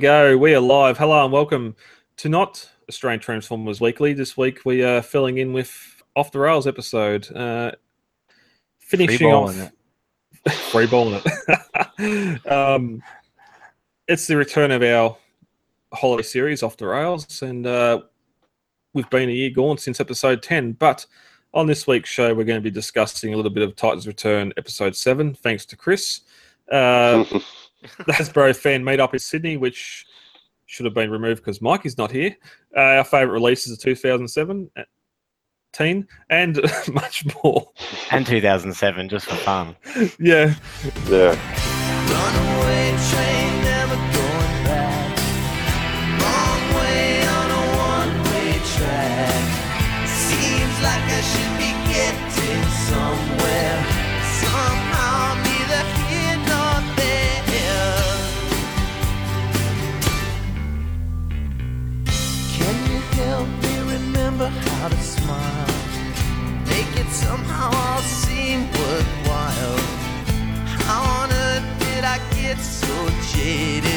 [0.00, 0.38] go.
[0.38, 0.96] We are live.
[0.96, 1.76] Hello and welcome
[2.16, 4.14] to not Australian Transformers Weekly.
[4.14, 7.30] This week we are filling in with Off the Rails episode.
[7.36, 7.72] Uh,
[8.78, 9.54] finishing off
[10.70, 12.46] free balling it.
[12.50, 13.02] um,
[14.08, 15.14] it's the return of our
[15.92, 18.00] holiday series Off the Rails, and uh,
[18.94, 20.72] we've been a year gone since episode ten.
[20.72, 21.04] But
[21.52, 24.54] on this week's show, we're going to be discussing a little bit of Titans Return
[24.56, 26.22] episode seven, thanks to Chris.
[26.70, 27.24] Uh,
[28.06, 30.06] the Hasbro fan meetup in Sydney, which
[30.66, 32.34] should have been removed because Mike is not here.
[32.76, 34.70] Uh, our favourite releases of 2007,
[35.72, 36.60] teen, and
[36.92, 37.70] much more.
[38.10, 39.76] And 2007, just for fun.
[40.18, 40.54] yeah.
[41.08, 42.51] Yeah.
[73.52, 73.91] So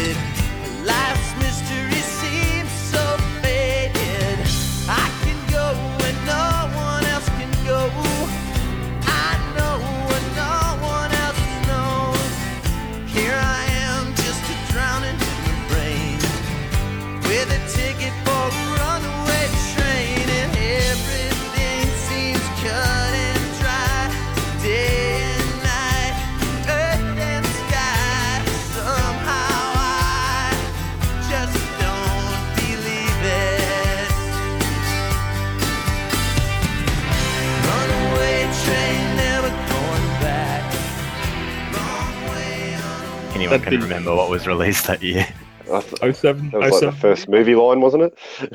[43.46, 45.28] Anyone That'd can be- remember what was released that year.
[45.72, 48.18] I th- 07, that was like the oh oh first movie line, wasn't it?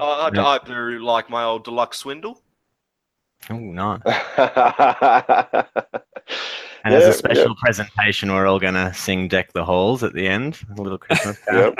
[0.00, 0.44] Oh, I, I, Yeah.
[0.46, 2.40] I do like my old deluxe swindle.
[3.50, 4.00] Oh, nice.
[4.06, 5.66] and
[6.84, 10.26] And as a special presentation, we're all going to sing Deck the Halls at the
[10.26, 10.58] end.
[10.76, 11.74] A little Christmas carol.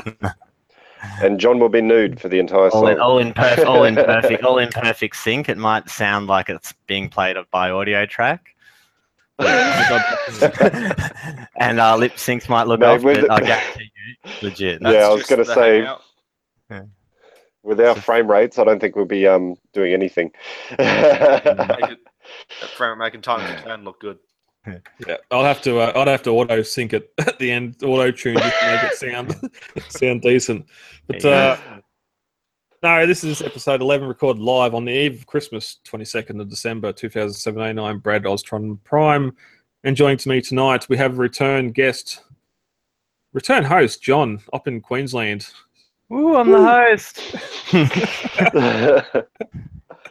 [1.22, 3.00] And John will be nude for the entire all, in, song.
[3.00, 5.48] all, in perf- all in perfect all in perfect sync.
[5.48, 8.54] It might sound like it's being played by audio track.
[11.56, 13.90] and our lip syncs might look No, off, with but the- I guarantee
[14.24, 14.82] you, legit.
[14.82, 16.02] Yeah, I was gonna say- hangout.
[17.64, 20.30] With our frame rates, I don't think we'll be um doing anything.
[20.70, 21.98] Make it,
[22.76, 24.18] frame making time to turn look good.
[25.06, 25.80] Yeah, I'll have to.
[25.80, 28.82] Uh, I'd have to auto sync it at the end, auto tune just to make
[28.84, 29.50] it sound
[29.88, 30.66] sound decent.
[31.08, 31.77] But There uh,
[32.82, 36.48] no, this is episode eleven, recorded live on the eve of Christmas, twenty second of
[36.48, 37.78] December, two thousand seventeen.
[37.78, 39.34] I'm Brad Ostron Prime,
[39.84, 42.22] and joining to me tonight we have return guest,
[43.32, 45.48] return host John up in Queensland.
[46.12, 47.20] Ooh, I'm the host.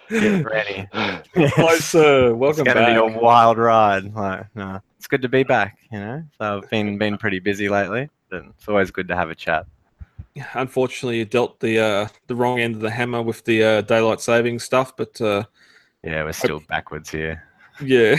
[0.10, 0.88] Get ready.
[1.34, 2.30] Hello, sir.
[2.30, 2.94] It's Welcome going to back.
[2.94, 4.14] be a wild ride.
[4.14, 5.78] Like, no, it's good to be back.
[5.92, 9.30] You know, so I've been been pretty busy lately, but it's always good to have
[9.30, 9.66] a chat.
[10.54, 14.22] Unfortunately, you dealt the uh, the wrong end of the hammer with the uh, daylight
[14.22, 15.44] saving stuff, but uh,
[16.04, 17.44] Yeah, we're still backwards here.
[17.82, 18.18] yeah.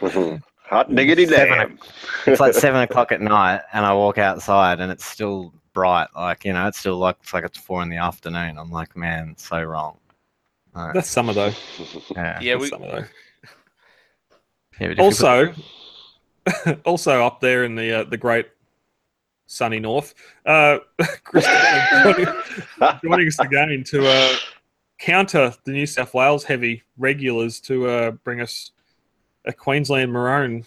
[0.66, 1.78] Hot diggity Seven damn.
[2.26, 6.08] It's like seven o'clock at night, and I walk outside, and it's still bright.
[6.16, 8.58] Like you know, it's still like it's like it's four in the afternoon.
[8.58, 9.98] I'm like, man, so wrong.
[10.74, 11.52] Like, That's summer though.
[12.16, 12.38] yeah.
[12.42, 13.04] Yeah, That's we, summer, though.
[14.80, 15.54] Yeah, but if also
[16.84, 18.48] also up there in the uh, the great
[19.46, 20.14] sunny north
[20.46, 20.78] uh
[21.24, 21.46] chris
[22.02, 22.26] joining,
[23.02, 24.34] joining us again to uh
[24.98, 28.70] counter the new south wales heavy regulars to uh bring us
[29.44, 30.64] a queensland maroon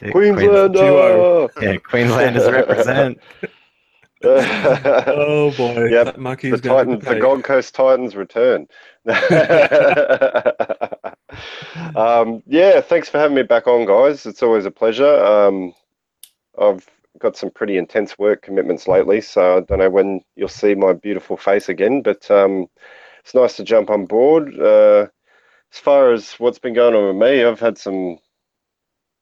[0.00, 0.74] put- Queensland.
[0.74, 1.48] duo.
[1.60, 3.18] Yeah, Queenslanders represent.
[4.24, 8.66] oh boy Yep, that monkey's the going Titans, the Gold Coast Titans return.
[11.96, 14.26] um, yeah, thanks for having me back on, guys.
[14.26, 15.24] It's always a pleasure.
[15.24, 15.72] Um,
[16.60, 16.84] I've
[17.18, 20.92] got some pretty intense work commitments lately, so I don't know when you'll see my
[20.92, 22.66] beautiful face again, but um,
[23.20, 24.58] it's nice to jump on board.
[24.58, 25.06] Uh,
[25.72, 28.18] as far as what's been going on with me, I've had some,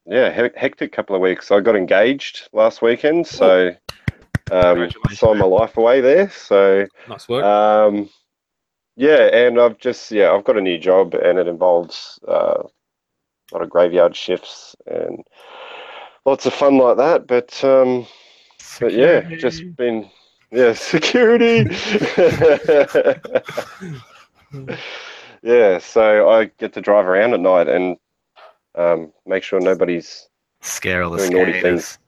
[0.06, 1.50] yeah, he- hectic couple of weeks.
[1.50, 3.74] I got engaged last weekend, so
[4.50, 6.30] um, signed my life away there.
[6.30, 8.08] So nice work um,
[8.96, 13.52] yeah, and I've just yeah, I've got a new job, and it involves uh, a
[13.52, 15.22] lot of graveyard shifts and
[16.26, 17.26] lots of fun like that.
[17.26, 18.06] But um,
[18.80, 20.10] but yeah, just been
[20.50, 21.74] yeah, security.
[25.42, 27.96] yeah, so I get to drive around at night and
[28.74, 30.28] um, make sure nobody's
[30.60, 31.98] Scare all the Doing naughty things.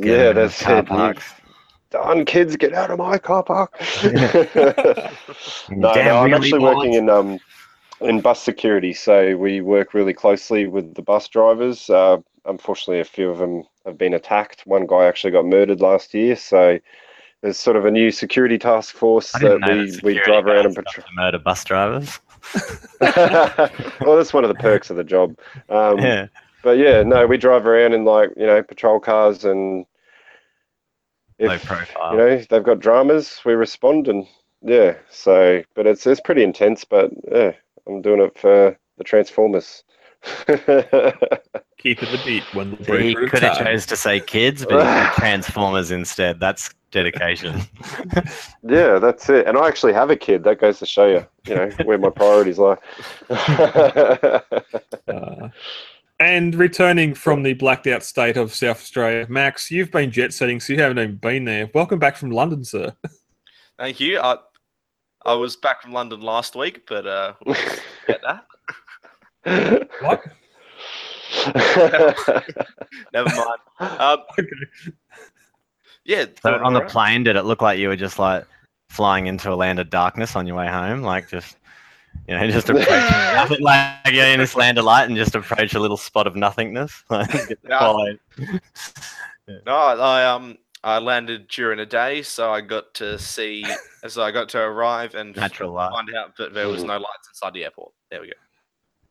[0.00, 0.86] Yeah, that's car it.
[0.86, 1.32] parks.
[1.90, 3.72] Done, kids, get out of my car park.
[4.04, 5.08] no,
[5.70, 7.38] no, I'm actually working in um
[8.00, 11.88] in bus security, so we work really closely with the bus drivers.
[11.88, 14.66] Uh, unfortunately, a few of them have been attacked.
[14.66, 16.78] One guy actually got murdered last year, so
[17.42, 21.06] there's sort of a new security task force that we, we drive around and patrol.
[21.14, 22.18] murder bus drivers.
[23.00, 25.36] well, that's one of the perks of the job.
[25.68, 26.28] Um, yeah.
[26.62, 29.86] But yeah, no, we drive around in like you know patrol cars, and
[31.38, 32.12] Low if profile.
[32.12, 34.26] you know they've got dramas, we respond, and
[34.62, 34.96] yeah.
[35.08, 36.84] So, but it's it's pretty intense.
[36.84, 37.52] But yeah,
[37.86, 39.84] I'm doing it for the Transformers.
[41.78, 46.40] Keeping the beat when the he could have chose to say kids, but Transformers instead.
[46.40, 47.60] That's dedication.
[48.62, 49.46] yeah, that's it.
[49.46, 50.44] And I actually have a kid.
[50.44, 52.76] That goes to show you, you know, where my priorities lie.
[55.08, 55.48] Uh,
[56.18, 60.60] and returning from the blacked out state of South Australia, Max, you've been jet setting,
[60.60, 61.70] so you haven't even been there.
[61.74, 62.94] Welcome back from London, sir.
[63.78, 64.18] Thank you.
[64.20, 64.38] I
[65.26, 67.56] I was back from London last week, but uh, we'll
[68.06, 68.46] get that.
[70.00, 70.22] What?
[73.12, 73.60] Never mind.
[73.80, 74.46] Um, Okay.
[76.04, 76.26] yeah.
[76.42, 76.90] So on the alright.
[76.92, 78.44] plane, did it look like you were just like
[78.90, 81.02] flying into a land of darkness on your way home?
[81.02, 81.56] Like just,
[82.28, 82.88] you know, just approach
[83.34, 86.36] nothing, like you're in this land of light and just approach a little spot of
[86.36, 87.04] nothingness.
[87.10, 87.78] Like, get Yeah.
[87.78, 88.18] followed.
[89.66, 93.64] No, I um I landed during a day, so I got to see.
[94.06, 95.90] So I got to arrive and Natural light.
[95.90, 97.92] find out that there was no lights inside the airport.
[98.10, 98.32] There we go.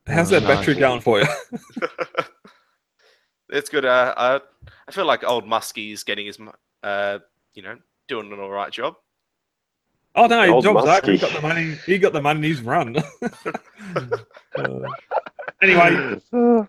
[0.06, 0.58] How's that Nice.
[0.58, 1.26] battery going for you?
[3.50, 3.84] it's good.
[3.84, 4.40] Uh, I
[4.88, 6.38] I feel like old Muskie's getting his,
[6.82, 7.18] uh,
[7.54, 7.76] you know,
[8.08, 8.94] doing an all right job.
[10.14, 11.12] Oh no, Old job's over.
[11.12, 11.20] He Muskie.
[11.20, 11.74] got the money.
[11.86, 12.48] He got the money.
[12.48, 12.96] He's run.
[14.56, 14.78] Uh,
[15.62, 16.20] anyway,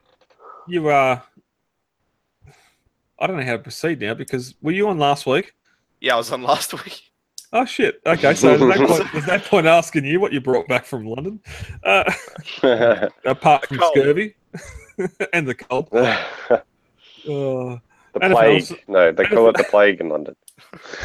[0.67, 1.19] you uh,
[3.19, 5.53] I don't know how to proceed now because were you on last week?
[6.01, 7.01] Yeah, I was on last week.
[7.53, 8.01] Oh shit.
[8.05, 11.05] Okay, so there's no point, there's no point asking you what you brought back from
[11.05, 11.39] London,
[11.83, 12.03] uh,
[13.25, 13.91] apart from Cold.
[13.95, 14.35] scurvy
[15.33, 15.89] and the cold.
[15.91, 16.17] the
[17.29, 17.77] Uh,
[18.19, 18.63] plague.
[18.63, 20.35] NFL's No, they call it the plague in London.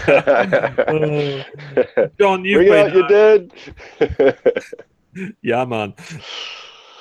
[0.08, 3.52] uh, John, you've Bring out been your uh, dead.
[5.42, 5.94] yeah, man.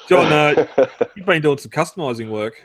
[0.10, 0.68] John, uh,
[1.16, 2.62] you've been doing some customizing work.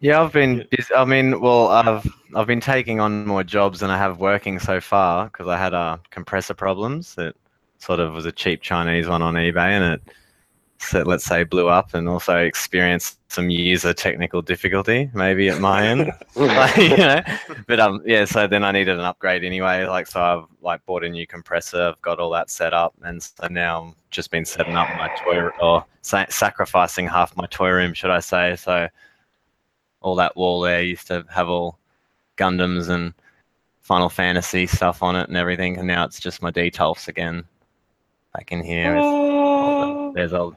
[0.00, 0.66] Yeah, I've been.
[0.94, 4.80] I mean, well, I've I've been taking on more jobs than I have working so
[4.80, 7.14] far because I had uh, compressor problems.
[7.14, 7.34] That
[7.78, 10.02] sort of was a cheap Chinese one on eBay, and it,
[10.78, 15.86] so let's say, blew up, and also experienced some user technical difficulty, maybe at my
[15.86, 16.12] end.
[16.34, 17.22] like, you know,
[17.66, 18.26] but um, yeah.
[18.26, 19.86] So then I needed an upgrade anyway.
[19.86, 21.80] Like, so I've like bought a new compressor.
[21.80, 25.08] I've got all that set up, and so now I've just been setting up my
[25.24, 28.56] toy or sa- sacrificing half my toy room, should I say?
[28.56, 28.88] So
[30.00, 31.78] all that wall there used to have all
[32.36, 33.14] Gundams and
[33.80, 37.44] Final Fantasy stuff on it and everything, and now it's just my Detolfs again.
[38.34, 40.56] Back in here, it's all the- there's all,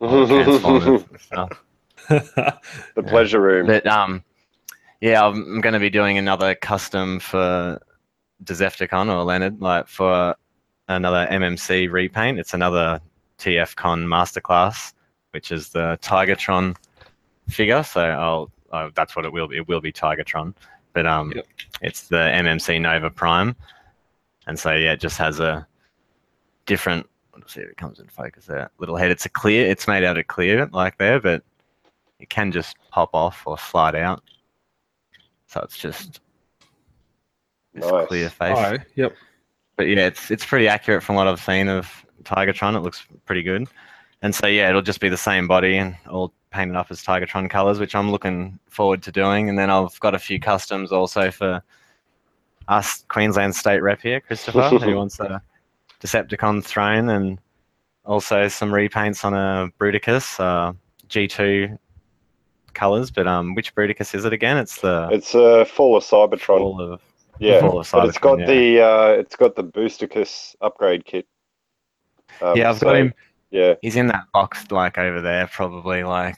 [0.00, 1.62] all the Transformers and stuff.
[2.08, 3.66] the pleasure room.
[3.66, 4.22] But um,
[5.00, 7.80] yeah, I'm, I'm going to be doing another custom for
[8.44, 10.36] Decepticon or Leonard, like for
[10.88, 12.38] another MMC repaint.
[12.38, 13.00] It's another
[13.38, 14.92] TFCon masterclass,
[15.32, 16.76] which is the Tigertron
[17.48, 17.82] figure.
[17.82, 19.56] So I'll, oh, that's what it will be.
[19.56, 20.54] It will be Tigertron,
[20.92, 21.46] but um, Yep.
[21.82, 23.54] it's the MMC Nova Prime,
[24.46, 25.66] and so yeah, it just has a
[26.66, 27.08] different.
[27.36, 28.70] Let's see if it comes in focus there.
[28.78, 29.10] Little head.
[29.10, 29.66] It's a clear.
[29.70, 31.42] It's made out of clear, like there, but
[32.18, 34.22] it can just pop off or slide out.
[35.48, 36.20] So it's just
[37.74, 38.06] this Nice.
[38.08, 38.56] clear face.
[38.58, 39.14] Oh, yep.
[39.76, 42.74] But yeah, it's it's pretty accurate from what I've seen of Tigertron.
[42.74, 43.68] It looks pretty good.
[44.22, 47.50] And so yeah, it'll just be the same body and all painted up as Tigertron
[47.50, 49.48] colors, which I'm looking forward to doing.
[49.48, 51.62] And then I've got a few customs also for
[52.68, 55.42] us Queensland State rep here, Christopher, who wants a
[56.00, 57.38] Decepticon throne and
[58.04, 60.72] also some repaints on a Bruticus uh,
[61.08, 61.78] G2
[62.74, 63.10] colors.
[63.10, 64.56] But um, which Bruticus is it again?
[64.56, 66.58] It's the It's a uh, Fall of Cybertron.
[66.58, 67.00] Fall of
[67.38, 68.46] yeah, Fall of but it's Cybertron, got yeah.
[68.46, 71.26] the uh, it's got the Boostercus upgrade kit.
[72.40, 73.14] Um, yeah, I've so, got him.
[73.56, 73.74] Yeah.
[73.80, 76.36] He's in that box like over there, probably like.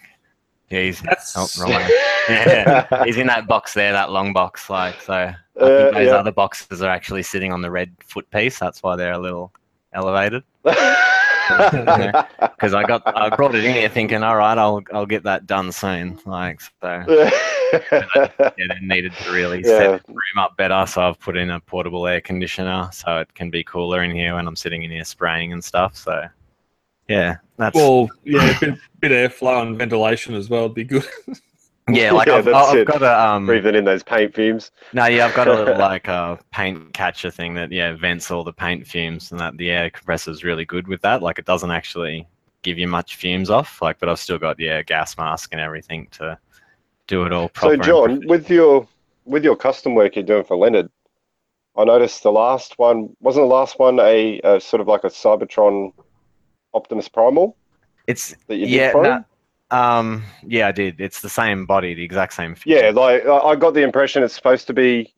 [0.70, 1.88] Yeah, he's That's oh, wrong way.
[2.28, 4.68] Yeah, he's in that box there, that long box.
[4.68, 6.14] Like so, I Uh, think those yeah.
[6.14, 8.58] other boxes are actually sitting on the red foot piece.
[8.58, 9.52] That's why they're a little
[9.94, 10.42] elevated.
[11.48, 15.46] Because I got, I brought it in here thinking, all right, I'll, I'll get that
[15.46, 16.18] done soon.
[16.26, 16.70] Like so,
[17.90, 19.78] yeah, they needed to really Yeah.
[19.78, 20.84] set the room up better.
[20.86, 24.34] So I've put in a portable air conditioner so it can be cooler in here
[24.34, 25.96] when I'm sitting in here spraying and stuff.
[25.96, 26.26] So,
[27.08, 30.84] yeah, that's Well, yeah, a bit, bit of airflow and ventilation as well would be
[30.84, 31.06] good.
[31.90, 32.86] Yeah, like Yeah, I've, that's I've it.
[32.86, 33.46] got a um.
[33.46, 34.70] Breathing in those paint fumes.
[34.92, 38.44] No, yeah, I've got a little like uh, paint catcher thing that yeah vents all
[38.44, 41.22] the paint fumes, and that the air compressor is really good with that.
[41.22, 42.28] Like it doesn't actually
[42.62, 43.80] give you much fumes off.
[43.80, 46.38] Like, but I've still got yeah gas mask and everything to
[47.06, 48.86] do it all So, John, with your
[49.24, 50.90] with your custom work you're doing for Leonard,
[51.76, 55.08] I noticed the last one wasn't the last one a, a sort of like a
[55.08, 55.92] Cybertron
[56.74, 57.56] Optimus Primal
[58.08, 59.24] it's that you did yeah, for no, him?
[59.70, 61.00] um, yeah, I did.
[61.00, 62.56] It's the same body, the exact same.
[62.64, 65.14] Yeah, like I I got the impression it's supposed to be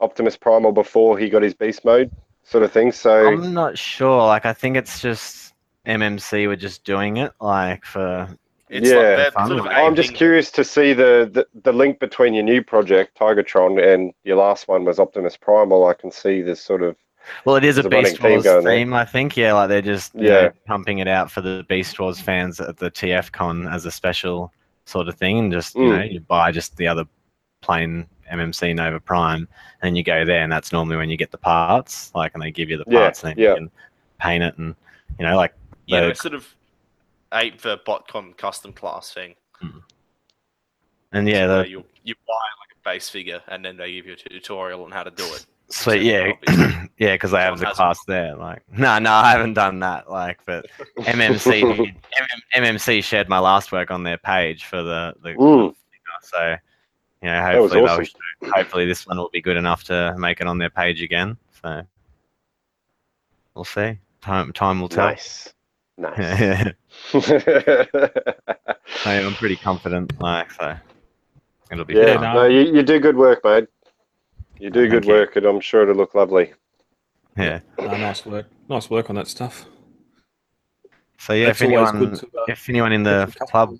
[0.00, 2.10] Optimus Primal before he got his beast mode,
[2.42, 2.90] sort of thing.
[2.92, 4.26] So I'm not sure.
[4.26, 5.54] Like, I think it's just
[5.86, 8.28] MMC were just doing it, like for
[8.68, 9.30] It's Yeah.
[9.36, 9.66] like sort of.
[9.68, 14.12] I'm just curious to see the, the the link between your new project Tigertron and
[14.24, 15.86] your last one was Optimus Primal.
[15.86, 16.96] I can see this sort of
[17.44, 18.74] Well, it is a There's a Beast theme Wars going there.
[18.76, 19.36] theme, I think.
[19.36, 20.28] Yeah, like they're just you Yeah.
[20.42, 23.90] know, pumping it out for the Beast Wars fans at the TF Con as a
[23.90, 24.52] special
[24.84, 25.38] sort of thing.
[25.38, 25.96] And just you Mm.
[25.98, 27.04] know, you buy just the other
[27.60, 29.48] plain MMC Nova Prime,
[29.82, 32.14] and you go there, and that's normally when you get the parts.
[32.14, 33.50] Like, and they give you the Yeah, parts, and then yeah.
[33.50, 33.70] you can
[34.20, 34.74] paint it, and
[35.18, 35.54] you know, like
[35.86, 36.54] Yeah, the- it's sort of
[37.32, 39.34] ape the botcon custom class thing.
[41.12, 44.06] and yeah, So the you you buy like a base figure and then they give
[44.06, 45.46] you a tutorial on how to do it.
[45.74, 46.32] Sweet, yeah,
[46.98, 48.36] yeah, because I have the class there.
[48.36, 50.10] Like, no, no, I haven't done that.
[50.10, 50.66] Like, but
[50.98, 51.96] MMC, MM,
[52.56, 55.74] MMC shared my last work on their page for the the Mm,
[56.22, 56.56] So,
[57.22, 58.06] you know, hopefully, awesome.
[58.40, 61.36] they'll, hopefully this one will be good enough to make it on their page again.
[61.62, 61.82] So,
[63.54, 63.98] we'll see.
[64.20, 65.06] Time, time will tell.
[65.08, 65.52] nice,
[65.98, 66.18] nice.
[69.04, 70.18] I am pretty confident.
[70.20, 70.76] Like, so
[71.70, 73.66] it'll be yeah, no, you, you do good work, mate.
[74.64, 75.12] You do Thank good you.
[75.12, 76.54] work, and I'm sure it'll look lovely.
[77.36, 77.60] Yeah.
[77.78, 78.46] Uh, nice work.
[78.66, 79.66] Nice work on that stuff.
[81.18, 83.76] So yeah, That's if anyone, good to, uh, if anyone in the club,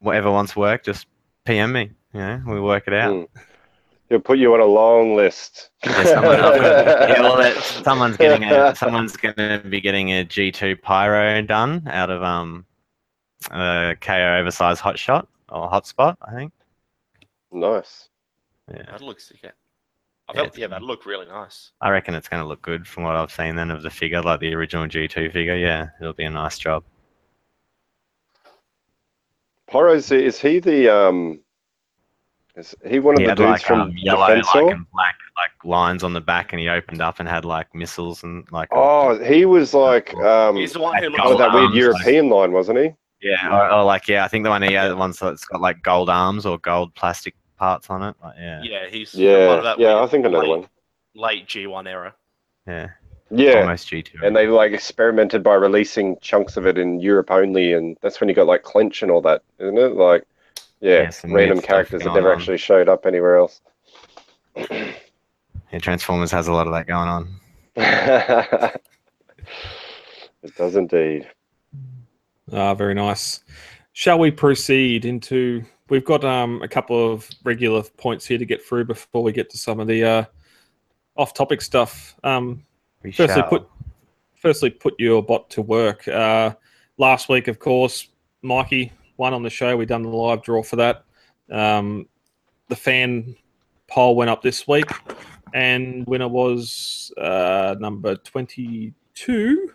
[0.00, 1.06] whatever wants work, just
[1.46, 1.92] PM me.
[2.12, 3.14] You know, we work it out.
[3.14, 3.28] Mm.
[4.10, 5.70] He'll put you on a long list.
[5.86, 10.52] Yeah, someone, yeah, well, that, someone's getting a someone's going to be getting a G
[10.52, 12.66] two pyro done out of um
[13.50, 16.52] a KO oversized hotshot or hotspot, I think.
[17.50, 18.10] nice.
[18.70, 19.54] Yeah, That looks sick.
[20.28, 21.72] Yeah, I Yeah, felt, it's yeah, that looked really nice.
[21.80, 24.20] I reckon it's going to look good from what I've seen then of the figure,
[24.22, 25.56] like the original G two figure.
[25.56, 26.84] Yeah, it'll be a nice job.
[29.70, 31.40] Pyro's is he the um?
[32.56, 34.64] Is he one of He the had dudes like from um, yellow, Defensor?
[34.64, 37.72] like and black, like lines on the back, and he opened up and had like
[37.74, 38.68] missiles and like.
[38.72, 40.56] a- Oh, he was like um.
[40.56, 42.94] He's the one who Like Oh, that weird arms, European line, wasn't he?
[43.20, 45.60] Yeah, or, or like yeah, I think the one he had, the ones that's got
[45.60, 48.14] like gold arms or gold plastic parts on it.
[48.22, 49.88] Like, yeah, Yeah, he's one Yeah, of that yeah.
[49.88, 50.68] weird I think another late, one.
[51.14, 52.14] late G1 era.
[52.66, 52.88] yeah,
[53.30, 54.18] Yeah, almost G two.
[54.22, 58.28] and they like experimented by releasing chunks of it in Europe only, and that's when
[58.28, 59.94] you got like clench and all that, isn't it?
[59.94, 60.24] Like,
[60.80, 62.38] yeah, Yeah, random characters that never on.
[62.38, 63.60] actually showed up anywhere else.
[65.70, 67.28] Yeah, Transformers has a lot of that going on.
[67.76, 68.80] it
[70.56, 71.28] does indeed.
[72.50, 73.40] Ah, very nice.
[73.92, 75.64] Shall we proceed into?
[75.88, 79.48] We've got um, a couple of regular points here to get through before we get
[79.50, 80.24] to some of the uh,
[81.16, 82.14] off-topic stuff.
[82.22, 82.64] Um,
[83.02, 83.48] We firstly, shall.
[83.48, 83.68] put
[84.36, 86.06] firstly put your bot to work.
[86.08, 86.54] Uh,
[86.96, 88.08] last week, of course,
[88.42, 89.76] Mikey won on the show.
[89.76, 91.04] We done the live draw for that.
[91.50, 92.08] Um,
[92.68, 93.36] the fan
[93.86, 94.90] poll went up this week,
[95.54, 99.72] and winner was uh, number twenty-two.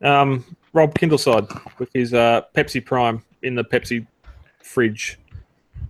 [0.00, 4.06] Um, Rob Kindleside with his uh, Pepsi Prime in the Pepsi
[4.64, 5.18] fridge.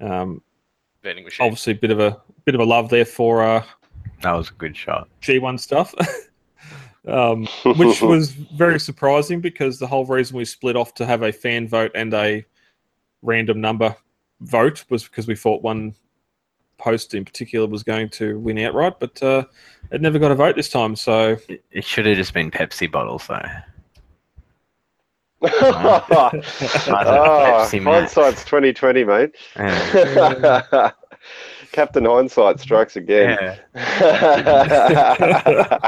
[0.00, 0.42] Um,
[1.02, 1.44] Vending machine.
[1.46, 3.64] obviously, a bit of a bit of a love there for uh,
[4.22, 5.08] that was a good shot.
[5.20, 5.94] G1 stuff,
[7.06, 11.32] um, which was very surprising because the whole reason we split off to have a
[11.32, 12.44] fan vote and a
[13.22, 13.94] random number
[14.40, 15.94] vote was because we thought one
[16.78, 19.44] post in particular was going to win outright, but uh,
[19.92, 20.96] it never got a vote this time.
[20.96, 23.42] So It, it should have just been Pepsi bottles though.
[25.44, 26.40] Oh,
[27.70, 29.30] hindsight's twenty twenty, mate.
[29.56, 30.90] Yeah.
[31.72, 33.56] Captain Hindsight strikes again.
[33.74, 34.98] yeah.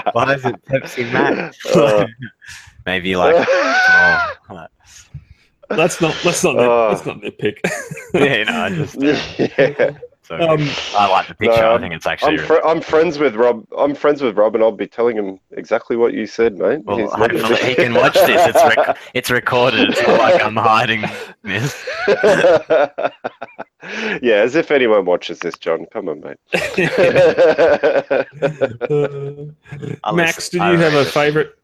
[0.12, 1.58] Why is it Pepsi Max?
[1.76, 2.06] Uh,
[2.86, 4.70] Maybe like oh, like-
[5.70, 6.88] let's not let's not Oh.
[6.90, 7.58] let's not nitpick.
[8.14, 9.90] yeah, no, I just yeah.
[10.26, 10.66] So um,
[10.96, 11.60] I like the picture.
[11.60, 13.66] No, I think it's actually I'm, fr- I'm friends with Rob.
[13.76, 16.82] I'm friends with Rob, and I'll be telling him exactly what you said, mate.
[16.84, 18.54] Well, He's hopefully he can watch this.
[18.54, 19.90] It's rec- it's recorded.
[19.90, 21.04] It's not like I'm hiding
[21.42, 21.86] this.
[24.22, 25.86] yeah, as if anyone watches this, John.
[25.92, 26.38] Come on, mate.
[30.04, 31.58] Uh, Max, did you have a favorite?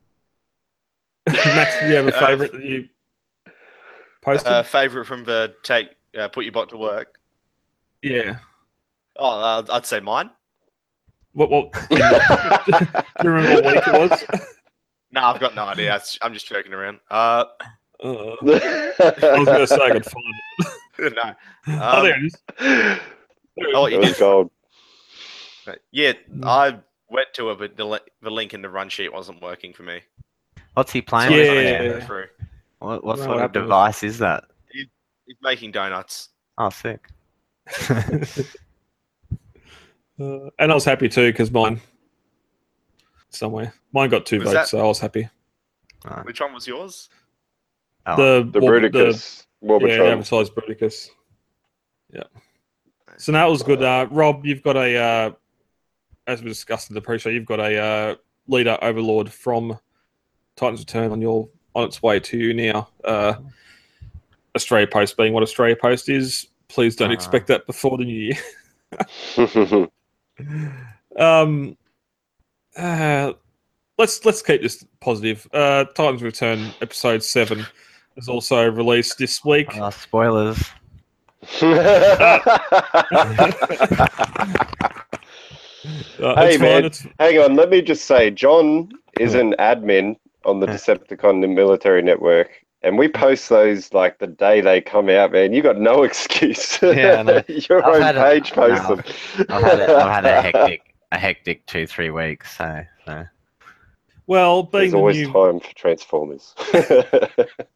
[1.26, 2.88] Max, did you have a Uh, favorite that you
[4.22, 4.52] posted?
[4.52, 5.88] Uh, favorite from the take
[6.18, 7.18] uh, put your bot to work?
[8.02, 8.38] Yeah.
[9.20, 10.30] Oh, uh, I'd say mine.
[11.32, 11.50] What?
[11.50, 11.72] What?
[11.90, 11.96] do
[13.24, 14.24] you remember what week it was?
[15.12, 16.00] No, I've got no idea.
[16.22, 17.00] I'm just joking around.
[17.10, 17.44] Uh,
[18.00, 20.24] Uh, I was going to say I could find
[21.00, 21.14] it.
[21.16, 21.34] no.
[21.66, 22.36] oh, Um, there it is.
[22.60, 22.92] There
[23.56, 23.92] it Oh, is.
[23.92, 24.50] you it was gold.
[25.90, 26.12] yeah.
[26.44, 29.82] I went to it, but the, the link in the run sheet wasn't working for
[29.82, 30.00] me.
[30.74, 31.64] What's he playing So with?
[31.64, 31.82] Yeah.
[31.82, 32.06] Yeah.
[32.06, 32.26] through.
[32.78, 34.44] What, what Well, sort of device is that?
[34.72, 34.86] He's
[35.42, 36.28] making donuts.
[36.56, 37.04] Oh, sick.
[40.20, 41.80] Uh, and I was happy too because mine
[43.30, 45.28] somewhere mine got two Was votes, that- so I was happy.
[46.04, 46.22] Oh.
[46.22, 47.08] Which one was yours?
[48.06, 49.46] Oh, The The War- Bruticus.
[49.60, 50.12] yeah, the Warbotron.
[50.12, 51.08] advertised Bruticus.
[52.12, 52.22] Yeah.
[53.18, 53.82] So that was good.
[53.82, 55.30] Uh, Rob, you've got a, uh,
[56.26, 58.14] as we discussed in the pre-show, you've got a uh,
[58.48, 59.78] leader overlord from
[60.56, 62.88] Titans Return on your on its way to you now.
[63.04, 63.34] Uh,
[64.56, 66.48] Australia Post being what Australia Post is.
[66.68, 67.14] Please don't Ah.
[67.14, 68.32] expect that before the new
[69.36, 69.86] year.
[71.16, 71.76] Um,
[72.76, 73.32] uh,
[73.98, 75.46] let's let's keep this positive.
[75.52, 77.66] Uh, Titans Return episode seven
[78.16, 79.68] is also released this week.
[79.76, 80.62] oh, spoilers.
[86.20, 86.84] Uh, Hey, man.
[86.84, 92.02] It's, Hang on, let me just say, John is an admin on the Decepticon military
[92.02, 92.50] network,
[92.82, 95.32] and we post those like the day they come out.
[95.32, 96.80] Man, you got no excuse.
[96.82, 97.42] Yeah, I know.
[97.48, 99.04] Your I've own had a- page posts no, them.
[99.48, 102.56] I've had a, I've had a hectic a hectic two three weeks.
[102.56, 103.26] So, so.
[104.26, 106.54] well, being There's the always new, time for Transformers.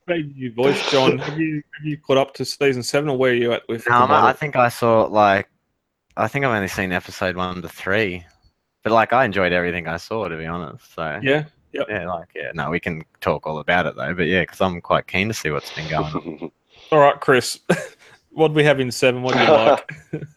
[0.06, 3.32] being new voice, John, have you have you caught up to season seven, or where
[3.32, 3.88] are you at with?
[3.88, 5.48] No, I'm- I think I saw like
[6.16, 8.24] I think I've only seen episode one to three,
[8.84, 10.94] but like I enjoyed everything I saw to be honest.
[10.94, 11.44] So yeah.
[11.88, 14.14] Yeah, like yeah, no, we can talk all about it though.
[14.14, 16.50] But yeah, because I'm quite keen to see what's been going on.
[16.92, 17.58] All right, Chris.
[18.30, 19.22] what do we have in seven?
[19.22, 19.94] What do you like?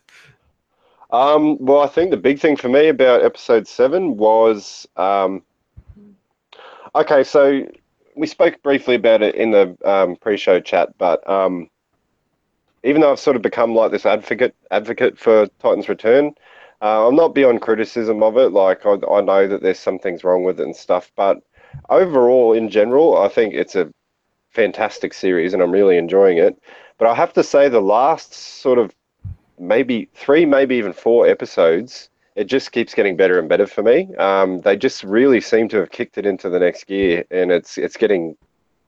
[1.10, 5.41] Um, well, I think the big thing for me about episode seven was um,
[6.96, 7.24] okay.
[7.24, 7.65] So
[8.15, 11.70] we spoke briefly about it in the um, pre-show chat, but um,
[12.83, 16.33] even though I've sort of become like this advocate advocate for Titans Return,
[16.81, 18.51] uh, I'm not beyond criticism of it.
[18.51, 21.42] Like I, I know that there's some things wrong with it and stuff, but
[21.90, 23.92] overall, in general, I think it's a
[24.51, 26.59] fantastic series, and I'm really enjoying it.
[26.98, 28.94] But I have to say, the last sort of
[29.59, 34.13] maybe three, maybe even four episodes, it just keeps getting better and better for me.
[34.16, 37.77] Um, they just really seem to have kicked it into the next gear, and it's
[37.77, 38.35] it's getting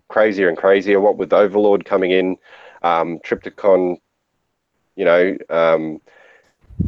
[0.07, 0.99] crazier and crazier.
[0.99, 2.37] What with Overlord coming in,
[2.83, 3.97] um, Trypticon,
[4.95, 6.01] you know, um,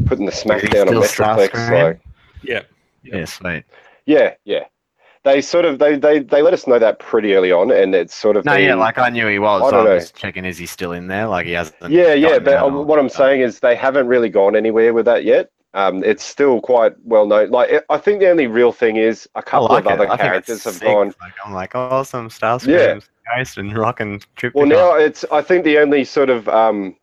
[0.05, 1.83] putting the smackdown on still Metroplex, Starscream?
[1.87, 1.99] like
[2.43, 2.61] yeah.
[3.03, 3.63] yeah, sweet.
[4.05, 4.65] yeah, yeah.
[5.23, 8.15] They sort of they, they they let us know that pretty early on, and it's
[8.15, 9.61] sort of No, yeah, like I knew he was.
[9.61, 9.99] I so don't I'm know.
[9.99, 11.27] just checking is he still in there?
[11.27, 11.91] Like he hasn't.
[11.91, 15.05] Yeah, yeah, but out uh, what I'm saying is they haven't really gone anywhere with
[15.05, 15.51] that yet.
[15.75, 17.51] Um, it's still quite well known.
[17.51, 19.93] Like I- I think the only real thing is a I couple like of it.
[19.93, 20.87] other I think it's characters have sick.
[20.87, 21.13] gone.
[21.21, 23.03] Like, I'm like, oh, some Starscream,
[23.37, 24.53] Ghost, and rocking Trypticon.
[24.55, 25.23] Well, now it's.
[25.31, 26.95] I think the only sort of um,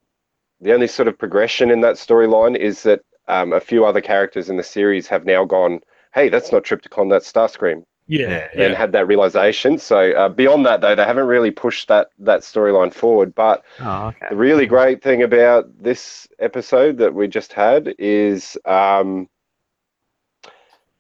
[0.61, 4.49] the only sort of progression in that storyline is that um, a few other characters
[4.51, 5.81] in the series have now gone.
[6.15, 8.49] Hey, that's not Trypticon, that's Starscream, Yeah.
[8.55, 9.79] Yeah, and had that realization.
[9.79, 13.35] So uh, beyond that, though, they haven't really pushed that that storyline forward.
[13.35, 14.27] But Oh, okay.
[14.31, 19.29] The really great thing about this episode that we just had is, um,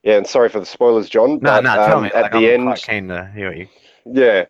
[0.02, 1.40] yeah, and sorry for the spoilers, John.
[1.42, 2.10] No, but, no, tell um, me.
[2.14, 3.68] At Like, the I'm end, quite keen to hear you.
[4.04, 4.46] yeah,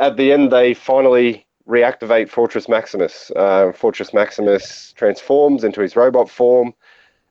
[0.00, 3.30] at the end they finally reactivate Fortress Maximus.
[3.36, 6.72] Uh, Fortress Maximus transforms into his robot form,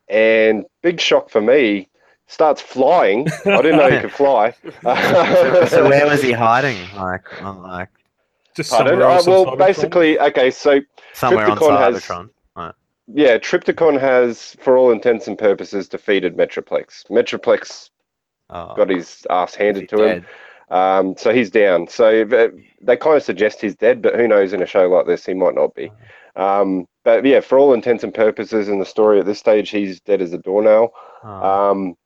[0.09, 1.89] and big shock for me,
[2.27, 3.27] starts flying.
[3.45, 4.53] I didn't know he could fly.
[5.67, 6.77] So where was he hiding?
[6.95, 7.89] Like, on like
[8.55, 9.27] Just somewhere Uh, else.
[9.27, 9.57] on well, Cybertron?
[9.57, 10.81] basically, okay, so
[11.13, 12.29] somewhere on Trypticon has- Cybertron.
[13.13, 17.05] Yeah, Trypticon has, for all intents and purposes, defeated Metroplex.
[17.09, 17.89] Metroplex
[18.49, 20.25] Oh, got his ass handed he to him, dead?
[20.69, 21.87] Um, so he's down.
[21.87, 22.25] So
[22.81, 24.53] they kind of suggest he's dead, but who knows?
[24.53, 25.91] In a show like this, he might not be.
[26.35, 29.99] Um, but yeah, for all intents and purposes in the story at this stage, he's
[30.01, 30.91] dead as a doornail.
[31.23, 31.71] Oh.
[31.71, 31.97] Um,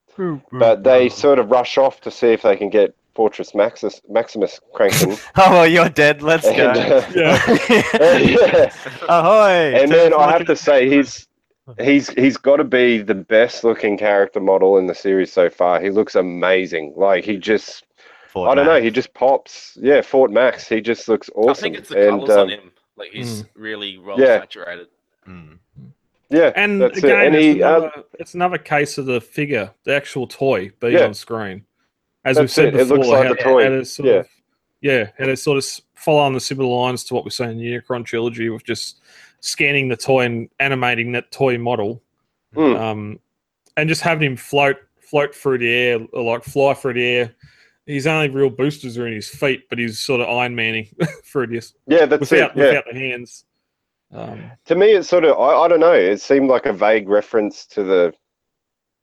[0.52, 4.60] but they sort of rush off to see if they can get Fortress Maximus, Maximus
[4.74, 5.18] cranking.
[5.38, 6.22] oh, well, you're dead.
[6.22, 6.98] Let's And, go.
[6.98, 7.58] uh, Yeah.
[8.20, 8.74] yeah.
[9.10, 9.74] Ahoy!
[9.82, 11.28] and then I have to say he's
[11.80, 15.82] he's he's got to be the best looking character model in the series so far.
[15.82, 16.94] He looks amazing.
[16.96, 17.86] Like he just
[18.32, 19.78] Fort I don't know, he just pops.
[19.82, 20.66] Yeah, Fort Max.
[20.68, 21.50] He just looks awesome.
[21.50, 22.72] I think it's the and, colours on um, him.
[22.96, 24.40] Like he's really well Yeah.
[24.40, 24.88] saturated.
[25.28, 25.58] Mm.
[26.30, 27.26] Yeah, And that's again, it.
[27.28, 30.94] And it's, he, uh, another, it's another case of the figure, the actual toy being
[30.94, 31.06] Yeah.
[31.08, 31.66] on screen.
[32.24, 33.64] As we've said it, it before, looks like how, the toy.
[33.66, 34.16] how it's sort Yeah.
[34.16, 34.28] of,
[34.80, 37.52] yeah, and it's sort of s- follow on the similar lines to what we say
[37.52, 39.02] in the Unicron trilogy with just
[39.42, 42.02] scanning the toy and animating that toy model,
[42.54, 42.76] Hmm.
[42.76, 43.20] um,
[43.76, 47.36] and just having him float float through the air, or like fly through the air.
[47.86, 50.88] His only real boosters are in his feet, but he's sort of Iron Manning
[51.26, 52.58] through this Yeah, that's without it.
[52.58, 52.68] Yeah.
[52.68, 53.46] without the hands.
[54.14, 55.94] Um, To me, it's sort of I, I don't know.
[55.94, 58.14] It seemed like a vague reference to the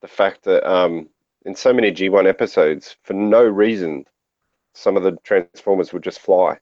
[0.00, 1.08] the fact that um,
[1.44, 4.04] in so many G1 episodes, for no reason,
[4.74, 6.56] some of the Transformers would just fly.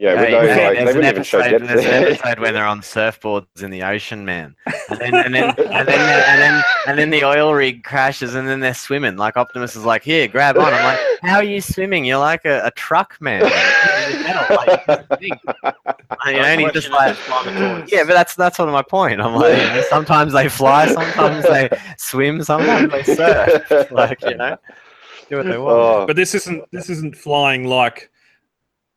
[0.00, 2.04] Yeah, with Hey, no, hey, like, they there's, an wouldn't even show episode, there's an
[2.04, 4.56] episode when they're on surfboards in the ocean, man.
[4.88, 8.48] And then and then and then and then, and then the oil rig crashes, and
[8.48, 9.18] then they're swimming.
[9.18, 12.06] Like Optimus is like, "Here, grab on." I'm like, "How are you swimming?
[12.06, 14.84] You're like a, a truck man." Like,
[15.20, 15.50] you know,
[16.26, 17.14] and he's just like,
[17.92, 19.20] yeah, but that's that's sort of my point.
[19.20, 23.90] I'm like, you know, sometimes they fly, sometimes they swim, sometimes they surf.
[23.90, 24.56] Like, you know,
[25.28, 25.76] do what they want.
[25.76, 28.09] Oh, but this isn't this isn't flying like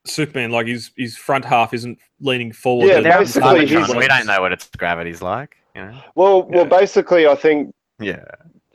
[0.05, 0.51] Superman.
[0.51, 2.87] Like his his front half isn't leaning forward.
[2.87, 5.57] Yeah, and- They're on basically, he's- we don't know what its gravity's like.
[5.75, 5.97] You know?
[6.15, 8.23] well, well, basically, I think Yeah.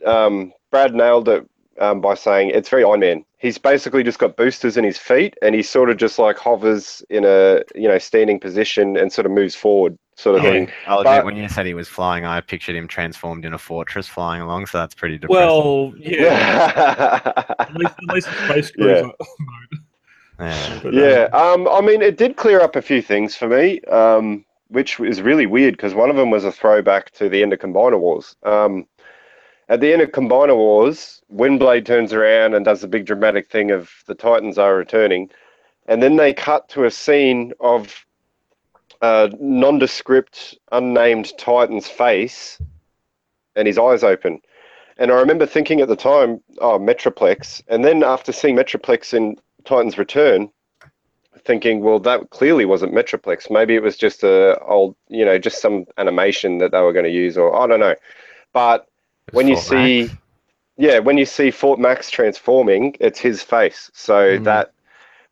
[0.05, 1.47] um, Brad nailed it
[1.79, 3.25] um, by saying it's very Iron Man.
[3.37, 7.01] He's basically just got boosters in his feet, and he sort of just like hovers
[7.09, 10.51] in a you know standing position and sort of moves forward, sort of Yeah.
[10.51, 10.71] thing.
[10.87, 13.57] I'll But- admit, when you said he was flying, I pictured him transformed in a
[13.57, 15.47] fortress flying along, so that's pretty depressing.
[15.47, 16.21] well, yeah.
[16.21, 17.43] Yeah.
[17.59, 18.83] At least, at least space Yeah.
[18.83, 19.11] cruiser yeah.
[19.39, 19.79] mode.
[20.39, 23.81] But, um, Yeah, um, I mean, it did clear up a few things for me,
[23.81, 27.53] um, which is really weird because one of them was a throwback to the end
[27.53, 28.35] of Combiner Wars.
[28.43, 28.87] Um,
[29.67, 33.69] at the end of Combiner Wars, Windblade turns around and does the big dramatic thing
[33.69, 35.29] of the Titans are returning,
[35.85, 38.05] and then they cut to a scene of
[39.01, 42.59] a nondescript, unnamed Titan's face
[43.55, 44.41] and his eyes open.
[44.97, 47.61] And I remember thinking at the time, oh, Metroplex.
[47.67, 50.49] And then after seeing Metroplex in Titan's Return,
[51.45, 53.49] thinking, well, that clearly wasn't Metroplex.
[53.49, 57.05] Maybe it was just a old, you know, just some animation that they were going
[57.05, 57.95] to use, or I don't know.
[58.53, 58.87] But
[59.31, 60.13] when you Fort see, Max.
[60.77, 63.89] yeah, when you see Fort Max transforming, it's his face.
[63.93, 64.43] So Mhm.
[64.45, 64.71] that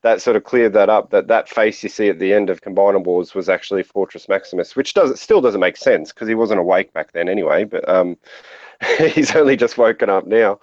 [0.03, 1.09] that sort of cleared that up.
[1.09, 4.75] That that face you see at the end of Combiner Wars was actually Fortress Maximus,
[4.75, 7.63] which does still doesn't make sense because he wasn't awake back then anyway.
[7.63, 8.17] But um,
[8.99, 10.59] he's only just woken up now.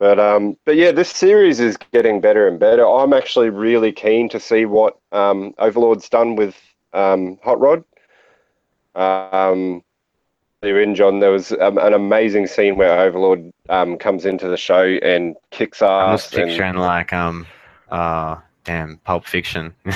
[0.00, 2.88] But um, but yeah, this series is getting better and better.
[2.88, 6.56] I'm actually really keen to see what um, Overlord's done with
[6.94, 7.84] um, Hot Rod.
[8.94, 9.84] Um,
[10.62, 11.20] you're in, John.
[11.20, 15.82] There was um, an amazing scene where Overlord um, comes into the show and kicks
[15.82, 16.32] ass.
[16.32, 17.46] and- picturing like um,
[17.90, 19.74] uh, damn, Pulp Fiction.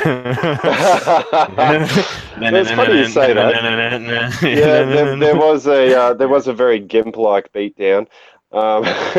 [2.37, 4.03] It's funny you say that.
[4.43, 8.09] yeah, there, there was a uh, there was a very gimp-like beatdown,
[8.55, 8.83] um,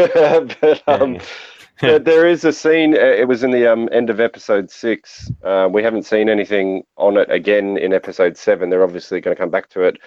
[0.62, 1.18] but um,
[1.82, 2.96] but there is a scene.
[2.96, 5.30] uh, It was in the um, end of episode six.
[5.44, 8.70] Uh, we haven't seen anything on it again in episode seven.
[8.70, 9.98] They're obviously going to come back to it,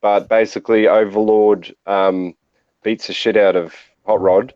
[0.00, 2.34] but basically, Overlord um,
[2.82, 3.74] beats the shit out of
[4.06, 4.54] Hot Rod,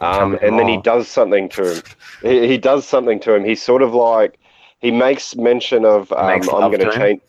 [0.00, 1.82] um, and then he does something to him.
[2.22, 3.44] He, he does something to him.
[3.44, 4.38] He's sort of like
[4.82, 7.20] he makes mention of um, Makes I'm going to change.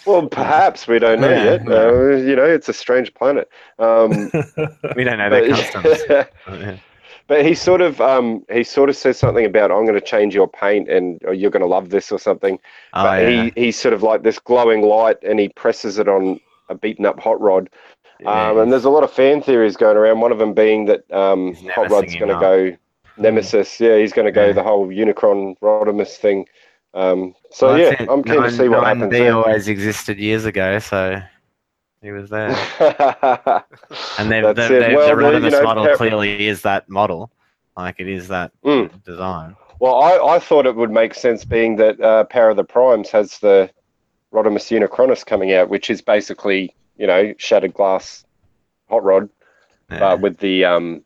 [0.06, 1.62] well, perhaps we don't know Yeah, yet.
[1.66, 1.74] yeah.
[1.74, 3.48] Uh, you know, it's a strange planet.
[3.78, 4.30] Um,
[4.96, 5.98] we don't know their customs.
[6.08, 6.76] but, Yeah.
[7.28, 10.34] but he sort of um, he sort of says something about I'm going to change
[10.34, 12.58] your paint and or you're going to love this or something.
[12.92, 16.40] Oh, but he he's sort of like this glowing light, and he presses it on
[16.68, 17.70] a beaten up hot rod.
[18.26, 20.20] Um, and there's a lot of fan theories going around.
[20.20, 22.76] One of them being that um, Hot Rod's going to go
[23.20, 23.78] Nemesis.
[23.80, 24.52] Yeah, he's going to go Yeah.
[24.52, 26.46] the whole Unicron Rodimus thing.
[26.94, 28.08] Um, so Well, yeah, it.
[28.10, 29.34] I'm keen to see what happens B there.
[29.34, 31.20] always existed years ago, so
[32.02, 32.50] he was there.
[34.18, 36.88] And they've, That's they've, they've, Well, the the- you Rodimus know, model clearly is that
[36.88, 37.30] model.
[37.76, 39.02] Like it is that Mm.
[39.04, 39.56] design.
[39.78, 43.10] Well, I, I thought it would make sense being that uh, Power of the Primes
[43.10, 43.70] has the
[44.34, 48.24] Rodimus Unicronus coming out, which is basically, you know, shattered glass
[48.90, 49.30] hot rod,
[49.90, 50.10] Yeah.
[50.12, 51.02] uh, with the um,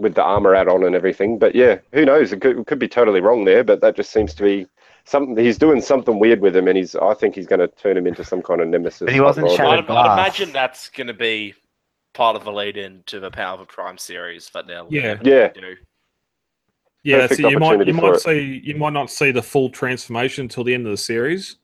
[0.00, 1.38] with the armor add on and everything.
[1.38, 2.32] But yeah, who knows?
[2.32, 4.66] It could, it could be totally wrong there, but that just seems to be
[5.04, 5.36] something.
[5.36, 6.96] He's doing something weird with him, and he's.
[6.96, 9.06] I think he's going to turn him into some kind of nemesis.
[9.06, 10.08] But he wasn't hot shattered I'd, glass.
[10.08, 11.54] I'd imagine that's going to be
[12.14, 15.18] part of the lead in to the Power of a Prime series, but they'll Yeah.
[15.22, 15.50] Yeah.
[17.02, 17.50] Yeah, that's Perfect it.
[17.50, 18.20] You might you might it.
[18.20, 21.56] see you might not see the full transformation until the end of the series,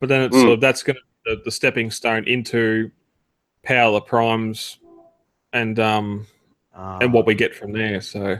[0.00, 0.40] but then it's Mm.
[0.40, 2.90] sort of that's going to the, the stepping stone into
[3.62, 4.78] Power of the Primes
[5.52, 6.26] and um
[6.74, 8.00] Uh, and what we get from there.
[8.00, 8.38] So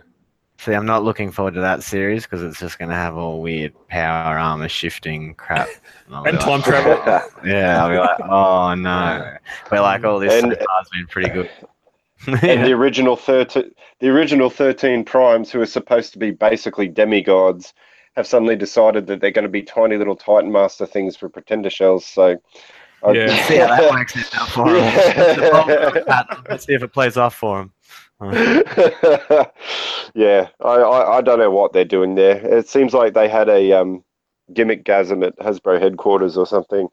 [0.58, 3.42] See, I'm not looking forward to that series because it's just going to have all
[3.42, 5.68] weird power armor shifting crap.
[6.12, 7.02] I'll be and like, time travel.
[7.04, 9.34] "Oh." Yeah, I'll be like, oh no.
[9.68, 11.50] But like all this And- so far has been pretty good.
[12.26, 17.74] and the original thirteen, the original thirteen primes, who are supposed to be basically demigods,
[18.16, 21.68] have suddenly decided that they're going to be tiny little Titan Master things for Pretender
[21.70, 22.06] shells.
[22.06, 22.36] So.
[23.02, 23.46] I- Yeah.
[23.46, 24.74] See how that works out for him.
[24.76, 26.38] That's the problem with that.
[26.48, 27.72] Let's see if it plays off for him.
[30.14, 32.36] yeah, I, I, I don't know what they're doing there.
[32.36, 34.04] It seems like they had a um,
[34.52, 36.88] gimmick gasm at Hasbro headquarters or something.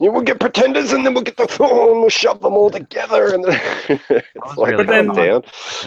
[0.00, 3.34] Yeah, we'll get pretenders and then we'll get the thorn, we'll shove them all together.
[3.34, 3.60] And then
[4.10, 5.42] it's like, really calm But down.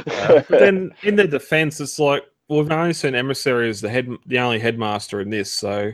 [0.05, 4.09] But then in their defense, it's like well, we've only seen Emissary as the head,
[4.25, 5.91] the only headmaster in this, so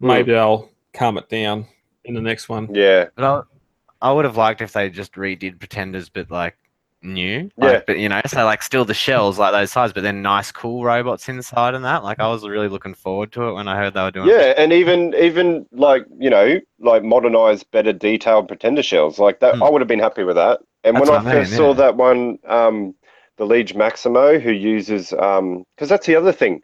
[0.00, 1.66] maybe they'll calm it down
[2.04, 2.74] in the next one.
[2.74, 6.56] yeah, But I, I would have liked if they just redid Pretenders, but like
[7.02, 7.50] new.
[7.56, 7.82] Yeah.
[7.86, 10.84] But you know, so like still the shells like those size, but then nice, cool
[10.84, 12.04] robots inside and that.
[12.04, 14.28] Like I was really looking forward to it when I heard they were doing.
[14.28, 19.56] yeah, and even even like you know like modernized, better detailed pretender shells like that.
[19.56, 19.62] Hmm.
[19.62, 20.60] I would have been happy with that.
[20.84, 21.74] And That's when I I mean, first saw yeah.
[21.74, 22.94] that one, um,
[23.36, 26.62] the Liege Maximo, who uses um, because that's the other thing.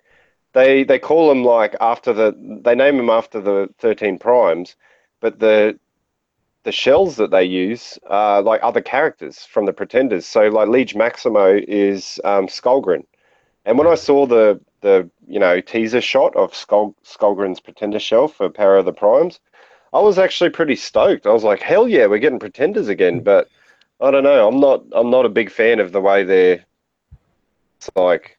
[0.55, 4.77] They they call them like after the they name them after the thirteen primes,
[5.20, 5.79] but the
[6.68, 10.26] the shells that they use are like other characters from the Pretenders.
[10.26, 13.04] So like Liege Maximo is um, Skullgrin,
[13.64, 18.28] and when I saw the the you know teaser shot of Skull Skullgrin's Pretender shell
[18.28, 19.40] for Power of the Primes,
[19.94, 21.26] I was actually pretty stoked.
[21.26, 23.20] I was like, hell yeah, we're getting Pretenders again.
[23.20, 23.48] But
[23.98, 24.46] I don't know.
[24.46, 24.83] I'm not.
[24.92, 26.66] I'm not a big fan of the way they're.
[27.78, 28.37] It's like,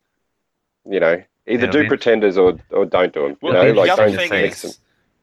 [0.87, 3.31] you know, either Yeah, I do mean- Pretenders or or don't do them.
[3.31, 4.79] You Well, know, the like other don't thing is,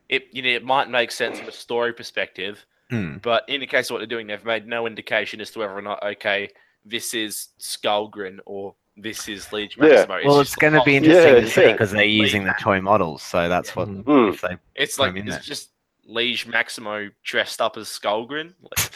[0.09, 3.17] it you know it might make sense from a story perspective, Hmm.
[3.19, 5.73] but in the case of what they're doing, they've made no indication as to whether
[5.77, 6.49] or not okay,
[6.85, 10.07] this is Skullgrin or this is Liege Yeah.
[10.09, 10.21] Maximo.
[10.25, 11.73] Well, just it's going to be interesting Yeah, to see yeah.
[11.73, 14.05] because they're using the toy models, so that's what Mm.
[14.05, 14.29] Hmm.
[14.33, 14.57] if they.
[14.77, 15.43] It's put like 'em in it's there.
[15.43, 15.71] just
[16.07, 18.55] Liege Maximo dressed up as Skullgrin.
[18.63, 18.91] Like,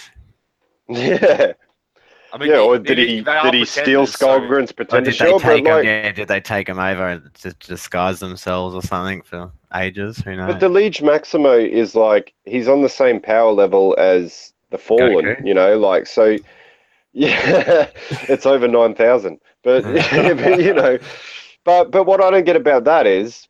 [0.89, 1.53] Yeah,
[2.33, 2.57] I mean, yeah.
[2.57, 5.19] they- Or they- did he they did he steal pretenders, so- Skullgrin's Or Pretender did
[5.21, 5.39] they shell?
[5.41, 9.51] But like, yeah, did they take him over to, to disguise themselves or something for
[9.75, 10.19] ages?
[10.19, 10.53] Who knows?
[10.53, 15.37] But the Liege Maximo is like he's on the same power level as the Fallen,
[15.45, 16.37] you know, like so.
[17.13, 17.91] Yeah,
[18.29, 19.41] it's over nine thousand.
[19.65, 20.97] But, but you know,
[21.65, 23.49] but but what I don't get about that is,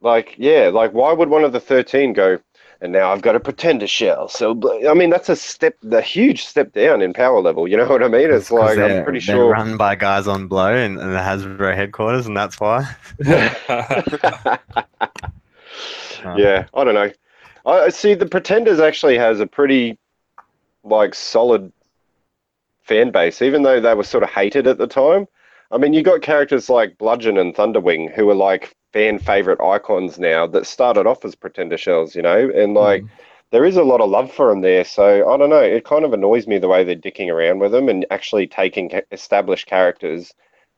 [0.00, 2.38] like, yeah, like why would one of the thirteen go?
[2.82, 4.28] And now I've got a pretender shell.
[4.28, 7.68] So I mean, that's a step, a huge step down in power level.
[7.68, 8.30] You know what I mean?
[8.30, 9.50] It's like I'm pretty sure.
[9.50, 12.88] run by guys on blow and, and the Hasbro headquarters, and that's why.
[16.38, 17.10] yeah, I don't know.
[17.66, 19.98] I I see the Pretenders actually has a pretty
[20.82, 21.72] like solid
[22.82, 25.28] fan base, even though they were sort of hated at the time.
[25.70, 30.18] I mean, you got characters like Bludgeon and Thunderwing who are like fan favorite icons
[30.18, 33.04] now that started off as Pretender shells, you know, and like
[33.52, 34.84] there is a lot of love for them there.
[34.84, 35.60] So I don't know.
[35.60, 38.90] It kind of annoys me the way they're dicking around with them and actually taking
[39.12, 40.32] established characters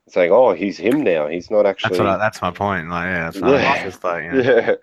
[0.05, 1.27] and saying, "Oh, he's him now.
[1.27, 2.09] He's not actually." That's what.
[2.09, 2.89] I, that's my point.
[2.89, 3.73] Like, yeah, it's, Yeah.
[3.73, 4.39] it's just like, you know.
[4.41, 4.75] yeah.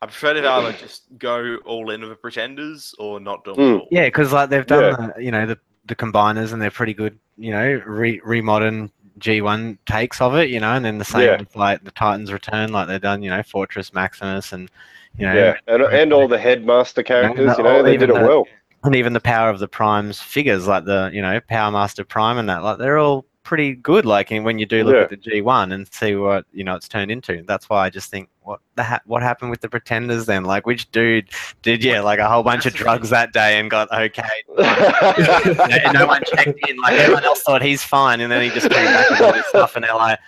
[0.00, 3.80] I prefer to either just go all in with the Pretenders or not do Mm.
[3.80, 3.88] all.
[3.90, 7.18] Yeah, because like they've done, the, you know, the the combiners, and they're pretty good.
[7.36, 10.50] You know, re remodern G1 takes of it.
[10.50, 11.38] You know, and then the same Yeah.
[11.38, 13.22] with like the Titans Return, like they've done.
[13.22, 14.70] You know, Fortress Maximus, and
[15.18, 18.20] you know, Yeah, and, and all the headmaster characters, you know, they did it the-
[18.20, 18.46] well.
[18.84, 22.38] and even the Power of the Primes figures, like the you know Power Master Prime
[22.38, 24.04] and that, like they're all pretty good.
[24.04, 25.02] Like in- when you do look Yeah.
[25.02, 27.42] at the G1 and see what you know it's turned into.
[27.46, 30.44] That's why I just think what the ha- what happened with the Pretenders then?
[30.44, 31.28] Like which dude
[31.60, 34.22] did yeah like a whole bunch of drugs that day and got okay?
[34.56, 36.78] no, no one checked in.
[36.78, 39.46] Like everyone else thought he's fine, and then he just came back with all this
[39.48, 40.18] stuff, and they're like,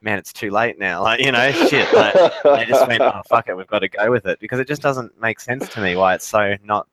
[0.00, 1.92] "Man, it's too late now." Like you know, shit.
[1.92, 4.66] Like, they just went, "Oh fuck it, we've got to go with it," because it
[4.66, 6.88] just doesn't make sense to me why it's so not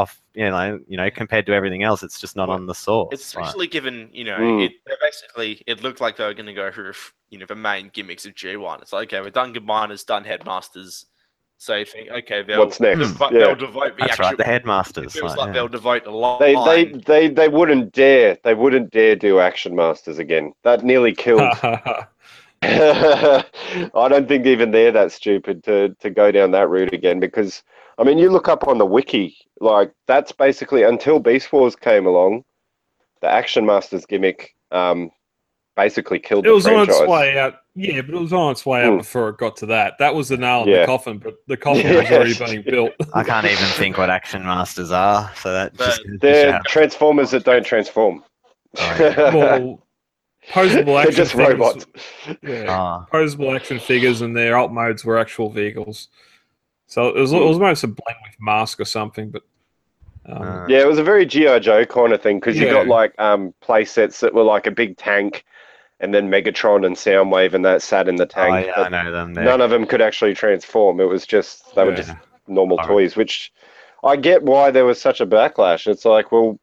[0.00, 0.20] off.
[0.34, 3.08] You know, you know, compared to everything else, it's just not on the source.
[3.12, 4.64] It's Like, especially given, you know, Mm.
[4.66, 6.92] it they're basically it looked like they were going to go for,
[7.30, 8.80] you know, the main gimmicks of G1.
[8.82, 11.06] It's like, okay, we've done combiners, done headmasters.
[11.58, 13.00] So you think, okay, they'll, What's next?
[13.00, 13.38] devo- Yeah.
[13.40, 14.24] they'll devote the that's actual.
[14.28, 15.12] right, the It headmasters.
[15.12, 15.52] feels like, like yeah.
[15.52, 16.38] they'll devote a lot.
[16.40, 18.38] they, they, they, they wouldn't dare.
[18.44, 20.54] They wouldn't dare do Action Masters again.
[20.64, 21.42] That nearly killed.
[22.62, 23.44] I
[23.94, 27.62] don't think even they're that stupid to to go down that route again because
[28.00, 32.06] I mean you look up on the wiki like that's basically until Beast Wars came
[32.06, 32.44] along,
[33.20, 35.10] the Action Masters gimmick um,
[35.76, 37.56] basically killed it the was on its way out.
[37.76, 38.98] Yeah, but it was on its way out Mm.
[38.98, 39.94] before it got to that.
[39.98, 40.80] That was the nail in Yeah.
[40.80, 42.92] the coffin, but the coffin was already being built.
[43.14, 45.30] I can't even think what action masters are.
[45.36, 48.24] So that But just They're show- Transformers that don't transform.
[48.78, 49.34] Oh, yeah.
[49.34, 49.86] well,
[50.50, 51.52] posable They're action just figures.
[51.52, 51.86] robots.
[52.42, 56.08] Yeah, Ah, posable action figures, and their alt modes were actual vehicles.
[56.90, 57.46] So it was, it Hmm.
[57.46, 59.42] was almost a blend with Mask or something, but
[60.26, 62.88] um, uh, Yeah, it was a very GI Joe kind of thing because you got
[62.88, 65.44] like um, play sets that were like a big tank,
[66.00, 68.66] and then Megatron and Soundwave and that sat in the Oh, tank.
[68.66, 69.34] yeah, I know them.
[69.34, 70.98] They're- none of them could actually transform.
[71.00, 72.12] It was just they were just
[72.48, 72.88] normal Alright.
[72.90, 73.52] toys, which
[74.02, 75.86] I get why there was such a backlash.
[75.86, 76.58] It's like, well,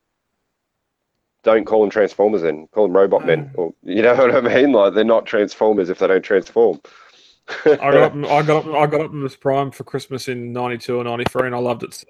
[1.43, 3.51] don't call them Transformers then, call them Robot Men.
[3.55, 4.73] Or, you know what I mean?
[4.73, 6.81] Like they're not Transformers if they don't transform.
[7.65, 11.03] I got up, I got up, I got Optimus Prime for Christmas in '92 or
[11.03, 11.93] '93, and I loved it.
[11.93, 12.07] So.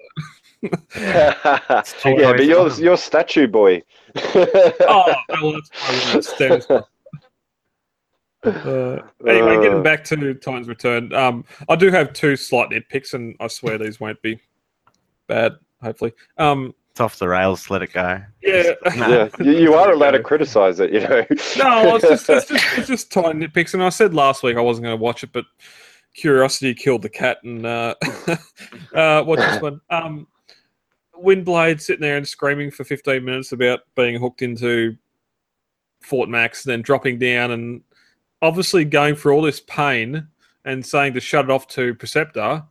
[0.96, 3.82] yeah, cheap but toys you're for you're statue boy.
[4.16, 5.94] oh, well, that's why
[6.40, 6.66] it.
[8.44, 9.62] Uh, anyway, Uh.
[9.62, 13.78] getting back to Titans Return, um, I do have two slight nitpicks, and I swear
[13.78, 14.40] these won't be
[15.26, 15.54] bad.
[15.82, 17.70] Hopefully, um, It's off the rails.
[17.70, 18.20] Let it go.
[18.42, 21.24] yeah, yeah, you, you are allowed to criticize it, you know.
[21.56, 24.60] no, it's just, it's just it's just tiny nitpicks, and I said last week I
[24.60, 25.44] wasn't going to watch it, but
[26.12, 27.94] curiosity killed the cat, and uh,
[28.96, 29.80] uh, watch this one.
[29.90, 30.26] Um,
[31.16, 34.96] Windblade sitting there and screaming for 15 minutes about being hooked into
[36.00, 37.80] Fort Max, then dropping down and
[38.42, 40.26] obviously going through all this pain
[40.64, 42.64] and saying to shut it off to Perceptor,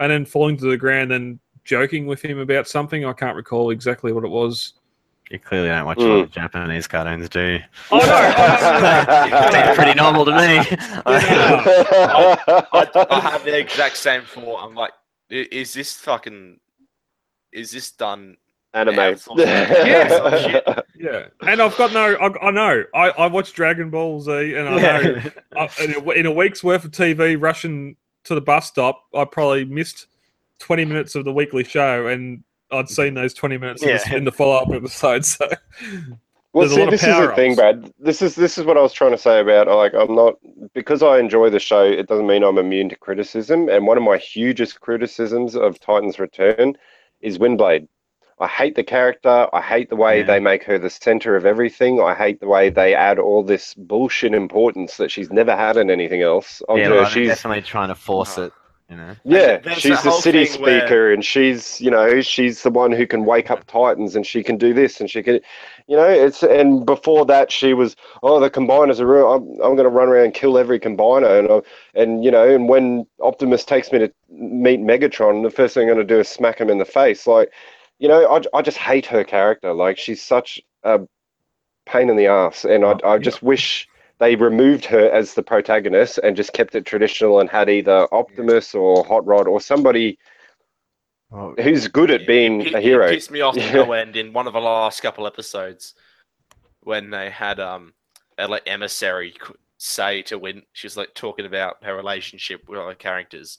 [0.00, 3.04] and then falling to the ground and joking with him about something.
[3.04, 4.72] I can't recall exactly what it was.
[5.30, 6.06] You clearly don't watch Mm.
[6.06, 7.60] a lot of Japanese cartoons, do you?
[7.92, 8.04] Oh no!
[8.38, 9.50] oh.
[9.52, 10.38] Seems pretty normal to me.
[11.06, 12.38] I,
[13.10, 14.64] I have the exact same thought.
[14.64, 14.92] I'm like,
[15.28, 16.58] is this fucking,
[17.52, 18.38] is this done?
[18.74, 19.16] Anime.
[19.36, 20.80] Yeah.
[21.00, 22.16] Yeah, and I've got no.
[22.16, 22.82] I, I know.
[22.92, 25.22] I, I watch Dragon Ball Z, and I know
[25.56, 29.24] I, in, a, in a week's worth of TV, rushing to the bus stop, I
[29.24, 30.08] probably missed
[30.58, 34.16] twenty minutes of the weekly show, and I'd seen those twenty minutes in the- Yeah.
[34.16, 35.24] in the follow-up episode.
[35.24, 35.48] So
[36.54, 37.54] Well, There's a see, lot of this is the thing.
[37.54, 37.92] Brad.
[37.98, 40.34] This is this is what I was trying to say about like I'm not
[40.72, 41.84] because I enjoy the show.
[41.84, 43.68] It doesn't mean I'm immune to criticism.
[43.68, 46.74] And one of my hugest criticisms of Titans Return
[47.20, 47.86] is Windblade.
[48.40, 49.46] I hate the character.
[49.52, 50.26] I hate the way Yeah.
[50.26, 52.00] they make her the center of everything.
[52.00, 55.90] I hate the way they add all this bullshit importance that she's never had in
[55.90, 56.62] anything else.
[56.68, 58.46] onto yeah, well, they're she's definitely trying to force uh-huh.
[58.46, 58.52] it.
[58.90, 59.16] You know.
[59.22, 62.70] yeah, there's she's that the city thing where- speaker, and she's you know she's the
[62.70, 65.40] one who can wake up titans, and she can do this, and she can,
[65.88, 69.30] you know, it's and before that she was oh the combiners are real.
[69.30, 72.48] I'm I'm going to run around and kill every combiner, and I, and you know,
[72.48, 76.20] and when Optimus takes me to meet Megatron, the first thing I'm going to do
[76.20, 77.52] is smack him in the face, like,
[77.98, 81.00] you know, I I just hate her character, like she's such a
[81.84, 83.86] pain in the ass, and I I just wish
[84.18, 88.74] they removed her as the protagonist and just kept it traditional and had either Optimus
[88.74, 90.18] or Hot Rod or somebody
[91.30, 93.06] Well, who's good at being it, a hero.
[93.06, 93.70] It pissed me off Yeah.
[93.72, 95.94] to no end in one of the last couple episodes
[96.80, 97.94] when they had um
[98.38, 99.34] a like emissary
[99.78, 100.62] say to Win.
[100.72, 103.58] She was like talking about her relationship with other characters,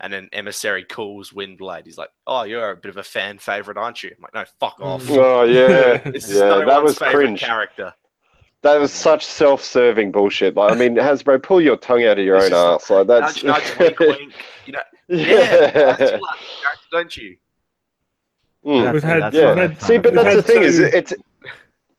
[0.00, 1.84] and then emissary calls Windblade.
[1.86, 4.44] He's like, "Oh, you're a bit of a fan favorite, aren't you?" I'm like, "No,
[4.60, 7.40] fuck off." Oh yeah, This is yeah, no that one's was favorite cringe.
[7.40, 7.94] character.
[8.62, 10.56] That was such self-serving bullshit.
[10.56, 12.90] Like, I mean, Hasbro, pull your tongue out of your It's own just ass.
[12.90, 14.32] Like that's Nudge, nudge, wink, wink.
[14.66, 16.18] You know, yeah, you like yeah.
[16.90, 17.36] don't you?
[18.66, 18.92] Mm.
[18.92, 19.54] We've had- that's Yeah.
[19.54, 21.14] what I See, but We've that's the had thing is it's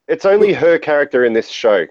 [0.07, 1.85] it's only her character in this show.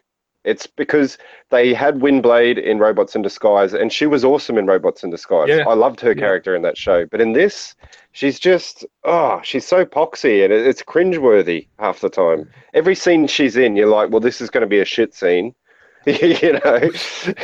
[0.45, 1.19] It's because
[1.51, 5.49] they had Windblade in Robots in Disguise, and she was awesome in Robots in Disguise.
[5.49, 5.65] Yeah.
[5.69, 6.15] I loved her Yeah.
[6.15, 7.07] character in that show.
[7.07, 7.75] But in this,
[8.19, 12.51] she's just oh, she's so poxy, and it, it's cringeworthy half the time.
[12.75, 15.55] Every scene she's in, you're like, well, this is going to be a shit scene,
[16.07, 16.81] you know.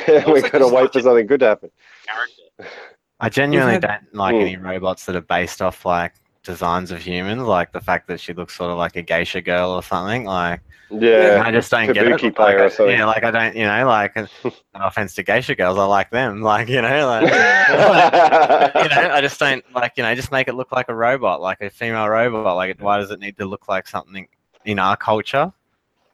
[0.08, 1.70] We're like going to wait for something good to happen.
[2.06, 2.74] Character.
[3.20, 4.40] I genuinely had- don't like Mm.
[4.42, 8.32] any robots that are based off like designs of humans, like the fact that she
[8.34, 10.24] looks sort of like a geisha girl or something.
[10.24, 10.60] Like
[11.00, 12.20] Yeah, I just don't get it.
[12.20, 12.96] Kabuki player like, or something.
[12.96, 14.28] Yeah, like I don't, you know, like no
[14.74, 16.40] offense to geisha girls, I like them.
[16.54, 20.54] Like you know, like you know, I just don't like you know, just make it
[20.54, 22.57] look like a robot, like a female robot.
[22.57, 24.28] Like why does it need to look like something
[24.64, 25.52] in our culture?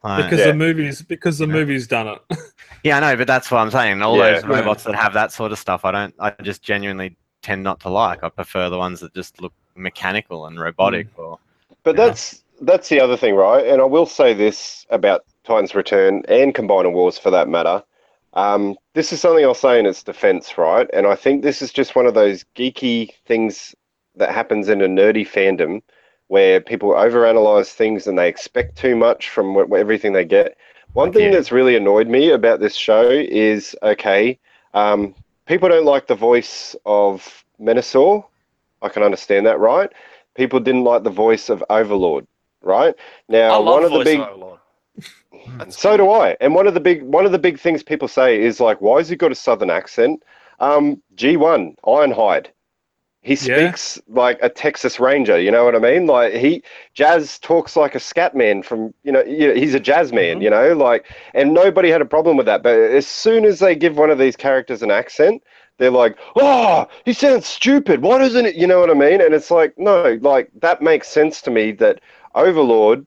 [0.03, 0.47] Like, because Yeah.
[0.47, 1.59] the movies, because the You know.
[1.59, 2.19] movie's done it.
[2.83, 4.01] yeah, I know, but that's what I'm saying.
[4.01, 4.33] All Yeah.
[4.33, 6.15] those robots that have that sort of stuff, I don't.
[6.19, 8.23] I just genuinely tend not to like.
[8.23, 11.13] I prefer the ones that just look mechanical and robotic.
[11.15, 11.19] Mm.
[11.19, 11.39] Or
[11.83, 12.07] But Yeah.
[12.07, 13.65] that's that's the other thing, right?
[13.65, 17.83] And I will say this about Titans Return and Combiner Wars for that matter.
[18.33, 20.87] Um, this is something I'll say in its defense, right?
[20.93, 23.75] And I think this is just one of those geeky things
[24.15, 25.81] that happens in a nerdy fandom
[26.27, 30.57] where people overanalyze things and they expect too much from everything they get.
[30.93, 31.31] One Like thing you.
[31.31, 34.39] that's really annoyed me about this show is okay,
[34.73, 38.23] um, people don't like the voice of Menasor.
[38.81, 39.91] I can understand that, right?
[40.35, 42.25] People didn't like the voice of Overlord,
[42.61, 42.93] right?
[42.97, 44.59] I Now, love one of the big Overlord.
[45.57, 46.37] That's so do I.
[46.41, 48.97] And one of the big one of the big things people say is like, why
[48.99, 50.23] has he got a southern accent?
[50.59, 52.47] Um, G1, Ironhide.
[53.23, 54.15] he speaks yeah.
[54.15, 55.39] like a Texas Ranger.
[55.39, 56.05] You know what I mean?
[56.05, 60.35] Like he Jazz talks like a scat man from you know, he's a jazz man.
[60.35, 60.43] Mm-hmm.
[60.43, 62.63] You know, like and nobody had a problem with that.
[62.63, 65.43] But as soon as they give one of these characters an accent,
[65.77, 68.01] they're like, oh, he sounds stupid.
[68.03, 68.55] Why doesn't it?
[68.55, 69.19] You know what I mean?
[69.21, 72.01] And it's like, no, like that makes sense to me that
[72.35, 73.05] Overlord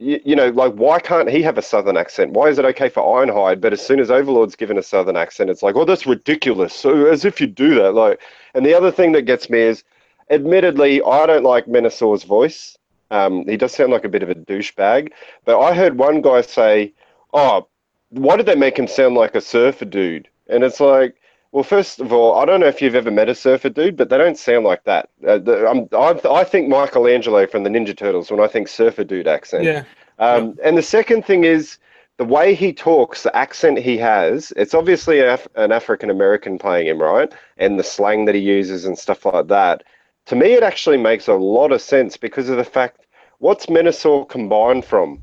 [0.00, 2.32] you, you, know, like why can't he have a southern accent?
[2.32, 5.50] Why is it okay for Ironhide, but as soon as Overlord's given a southern accent,
[5.50, 6.74] it's like, oh, that's ridiculous.
[6.74, 8.20] So as if you do that, like.
[8.54, 9.84] And the other thing that gets me is,
[10.30, 12.76] admittedly, I don't like Menasor's voice.
[13.10, 15.12] Um, he does sound like a bit of a douchebag.
[15.44, 16.94] But I heard one guy say,
[17.34, 17.68] "Oh,
[18.08, 21.16] why did they make him sound like a surfer dude?" And it's like,
[21.52, 24.08] well, first of all, I don't know if you've ever met a surfer dude, but
[24.08, 25.08] they don't sound like that.
[25.26, 29.26] Uh, the, I, I think Michelangelo from the Ninja Turtles when I think surfer dude
[29.26, 29.64] accent.
[29.64, 29.84] Yeah.
[30.18, 31.78] Um, And the second thing is
[32.18, 34.52] the way he talks, the accent he has.
[34.56, 37.32] It's obviously Af- an African American playing him, right?
[37.56, 39.82] And the slang that he uses and stuff like that.
[40.26, 43.06] To me, it actually makes a lot of sense because of the fact
[43.38, 45.22] what's Menasor combined from?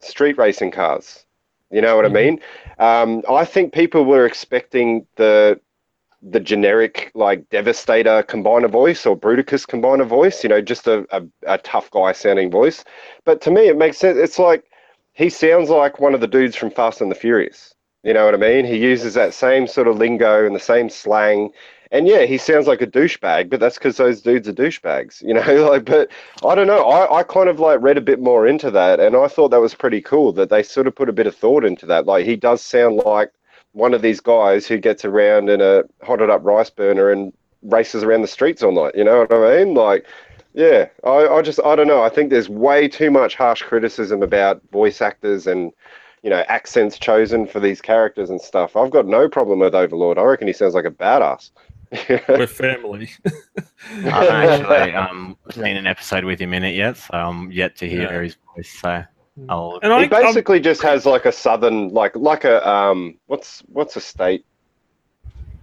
[0.00, 1.24] Street racing cars.
[1.72, 2.16] You know what mm-hmm.
[2.16, 2.40] I mean?
[2.78, 5.58] Um, I think people were expecting the
[6.22, 11.22] the generic like Devastator combiner voice or Bruticus combiner voice, you know, just a, a,
[11.48, 12.84] a, tough guy sounding voice.
[13.24, 14.16] But to me, it makes sense.
[14.16, 14.64] It's like
[15.14, 17.74] he sounds like one of the dudes from Fast and the Furious.
[18.04, 18.64] You know what I mean?
[18.64, 21.50] He uses that same sort of lingo and the same slang
[21.92, 25.34] and yeah, he sounds like a douchebag, but that's because those dudes are douchebags, you
[25.34, 25.68] know.
[25.70, 26.10] like, but
[26.44, 26.84] I don't know.
[26.84, 29.60] I, I kind of like read a bit more into that, and I thought that
[29.60, 32.06] was pretty cool that they sort of put a bit of thought into that.
[32.06, 33.30] Like, he does sound like
[33.72, 37.30] one of these guys who gets around in a hotted up rice burner and
[37.62, 38.94] races around the streets all night.
[38.96, 39.74] You know what I mean?
[39.74, 40.06] Like,
[40.54, 42.02] yeah, I, I just I don't know.
[42.02, 45.72] I think there's way too much harsh criticism about voice actors and
[46.22, 48.76] you know accents chosen for these characters and stuff.
[48.76, 50.18] I've got no problem with Overlord.
[50.18, 51.50] I reckon he sounds like a badass.
[52.28, 53.10] We're family.
[54.04, 57.76] I haven't actually um, seen an episode with him in it yet, so I'm yet
[57.76, 58.22] to hear yeah.
[58.22, 58.70] his voice.
[58.80, 59.04] So
[59.48, 59.78] I'll...
[59.82, 60.62] and he basically I'm...
[60.62, 64.46] just has like a southern, like like a um, what's what's a state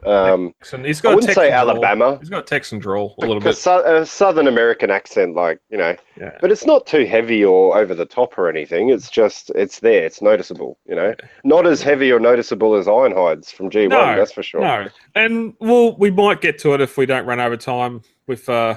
[0.05, 0.83] um, Texan.
[0.85, 1.51] He's got I wouldn't say.
[1.51, 2.17] Alabama.
[2.19, 3.55] He's got Texan drawl a little bit.
[3.65, 5.95] a Southern American accent, like you know.
[6.17, 6.37] Yeah.
[6.41, 8.89] But it's not too heavy or over the top or anything.
[8.89, 10.05] It's just it's there.
[10.05, 10.77] It's noticeable.
[10.85, 13.89] You know, not as heavy or noticeable as Ironhides from G1.
[13.89, 14.61] No, that's for sure.
[14.61, 18.47] No, and well, we might get to it if we don't run over time with
[18.49, 18.75] uh,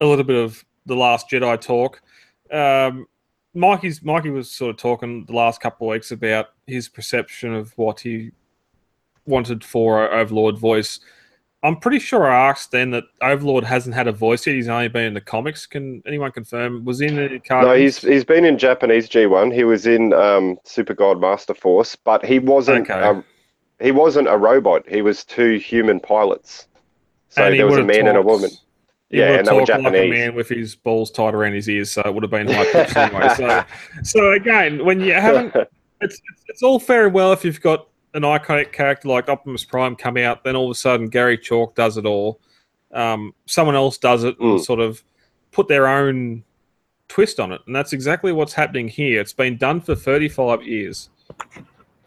[0.00, 2.02] a little bit of the Last Jedi talk.
[2.50, 3.06] Um,
[3.54, 7.76] Mikey's Mikey was sort of talking the last couple of weeks about his perception of
[7.76, 8.32] what he
[9.26, 11.00] wanted for Overlord voice.
[11.64, 14.56] I'm pretty sure I asked then that Overlord hasn't had a voice yet.
[14.56, 15.64] He's only been in the comics.
[15.64, 16.84] Can anyone confirm?
[16.84, 17.68] Was he in the cartoons?
[17.68, 19.54] No, he's he's been in Japanese G1.
[19.54, 22.90] He was in um, Super God Master Force, but he wasn't.
[22.90, 23.00] Okay.
[23.00, 23.24] A,
[23.82, 24.88] he wasn't a robot.
[24.88, 26.66] He was two human pilots.
[27.28, 28.50] So there was a man talked, and a woman.
[29.10, 29.92] Yeah, and they were Japanese.
[29.92, 32.48] Like a man with his balls tied around his ears, so it would have been
[32.48, 33.28] high pitched anyway.
[33.36, 33.64] So,
[34.02, 35.54] so again, when you haven't,
[36.00, 39.64] it's, it's it's all fair and well if you've got an iconic character like Optimus
[39.64, 42.40] Prime come out, then all of a sudden Gary Chalk does it all.
[42.92, 44.52] Um, someone else does it mm.
[44.52, 45.02] and sort of
[45.50, 46.44] put their own
[47.08, 47.60] twist on it.
[47.66, 49.20] And that's exactly what's happening here.
[49.20, 51.10] It's been done for 35 years.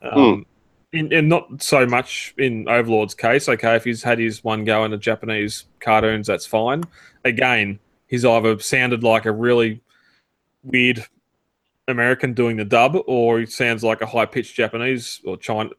[0.02, 0.46] Um, mm.
[0.94, 3.50] in, in not so much in Overlord's case.
[3.50, 6.84] Okay, if he's had his one go in the Japanese cartoons, that's fine.
[7.24, 9.82] Again, he's either sounded like a really
[10.64, 11.06] weird
[11.88, 15.70] American doing the dub, or he sounds like a high pitched Japanese or China,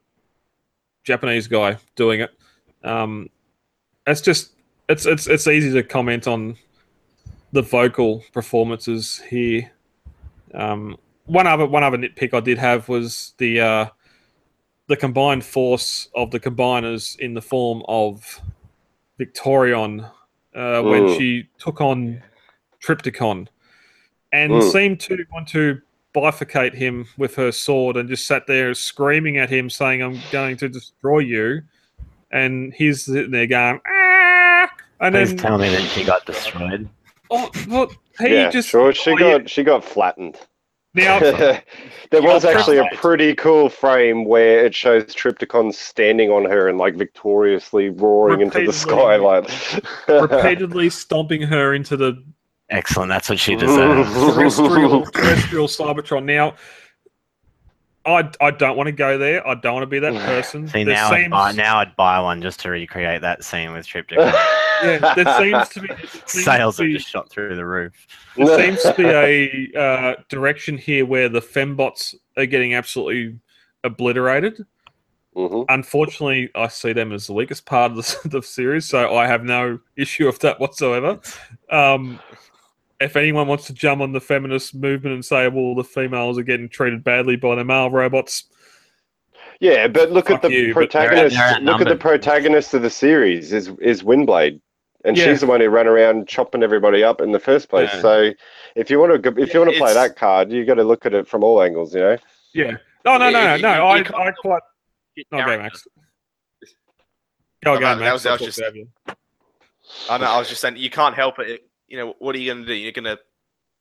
[1.07, 2.31] Japanese guy doing it.
[2.83, 3.29] Um,
[4.05, 4.51] it's just
[4.89, 6.57] it's it's it's easy to comment on
[7.53, 9.71] the vocal performances here.
[10.53, 13.85] Um, one other one other nitpick I did have was the uh,
[14.87, 18.41] the combined force of the combiners in the form of
[19.17, 20.11] Victorion
[20.53, 22.21] uh, when she took on
[22.83, 23.47] Trypticon
[24.33, 25.81] and seemed to want to
[26.17, 30.57] bifurcate him with her sword and just sat there screaming at him, saying, "I'm going
[30.57, 31.61] to destroy you."
[32.31, 36.89] And he's sitting there going, "Ah!" And Please then tell me that he got destroyed.
[37.29, 38.93] Oh, well, he yeah, just sure.
[38.93, 39.47] She oh, got yeah.
[39.47, 40.39] she got flattened.
[40.93, 41.19] Now,
[42.11, 46.79] there was actually a pretty cool frame where it shows Trypticon standing on her and
[46.79, 49.47] like victoriously roaring into the sky, like
[50.07, 52.23] repeatedly stomping her into the
[52.69, 53.09] Excellent.
[53.09, 54.11] That's what she deserves.
[54.35, 56.25] terrestrial, terrestrial Cybertron.
[56.25, 56.55] Now,
[58.05, 59.45] I, I don't want to go there.
[59.45, 60.67] I don't want to be that person.
[60.67, 61.25] See, now, seems...
[61.25, 64.17] I'd buy, now I'd buy one just to recreate that scene with Trypticon.
[64.83, 65.89] yeah, there seems to be
[66.25, 67.93] seems sales to be, have just shot through the roof.
[68.37, 69.05] There seems to be
[69.75, 73.39] a uh, direction here where the fembots are getting absolutely
[73.83, 74.65] obliterated.
[75.35, 79.27] hmm unfortunately, I see them as the weakest part of the, the series, so I
[79.27, 81.19] have no issue with that whatsoever.
[81.69, 82.19] Um,
[82.99, 86.43] if anyone wants to jump on the feminist movement and say, well, the females are
[86.43, 88.45] getting treated badly by the male robots,
[89.59, 91.35] Yeah, but look at the you, but they're- protagonist.
[91.35, 94.59] they're look at the protagonist of the series is is Windblade,
[95.05, 95.25] and Yeah.
[95.25, 97.89] she's the one who ran around chopping everybody up in the first place.
[97.93, 98.01] Yeah.
[98.01, 98.31] So,
[98.75, 101.05] if you want to if you want to play that card, you got to look
[101.05, 101.93] at it from all angles.
[101.95, 102.17] You know.
[102.53, 102.71] yeah.
[103.05, 103.75] No, no, no, no, you- no.
[103.95, 104.61] you- I, I quite.
[105.31, 105.87] No, go, Max.
[107.63, 107.99] Go, No, go, Max.
[108.01, 108.61] that was- that was just-
[110.09, 110.25] I know.
[110.25, 111.66] I was just saying you can't help it.
[111.87, 112.73] You know what are you going to do?
[112.73, 113.19] You're going to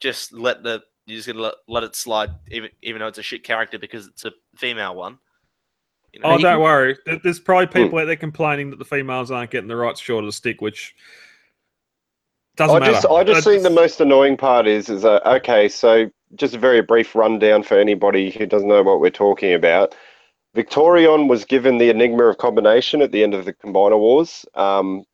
[0.01, 3.19] just let the you're just going to let, let it slide, even even though it's
[3.19, 5.19] a shit character because it's a female one.
[6.13, 6.97] You know, Oh, don't can- worry.
[7.23, 7.85] There's probably Hmm.
[7.85, 10.61] people out there complaining that the females aren't getting the right short of the stick,
[10.61, 10.95] which
[12.57, 12.93] doesn't I matter.
[12.93, 16.59] just I just think the most annoying part is is that okay, so just a
[16.59, 19.95] very brief rundown for anybody who doesn't know what we're talking about.
[20.55, 25.05] Victorion was given the Enigma of Combination at the end of the Combiner Wars, um,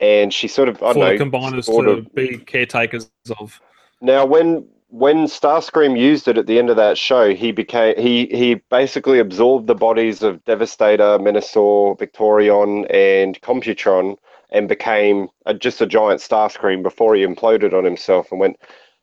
[0.00, 1.52] and she sort of I for don't the know
[1.84, 3.60] to of be caretakers of.
[4.00, 8.26] Now, when when Starscream used it at the end of that show, he became he
[8.26, 14.16] he basically absorbed the bodies of Devastator, Menasor, Victorion, and Computron,
[14.50, 18.56] and became a, just a giant Starscream before he imploded on himself and went,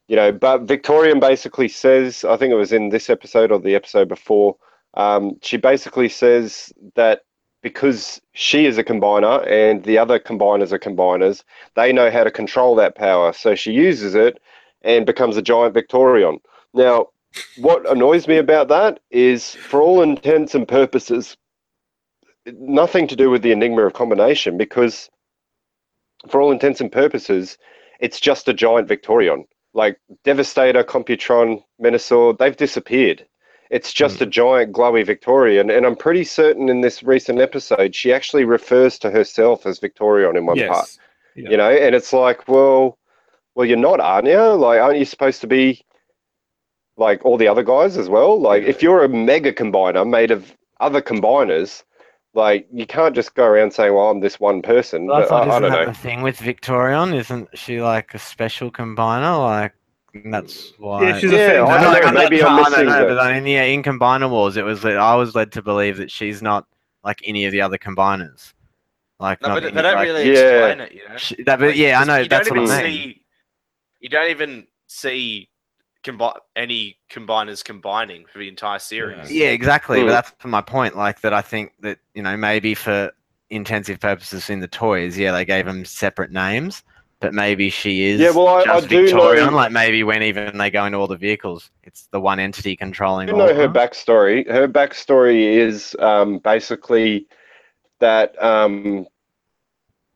[0.08, 0.32] you know.
[0.32, 4.58] But Victorion basically says, I think it was in this episode or the episode before,
[4.95, 7.22] um, she basically says that
[7.62, 11.43] because she is a combiner and the other combiners are combiners,
[11.76, 13.34] they know how to control that power.
[13.34, 14.39] So she uses it
[14.84, 16.39] and becomes a giant Victorion.
[16.74, 17.08] Now,
[17.58, 21.38] what annoys me about that is, for all intents and purposes,
[22.45, 25.10] nothing to do with the Enigma of Combination because,
[26.30, 27.58] for all intents and purposes,
[27.99, 29.45] it's just a giant Victorion.
[29.74, 33.28] Like Devastator, Computron, Menasor, they've disappeared.
[33.70, 34.32] It's just a hmm.
[34.32, 39.09] giant glowy Victorion, and I'm pretty certain in this recent episode she actually refers to
[39.11, 40.70] herself as Victorion in one yes.
[40.70, 40.97] part
[41.36, 41.49] Yeah.
[41.51, 42.97] you know and it's like well
[43.55, 45.84] well you're not aren't you like aren't you supposed to be
[46.97, 50.55] like all the other guys as well like if you're a mega combiner made of
[50.80, 51.84] other combiners
[52.34, 55.30] like you can't just go around saying well i'm this one person Well, I but
[55.30, 57.13] thought I, I isn't don't that know the thing with Victorion?
[57.13, 59.38] Isn't she like a special combiner?
[59.39, 59.74] Like
[60.26, 61.03] that's why.
[61.03, 61.66] Yeah, she's a Yeah.
[61.66, 64.30] I don't know, maybe I'm I don't missing know, the- but in the in Combiner
[64.30, 66.66] Wars, it was that I was led to believe that she's not
[67.03, 68.53] like any of the other combiners.
[69.20, 70.66] Like, no, not but any- they don't like, really Yeah.
[70.68, 70.91] explain it.
[70.93, 71.18] You know.
[71.18, 73.01] she- that, but Like, yeah, I just- know You that's don't what I even mean.
[73.14, 73.22] see.
[73.99, 75.49] You don't even see
[76.03, 79.32] combi- any combiners combining for the entire series.
[79.32, 79.99] Yeah, exactly.
[80.01, 80.08] Hmm.
[80.08, 80.95] But that's my point.
[80.95, 83.12] Like that, I think that you know maybe for
[83.49, 86.84] intensive purposes in the toys, yeah, they gave them separate names,
[87.20, 89.53] but maybe she is Yeah, well, I- I do know- Victorion.
[89.53, 93.28] Like maybe when even they go into all the vehicles, it's the one entity controlling.
[93.28, 97.26] you know her backstory her backstory is um, basically
[97.99, 99.07] that um,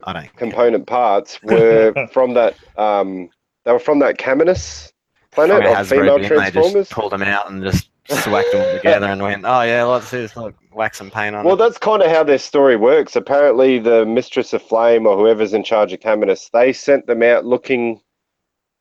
[0.04, 0.36] I don't.
[0.38, 3.30] component parts were from that um,
[3.66, 4.92] they were from that Caminus
[5.32, 9.08] planet of female bin, they transformers just pulled them out and just swacked them together
[9.08, 10.36] and went, "Oh yeah, let's do this.
[10.36, 13.16] Look, wax some paint on Well, it." that's kind of how their story works.
[13.16, 17.46] Apparently, the Mistress of Flame or whoever's in charge of Caminus, they sent them out
[17.46, 18.02] looking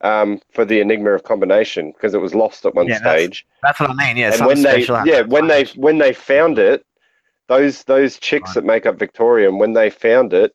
[0.03, 3.47] um, for the Enigma of Combination because it was lost at one Yeah, stage.
[3.63, 4.17] That's what I mean.
[4.17, 6.85] Yeah, and when they, yeah, when they when they found it,
[7.49, 8.55] those those chicks Right.
[8.55, 10.55] that make up Victorion, when they found it,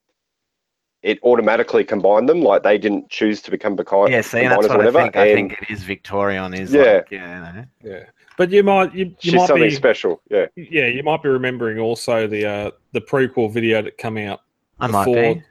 [1.03, 2.41] it automatically combined them.
[2.41, 5.01] Like they didn't choose to become beca- yeah, see, that's or what I whatever.
[5.03, 5.15] think.
[5.15, 6.53] I think it is Victorion.
[6.55, 6.93] Is Yeah.
[6.93, 7.65] like, yeah, you know.
[7.83, 8.03] Yeah,
[8.37, 10.21] but you might you, you she's might something be special.
[10.29, 10.45] Yeah.
[10.55, 14.41] yeah you might be remembering also the uh, the prequel video that came out
[14.79, 15.43] I might before be.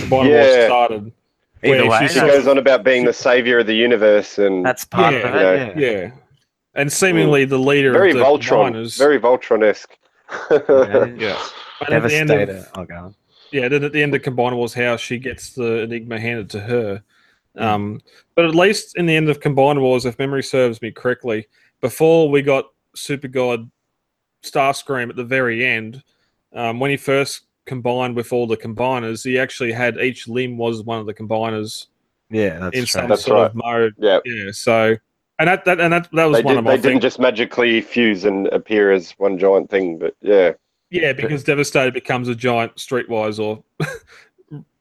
[0.00, 0.66] the Bible Wars Yeah.
[0.66, 1.12] started.
[1.64, 4.64] Either where way, she She goes on about being the savior of the universe and
[4.64, 5.42] that's part Yeah, of you it.
[5.76, 5.90] know, yeah.
[6.02, 6.10] Yeah,
[6.74, 9.96] and seemingly the leader very of the Voltron, combiners- very Voltron-esque.
[10.50, 11.04] Yeah.
[11.16, 11.42] yeah.
[11.86, 12.68] And at the end of- Devastator.
[12.76, 13.14] Oh god.
[13.52, 16.60] Yeah, then at the end of Combiner Wars, how she gets the Enigma handed to
[16.60, 17.02] her.
[17.56, 18.00] Um,
[18.34, 21.46] but at least in the end of Combiner Wars, if memory serves me correctly,
[21.80, 23.70] before we got Super God
[24.42, 26.02] Starscream at the very end,
[26.54, 30.82] um, when he first combined with all the combiners, he actually had each limb was
[30.84, 31.86] one of the combiners
[32.30, 33.00] Yeah, that's in true.
[33.00, 33.46] some That's sort right.
[33.46, 33.94] of mode.
[33.98, 34.18] yeah.
[34.24, 34.96] Yeah, so
[35.38, 37.18] and that, that and that that was They, one did, of they my didn't just
[37.18, 40.52] magically fuse and appear as one giant thing, but yeah.
[40.90, 43.62] Yeah, because Devastator becomes a giant Streetwise or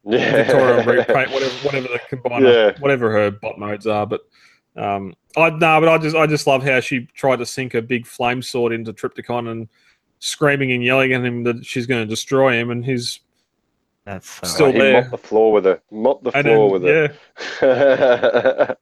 [0.07, 0.43] Yeah.
[0.43, 2.79] Victoria repaint, whatever, whatever the combiner, Yeah.
[2.79, 4.05] whatever her bot modes are.
[4.05, 4.21] But
[4.76, 7.82] um, I no, but I just I just love how she tried to sink a
[7.82, 9.67] big flame sword into Trypticon and
[10.19, 13.19] screaming and yelling at him that she's going to destroy him, and he's
[14.05, 14.93] That's so Still he there.
[15.01, 15.82] mopped the floor with her.
[15.91, 17.15] Mopped the and floor then, with it.
[17.61, 18.76] yeah,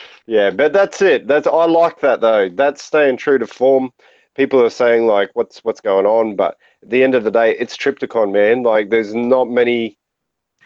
[0.26, 1.26] yeah, but that's it.
[1.26, 2.48] That's I like that though.
[2.48, 3.92] That's staying true to form.
[4.34, 7.56] people are saying like, "What's what's going on?" But at the end of the day,
[7.58, 8.62] it's Trypticon, man.
[8.62, 9.98] Like, there's not many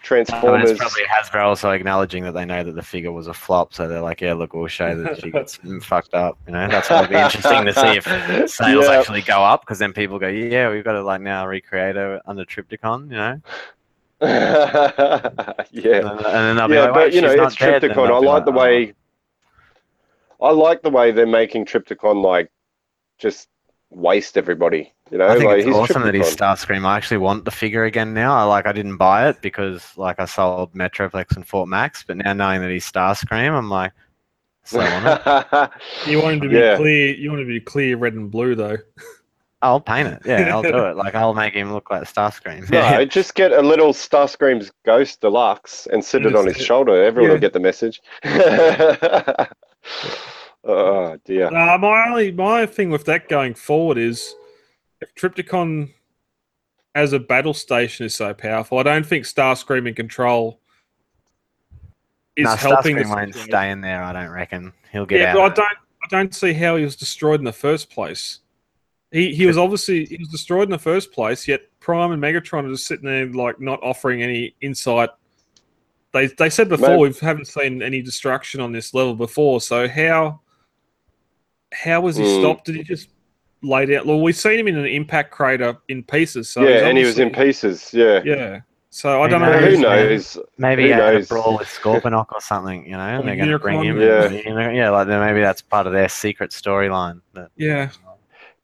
[0.03, 0.77] Transformers.
[0.77, 4.01] probably Hasbro also acknowledging that they know that the figure was a flop, so they're
[4.01, 7.03] like, "Yeah, look, we'll show that she gets mm, fucked up." You know, that's going
[7.05, 8.99] to be interesting to see if sales Yeah.
[8.99, 12.21] actually go up, because then people go, "Yeah, we've got to like now recreate her
[12.27, 13.41] under Trypticon," you know.
[14.21, 15.97] yeah.
[16.11, 18.07] And, then- and they'll be yeah, like, but you know, it's dead," then Trypticon.
[18.07, 18.93] they'll I like the "Oh." way.
[20.41, 22.51] I like the way they're making Trypticon like
[23.17, 23.47] just
[23.89, 24.93] waste everybody.
[25.13, 26.55] You know, I think like it's he's awesome that he's Trypticon.
[26.57, 26.85] Starscream.
[26.85, 28.35] I actually want the figure again now.
[28.35, 32.17] I like I didn't buy it because like I sold Metroplex and Fort Max, but
[32.17, 33.91] now knowing that he's Starscream, I'm like,
[34.63, 35.69] so want it.
[36.09, 36.77] You want him to be Yeah.
[36.77, 37.13] clear.
[37.13, 38.77] You want him to be clear red and blue though.
[39.61, 40.21] I'll paint it.
[40.25, 40.97] Yeah, I'll do it.
[40.97, 42.69] Like I'll make him look like Starscream.
[42.71, 46.63] no, just get a little Starscream's Ghost Deluxe and sit And it on his do-
[46.63, 47.03] shoulder.
[47.03, 47.33] Everyone yeah.
[47.35, 48.01] will get the message.
[50.63, 51.47] oh dear.
[51.47, 54.33] Uh, my only my thing with that going forward is
[55.03, 55.91] if Trypticon
[56.95, 60.59] as a battle station is so powerful, I don't think Starscream in control
[62.35, 62.95] is no, helping.
[62.95, 64.03] the Starscream won't stay in there.
[64.03, 65.35] I don't reckon he'll get Yeah, out.
[65.35, 65.77] but I don't.
[66.03, 68.39] I don't see how he was destroyed in the first place.
[69.11, 71.47] He he was obviously he was destroyed in the first place.
[71.47, 75.09] Yet Prime and Megatron are just sitting there like not offering any insight.
[76.11, 79.61] They they said before Maybe- we haven't seen any destruction on this level before.
[79.61, 80.41] So how
[81.71, 82.39] how was he Hmm.
[82.41, 82.65] stopped?
[82.65, 83.09] Did he just
[83.63, 84.05] laid out?
[84.05, 86.49] Well, we've seen him in an impact crater in pieces.
[86.49, 87.93] So yeah, and he was in pieces.
[87.93, 88.21] Yeah.
[88.23, 88.61] Yeah.
[88.89, 89.57] So I don't know.
[89.57, 90.37] Who knows?
[90.59, 91.27] Maybe Who he had a knows?
[91.27, 93.95] brawl with Scorponok or something, you know, and they're going to bring him.
[93.95, 94.43] Unicron?
[94.45, 97.19] Yeah, yeah, like maybe that's part of their secret storyline.
[97.33, 97.89] That Yeah.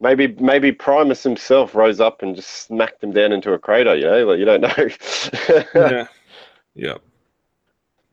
[0.02, 3.96] Maybe maybe Primus himself rose up and just smacked him down into a crater.
[3.96, 5.66] You know, like you don't know.
[5.74, 6.08] Yeah.
[6.76, 6.98] yeah.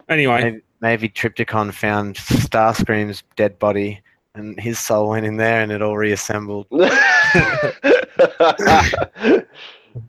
[0.08, 4.00] Anyway, maybe, maybe Trypticon found Starscream's dead body,
[4.36, 6.66] and his soul went in there, and it all reassembled.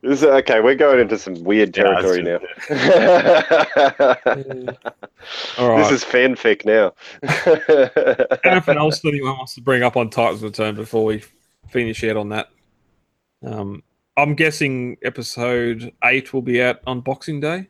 [0.01, 2.39] This is- okay, we're going into some weird Yeah, territory now.
[5.57, 5.89] all right.
[5.89, 6.93] This is fanfic now.
[8.43, 11.23] anything else that anyone wants to bring up on Titans Return before we
[11.69, 12.49] finish out on that?
[13.45, 13.81] Um,
[14.17, 17.69] I'm guessing episode eight will be out on Boxing Day.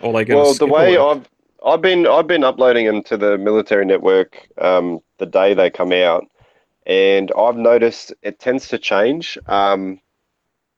[0.00, 1.28] Or they going well, the way I've
[1.64, 5.92] I've been I've been uploading them to the military network um, the day they come
[5.92, 6.26] out,
[6.86, 9.38] and I've noticed it tends to change.
[9.46, 10.00] Um,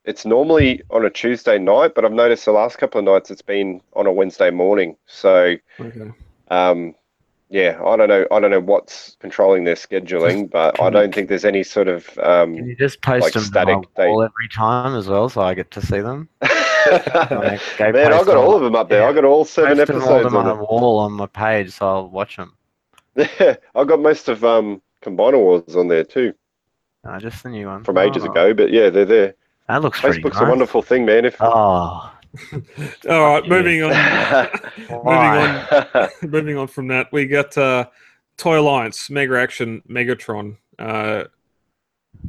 [0.05, 3.43] it's normally on a Tuesday night, but I've noticed the last couple of nights it's
[3.43, 4.97] been on a Wednesday morning.
[5.07, 6.11] So okay.
[6.49, 6.95] um,
[7.49, 11.29] yeah, I don't know I don't know what's controlling their scheduling, but I don't think
[11.29, 14.95] there's any sort of Can um, you just post Like them static my every time
[14.95, 16.29] as well, so I get to see them?
[16.91, 19.03] Like, go Man, I post got all of them up there.
[19.03, 19.09] yeah.
[19.09, 21.27] I got all seven post them all episodes them on on a wall on my
[21.27, 22.55] page, so I'll watch them.
[23.17, 23.63] it.
[23.75, 26.33] I got most of um Combiner Wars on there too
[27.05, 29.35] No, just the new one from ages Oh, ago, but yeah, they're there.
[29.69, 30.47] That looks pretty Facebook's nice.
[30.47, 31.25] a wonderful thing, man.
[31.25, 31.47] If Oh,
[33.09, 33.91] All right, moving on.
[34.91, 36.09] moving on.
[36.23, 37.87] moving on from that, we got uh,
[38.37, 40.57] Toy Alliance Mega Action Megatron.
[40.79, 41.25] Uh,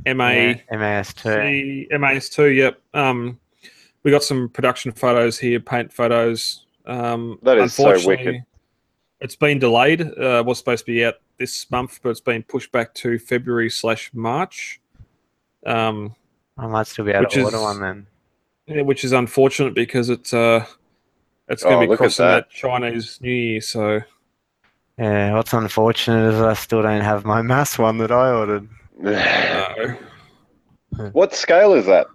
[0.06, 1.22] MA Yeah, MAS2.
[1.24, 2.80] C- MAS2, yep.
[2.94, 3.40] Um,
[4.06, 6.66] we got some production photos here, paint photos.
[6.86, 8.44] Um, That is so wicked.
[9.20, 10.02] It's been delayed.
[10.02, 13.72] Uh, was supposed to be out this month, but it's been pushed back to February
[13.72, 14.80] slash March.
[15.66, 16.16] Um,
[16.56, 18.08] I might still be able Which to order is- one then.
[18.68, 20.64] yeah, which is unfortunate because it's uh,
[21.50, 22.48] it's going Oh, to be look crossing that.
[22.48, 22.50] that.
[22.52, 23.62] Chinese New Year.
[23.62, 24.02] So
[25.00, 28.70] Yeah, what's unfortunate is I still don't have my mass one that I ordered.
[29.04, 29.96] uh,
[31.14, 32.06] what scale is that?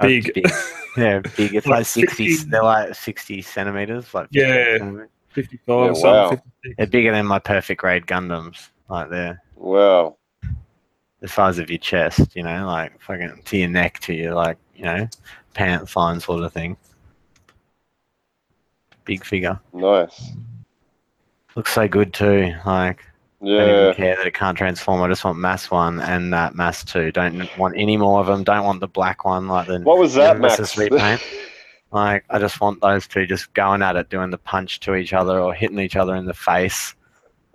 [0.00, 0.42] Uh, Big.
[0.96, 1.56] Yeah, big.
[1.56, 4.14] It's Like like 60, 60 they're like 60 centimeters.
[4.14, 4.78] Like 50 Yeah.
[4.78, 5.08] centimeters.
[5.30, 6.30] fifty-five, Yeah, something, wow.
[6.30, 6.74] 56.
[6.78, 8.68] They're bigger than my perfect grade Gundams.
[8.88, 10.16] Like they're Wow.
[11.20, 14.56] the size of your chest, you know, like fucking to your neck, to your like,
[14.76, 15.08] you know,
[15.52, 16.76] pants line sort of thing.
[19.04, 19.58] Big figure.
[19.72, 20.30] Nice.
[21.56, 22.54] Looks so good too.
[22.64, 23.04] Like
[23.42, 23.82] I don't Yeah.
[23.82, 25.02] even care that it can't transform.
[25.02, 27.12] I just want mass one and that mass two.
[27.12, 28.42] Don't want any more of them.
[28.44, 30.90] Don't want the black one like the What was that, Nemesis Max?
[30.90, 31.22] repaint.
[31.92, 35.12] Like I just want those two just going at it, doing the punch to each
[35.12, 36.94] other or hitting each other in the face,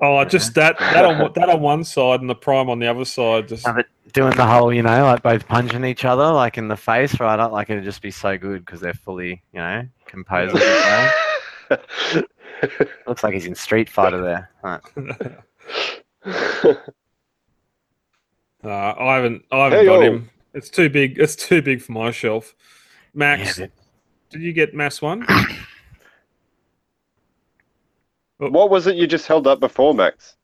[0.01, 2.87] Oh, just that that on one- that on one side and the prime on the
[2.87, 3.49] other side.
[3.49, 6.69] Just No, but doing the whole, you know, like both punching each other like in
[6.69, 7.37] the face, right?
[7.37, 10.55] Up, like it'd just be so good because they're fully, you know, composed.
[10.55, 11.11] as.
[13.07, 14.49] Looks like he's in Street Fighter there.
[14.63, 14.81] Right.
[16.25, 16.75] uh,
[18.63, 20.03] I haven't I haven't Hey, got yo.
[20.13, 20.29] him.
[20.53, 21.19] It's too big.
[21.19, 22.55] It's too big for my shelf.
[23.13, 23.67] Max, Yeah,
[24.29, 25.25] did you get Mass one?
[28.37, 30.35] what was it you just held up before, Max?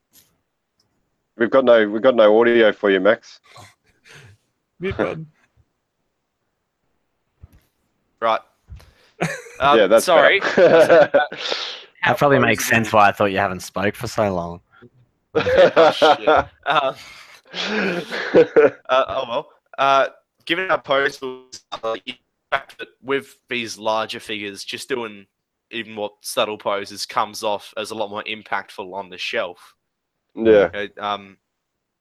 [1.38, 3.40] we've got no we've got no audio for you, Max.
[4.80, 5.28] Mute button.
[8.22, 8.42] Right.
[9.58, 10.42] Um, yeah, that's sorry.
[10.42, 14.60] That probably makes sense why I thought you haven't spoke for so long.
[15.36, 16.28] Oh, shit.
[16.66, 16.94] Uh,
[18.90, 19.50] uh, oh well.
[19.78, 20.08] Uh,
[20.46, 22.16] given our pose was uh, the
[22.52, 25.26] fact that with these larger figures, just doing
[25.72, 29.76] even more subtle poses comes off as a lot more impactful on the shelf.
[30.36, 30.70] yeah.
[30.74, 31.38] Okay, um,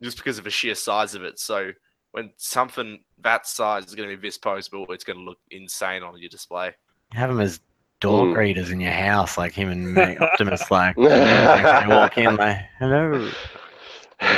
[0.03, 1.39] just because of the sheer size of it.
[1.39, 1.73] So
[2.13, 6.03] when something that size is going to be this poseable, it's going to look insane
[6.03, 6.73] on your display.
[7.13, 7.61] Have them as
[8.05, 8.35] door Mm.
[8.37, 10.71] greeters in your house, like him and me, Optimus.
[10.71, 11.03] Like, they
[11.89, 13.31] walk in, like, hello.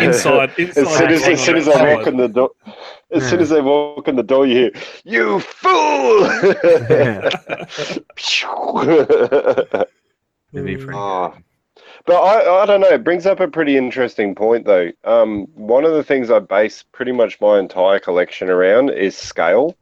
[0.01, 0.83] Inside, inside.
[0.83, 2.51] As soon as, as, soon as I walk in the door,
[3.11, 4.71] as soon as I walk in the door, you hear,
[5.05, 6.25] "You fool!"
[10.53, 11.35] It'd be pretty Oh.
[12.07, 12.89] But I, I don't know.
[12.89, 14.91] It brings up a pretty interesting point, though.
[15.05, 19.77] Um, one of the things I base pretty much my entire collection around is scale,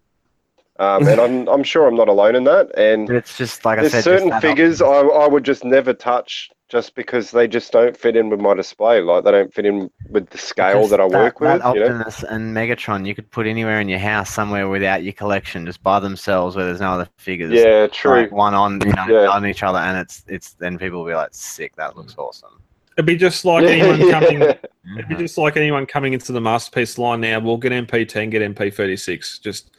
[0.78, 2.76] um, and I'm I'm sure I'm not alone in that.
[2.78, 6.50] And it's just like I there's said, certain figures I, I would just never touch,
[6.68, 9.00] just because they just don't fit in with my display.
[9.00, 11.62] Like they don't fit in with the scale Because that I work with.
[11.62, 11.86] That you know?
[11.86, 15.82] Optimus and Megatron, you could put anywhere in your house, somewhere without your collection, just
[15.82, 17.52] by themselves, where there's no other figures.
[17.52, 18.22] Yeah, true.
[18.22, 19.28] Like one on, you know, Yeah.
[19.28, 22.60] on each other, and it's it's then people will be like, "Sick, that looks awesome."
[22.96, 24.40] It'd be just like Yeah, anyone coming.
[24.40, 24.54] yeah.
[24.98, 27.40] It'd be just like anyone coming into the masterpiece line now.
[27.40, 29.40] We'll get MP10, get MP36.
[29.42, 29.70] Just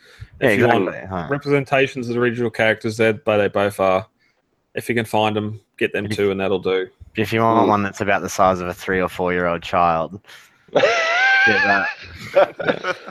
[0.42, 1.28] Yeah, if you want huh.
[1.30, 4.06] representations of the original characters, there, but they both are.
[4.74, 6.88] If you can find them, get them too, and that'll do.
[7.16, 7.70] If you want Mm.
[7.70, 10.20] one that's about the size of a three or four year old child,
[10.74, 10.84] get
[11.46, 11.88] that.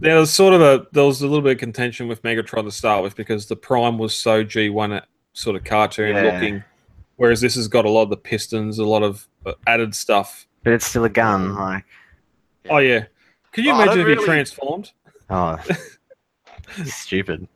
[0.00, 2.72] Now, there's sort of a there was a little bit of contention with Megatron to
[2.72, 5.00] start with because the Prime was so G1
[5.32, 6.22] sort of cartoon Yeah.
[6.32, 6.64] looking,
[7.16, 10.46] whereas this has got a lot of the pistons, a lot of uh, added stuff.
[10.64, 11.54] But it's still a gun.
[11.54, 11.84] Like,
[12.70, 13.04] Oh yeah,
[13.52, 14.92] Can you Oh, imagine don't if he transformed?
[15.30, 15.58] oh,
[16.84, 17.46] stupid.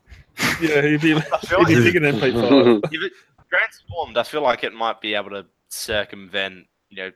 [0.61, 2.85] Yeah, he'd be, I feel he'd be like bigger than MP5.
[2.93, 3.13] if it
[3.49, 7.13] transformed, I feel like it might be able to circumvent, you know,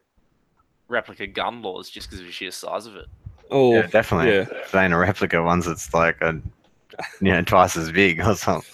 [0.88, 3.06] replica gun laws just because of the sheer size of it.
[3.50, 4.32] Oh, yeah, definitely.
[4.32, 4.46] yeah.
[4.62, 6.40] If they ain't a replica ones, it's like a,
[7.20, 8.70] you know, twice as big or something.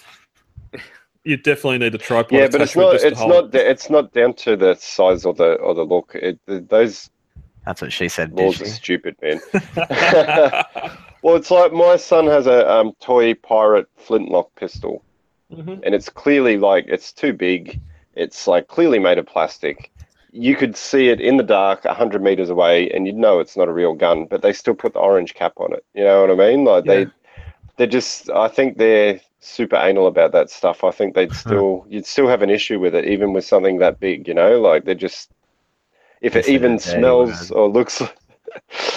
[1.26, 2.32] You definitely need a tripod.
[2.32, 3.54] yeah, but it's not it's not.
[3.54, 3.66] It.
[3.66, 6.12] It's not down to the size or the or the look.
[6.14, 7.10] It, those
[7.66, 8.34] That's what she said.
[8.36, 8.64] Did laws she?
[8.64, 9.40] are stupid, man.
[11.22, 15.02] Well, it's like my son has a um, toy pirate flintlock pistol,
[15.52, 15.80] Mhm.
[15.84, 17.80] and it's clearly like it's too big.
[18.14, 19.90] It's like clearly made of plastic.
[20.30, 23.66] You could see it in the dark, hundred meters away, and you'd know it's not
[23.66, 24.26] a real gun.
[24.26, 25.84] But they still put the orange cap on it.
[25.94, 26.64] You know what I mean?
[26.64, 26.94] Like Yeah.
[26.94, 27.06] they,
[27.76, 28.30] they're just.
[28.30, 30.84] I think they're super anal about that stuff.
[30.84, 34.00] I think they'd still, you'd still have an issue with it, even with something that
[34.00, 34.26] big.
[34.28, 35.30] You know, like they're just.
[36.22, 38.00] If it even smells or looks.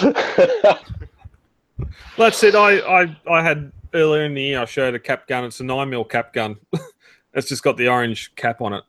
[2.16, 2.54] That's it.
[2.54, 4.60] I, I I had earlier in the year.
[4.60, 5.44] I showed a cap gun.
[5.44, 6.56] It's a nine mil cap gun.
[7.34, 8.84] it's just got the orange cap on it,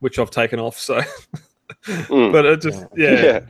[0.00, 0.78] which I've taken off.
[0.78, 1.00] So,
[1.84, 2.32] Mm.
[2.32, 3.10] but it just yeah.
[3.10, 3.40] Yeah.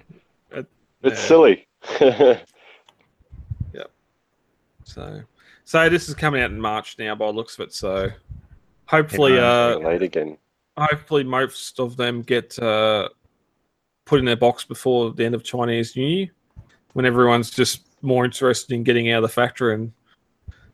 [0.53, 0.67] It-
[1.03, 1.27] It's yeah.
[1.29, 1.67] silly.
[2.01, 2.39] Yeah.
[4.85, 5.21] So,
[5.65, 7.73] so this is coming out in March now by the looks of it.
[7.73, 8.11] So,
[8.87, 10.37] hopefully, Yeah, uh, late again.
[10.77, 13.09] hopefully most of them get uh,
[14.05, 16.29] put in their box before the end of Chinese New Year,
[16.93, 19.93] when everyone's just more interested in getting out of the factory and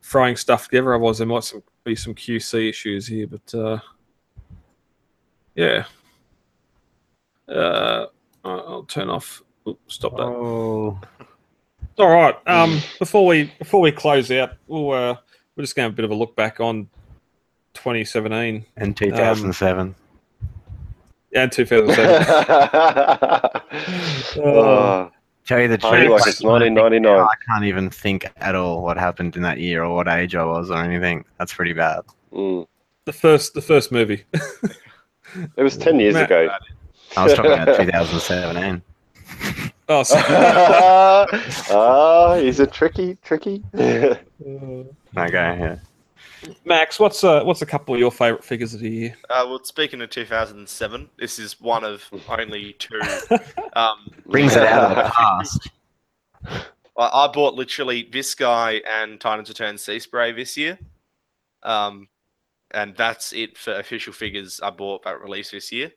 [0.02, 0.94] throwing stuff together.
[0.94, 3.26] Otherwise, there might some, be some QC issues here.
[3.26, 3.78] But uh,
[5.54, 5.84] yeah,
[7.48, 8.06] uh,
[8.44, 9.42] I'll I'll turn off.
[9.68, 10.22] Oops, stop that.
[10.22, 10.98] Oh,
[12.00, 12.34] All right.
[12.46, 15.16] Um, before we before we close out, we'll uh,
[15.56, 16.88] we're just going to have a bit of a look back on
[17.74, 19.94] 2017 in 2007.
[21.32, 22.34] and 2007.
[24.44, 25.10] oh,
[25.46, 27.20] Tell you the truth, feel like like, it's 1999.
[27.20, 30.44] I can't even think at all what happened in that year or what age I
[30.44, 31.24] was or anything.
[31.38, 32.02] That's pretty bad.
[32.32, 32.66] mm.
[33.04, 34.24] the first the first movie.
[35.56, 36.48] It was 10 years Matt- ago.
[37.16, 38.82] I was talking about 2017.
[39.90, 40.16] Oh, so,
[41.72, 43.62] Ah, he's a tricky, tricky.
[45.16, 45.76] Okay, yeah.
[46.64, 49.16] Max, what's uh, what's a couple of your favorite figures of the year?
[49.28, 52.98] Uh, well, speaking of 2007, this is one of only two.
[53.74, 55.68] Um, Brings it out of the past.
[56.96, 60.78] I, I bought literally this guy and Titans Return Sea Spray this year.
[61.62, 62.08] Um,
[62.70, 65.92] and that's it for official figures I bought at release this year.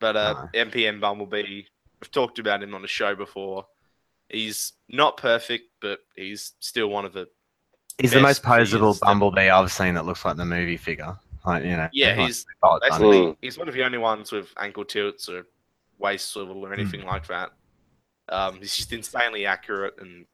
[0.00, 0.48] But uh, Ah.
[0.54, 1.62] MPM Bumblebee,
[2.02, 3.64] we've talked about him on the show before.
[4.28, 7.28] He's not perfect, but he's still one of the.
[7.98, 10.76] He's the most Best posable figures that- Bumblebee I've seen that looks like the movie
[10.76, 11.16] figure.
[11.46, 13.36] Like, you know, Yeah, he's well basically Mm.
[13.42, 15.46] he's one of the only ones with ankle tilts or
[15.98, 17.50] waist swivel or anything like that.
[18.28, 20.26] Um, it's just insanely accurate and.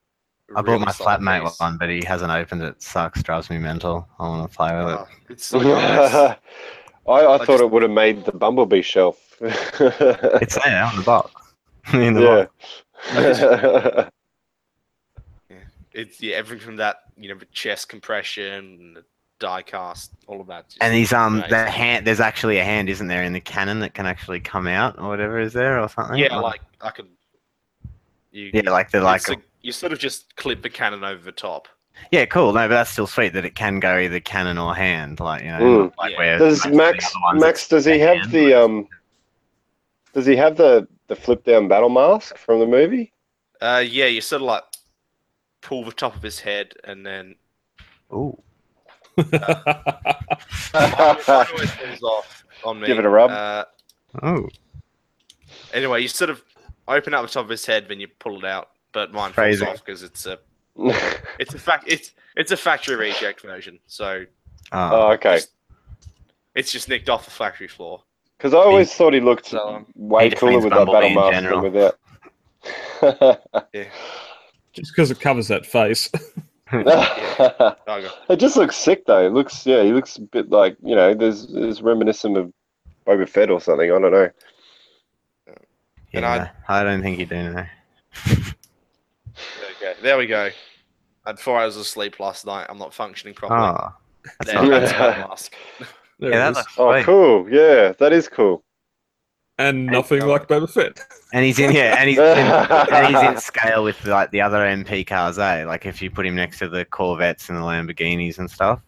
[0.57, 1.61] I bought really my flatmate piece.
[1.61, 2.81] one, but he hasn't opened it.
[2.83, 4.09] Sucks, drives me mental.
[4.19, 4.99] I want to play with it.
[5.01, 6.15] Oh, it's so nice.
[6.15, 6.37] I,
[7.07, 9.19] I thought just- it would have made the Bumblebee shelf.
[9.41, 11.33] It's there on the box.
[11.93, 12.47] In the yeah.
[13.15, 14.11] box.
[15.93, 19.05] It's yeah, everything from that, you know, the chest compression, the
[19.41, 20.75] die cast, all of that.
[20.81, 22.07] And he's um the hand.
[22.07, 25.09] There's actually a hand, isn't there, in the cannon that can actually come out or
[25.09, 26.17] whatever is there or something?
[26.19, 27.09] yeah, like I can
[28.31, 29.27] You, yeah, like the like.
[29.29, 31.67] a- you sort of just clip the cannon over the top.
[32.13, 32.53] Yeah, cool.
[32.53, 35.19] No, but that's still sweet that it can go either cannon or hand.
[35.19, 35.59] Like you know,
[35.89, 35.93] Mm.
[35.99, 36.19] like Yeah.
[36.19, 38.89] where Does most of the Max Max does he have hand, the but- um
[40.15, 43.13] does he have the the flip down battle mask from the movie?
[43.61, 44.63] Uh, yeah, you sort of like
[45.61, 47.35] pull the top of his head and then
[48.13, 48.41] Ooh.
[49.17, 49.33] mine
[50.73, 52.87] always falls off on me.
[52.87, 53.31] Give it a rub.
[53.31, 53.65] Uh,
[54.23, 54.49] Oh,
[55.75, 56.43] anyway, you sort of
[56.87, 58.71] open up the top of his head, then you pull it out.
[58.93, 59.65] But mine Crazy.
[59.65, 60.39] falls off because it's a
[61.39, 64.25] it's a fact it's it's a factory reject version, so
[64.73, 64.91] oh.
[64.93, 65.37] oh, okay.
[65.37, 65.53] just-
[66.55, 68.03] it's just nicked off the factory floor.
[68.39, 71.11] Because I always thought he looked So, um, way he cooler defends with that battle
[71.11, 71.99] mask than without.
[74.73, 76.09] Just because it covers that face.
[76.71, 76.71] God.
[78.29, 79.27] it just looks sick though.
[79.27, 82.53] It looks yeah, he looks a bit like you know, there's there's reminiscent of
[83.07, 83.91] Boba Fett or something.
[83.91, 84.31] I don't know.
[85.47, 85.57] and
[86.13, 87.65] yeah, I don't think you do know.
[88.29, 90.51] Okay, there we go.
[91.25, 92.67] I had four hours of sleep last night.
[92.69, 93.63] I'm not functioning properly.
[93.63, 93.95] Oh,
[94.39, 95.55] that's There, not that's my mask.
[96.19, 97.05] There Yeah, it looks Oh, sweet.
[97.05, 97.49] cool.
[97.51, 98.65] Yeah, that is cool.
[99.59, 100.33] and nothing color.
[100.33, 101.01] like Boba Fett.
[101.33, 102.25] And he's in yeah, and he's in,
[102.95, 105.65] and he's in scale with like the other MP cars, eh?
[105.65, 108.81] Like if you put him next to the Corvettes and the Lamborghinis and stuff.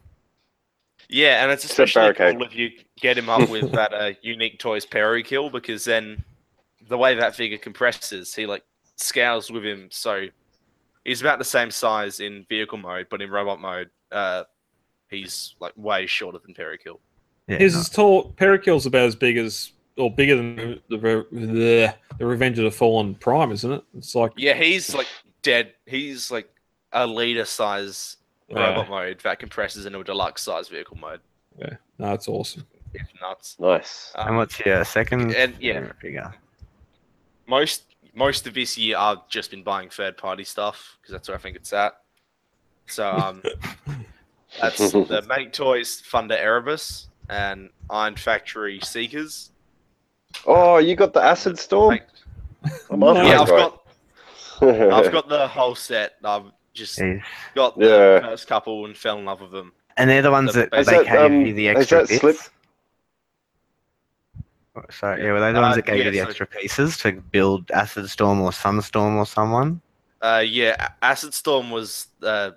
[1.09, 2.39] Yeah, and it's Except especially barricade.
[2.39, 2.71] cool if you
[3.01, 6.23] get him up with that uh, unique toys Perikill because then
[6.89, 8.63] the way that figure compresses, he like
[8.97, 9.89] scales with him.
[9.91, 10.27] So
[11.05, 14.45] he's about the same size in vehicle mode, but in robot mode, uh,
[15.09, 17.01] he's like way shorter than Perikill.
[17.51, 18.33] Yeah, His is tall.
[18.33, 22.71] Perikill's about as big as, or bigger than the the, the, the Revenge of the
[22.71, 23.83] Fallen Prime, isn't it?
[23.99, 25.09] It's like Yeah, he's like
[25.43, 25.73] dead.
[25.87, 26.49] He's like
[26.93, 28.17] a leader size
[28.49, 28.69] Yeah.
[28.69, 31.21] robot mode that compresses into a deluxe size vehicle mode.
[31.59, 32.67] Yeah, no, that's awesome.
[32.95, 33.57] It's nuts.
[33.59, 34.13] Nice.
[34.15, 36.35] Um, and what's your second and yeah, favorite figure?
[37.47, 37.85] most
[38.15, 41.41] most of this year I've just been buying third party stuff because that's where I
[41.41, 41.95] think it's at.
[42.87, 43.43] So um,
[44.61, 49.51] that's the Make Toys Thunder Erebus and Iron Factory Seekers.
[50.47, 51.95] Oh, you got the acid storm.
[51.95, 52.03] Make-
[52.91, 53.83] I'm after yeah, that I've got
[55.07, 56.15] I've got the whole set.
[56.23, 57.23] I've just Jeez.
[57.55, 58.21] got the Yeah.
[58.29, 59.73] first couple and fell in love with them.
[59.97, 61.99] And they're the ones The- that Is they that, gave um, you the is extra
[62.01, 62.21] that bits.
[62.21, 62.37] slip-
[64.77, 66.47] Oh, Sorry, yeah, were they the ones Uh, that gave yeah, you the so- extra
[66.47, 69.81] pieces to build Acid Storm or Sunstorm or someone?
[70.23, 72.51] Uh, yeah, Acid Storm was uh,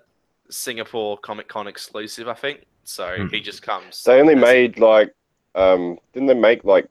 [0.50, 2.66] Singapore Comic Con exclusive, I think.
[2.88, 3.28] So Hmm.
[3.28, 4.02] he just comes.
[4.04, 5.12] They only made like,
[5.54, 6.88] um, didn't they make like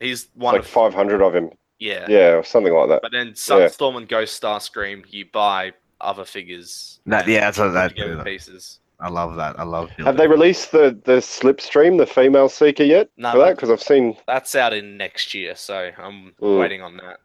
[0.00, 1.50] He's one like of 500 of him?
[1.78, 2.06] yeah.
[2.08, 3.02] Yeah, or something like that.
[3.02, 7.00] But then Sunstorm and Ghost Starscream, you buy other figures.
[7.06, 8.24] That, yeah, that's what that.
[8.24, 8.80] pieces.
[9.00, 9.58] I love that.
[9.58, 9.90] I love.
[9.98, 13.56] Have they released the the Slipstream, the female seeker yet No, for that?
[13.56, 14.16] Because I've seen.
[14.28, 16.58] That's out in next year, so I'm Mm.
[16.58, 17.18] waiting on that.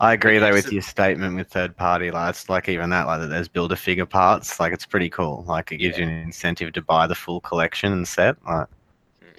[0.00, 2.10] I agree though with your statement with third party.
[2.10, 4.58] Like like even that, like that there's builder figure parts.
[4.60, 5.44] Like it's pretty cool.
[5.46, 8.36] Like it gives you an incentive to buy the full collection and set.
[8.46, 8.66] Like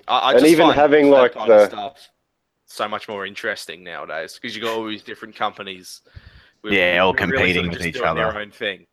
[0.08, 2.10] I, I And even find having, like, third-party the- stuff
[2.68, 6.02] so much more interesting nowadays because you got all these different companies.
[6.62, 8.40] with- Yeah, all who really competing sort of with each doing Their other.
[8.40, 8.86] own thing.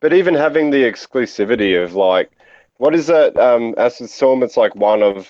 [0.00, 2.30] But even having the exclusivity of like,
[2.78, 3.36] what is that?
[3.36, 4.42] Um, Acid Storm.
[4.42, 5.28] It's like one of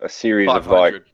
[0.00, 1.04] a series of like 500.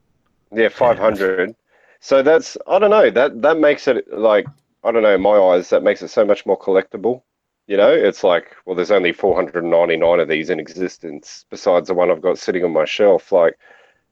[0.53, 1.55] Yeah, five hundred.
[1.99, 4.47] So that's I don't know that that makes it like
[4.83, 7.23] I don't know in my eyes that makes it so much more collectible.
[7.67, 10.59] You know, it's like well, there's only four hundred and ninety nine of these in
[10.59, 13.31] existence besides the one I've got sitting on my shelf.
[13.31, 13.57] Like,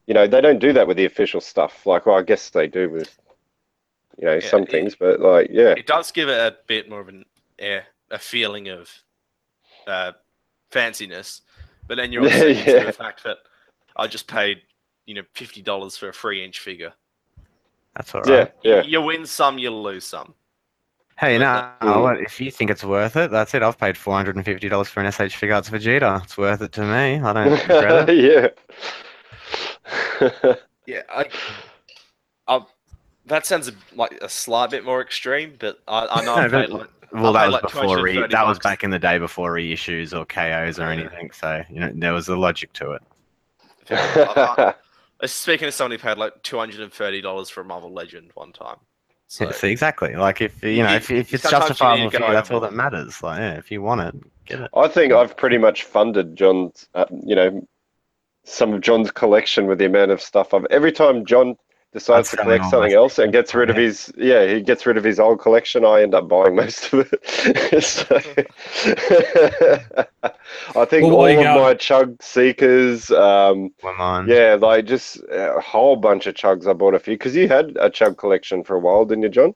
[0.07, 1.85] you know, they don't do that with the official stuff.
[1.85, 3.17] Like, well, I guess they do with
[4.17, 6.89] you know Yeah, some it- things, but like, yeah, It does give it a bit
[6.89, 7.25] more of an
[7.59, 8.89] yeah, a feeling of
[9.87, 10.13] uh,
[10.71, 11.41] fanciness,
[11.87, 12.83] but then you're also Yeah, yeah.
[12.85, 13.37] the fact that
[13.95, 14.63] I just paid
[15.05, 16.93] you know fifty dollars for a three inch figure.
[17.95, 18.51] That's all right.
[18.63, 18.81] yeah, yeah.
[18.83, 20.33] You win some, you lose some.
[21.17, 23.31] Hey, But no, that- if you think it's worth it?
[23.31, 23.63] That's it.
[23.63, 26.21] I've paid four hundred and fifty dollars for an SH Figuarts Vegeta.
[26.23, 27.21] It's worth it to me.
[27.21, 28.55] I don't regret it.
[30.21, 30.53] yeah.
[30.87, 31.25] Yeah, I,
[32.47, 32.59] I,
[33.25, 36.67] that sounds like a slight bit more extreme, but I, I know I No, but-
[36.67, 39.17] paid like Well, that was like before re- 230 that was back in the day
[39.17, 40.99] before reissues or KOs or Yeah.
[40.99, 41.31] anything.
[41.31, 43.01] So you know there was a logic to it.
[43.89, 44.73] I- I-
[45.23, 48.31] Speaking of somebody who paid like two hundred and thirty dollars for a Marvel Legend
[48.33, 48.77] one time.
[49.27, 50.15] So See, exactly.
[50.15, 52.51] Like if you know, if, if it's sometimes you justifiable need to for you, that's
[52.51, 53.23] all that matters.
[53.23, 54.71] Like, yeah, if you want it, get it.
[54.75, 57.67] I think I've pretty much funded John's, uh, you know,
[58.43, 60.65] some of John's collection with the amount of stuff I've.
[60.69, 61.55] Every time John
[61.95, 65.03] decides to collect something else and gets rid of his, yeah, he gets rid of
[65.03, 65.83] his old collection.
[65.85, 67.83] I end up buying most of it.
[67.83, 68.15] so,
[70.75, 73.71] I think Well, all of my chug seekers, um,
[74.27, 76.67] yeah, like just a whole bunch of chugs.
[76.67, 79.29] I bought a few because you had a chug collection for a while, didn't you,
[79.29, 79.53] John?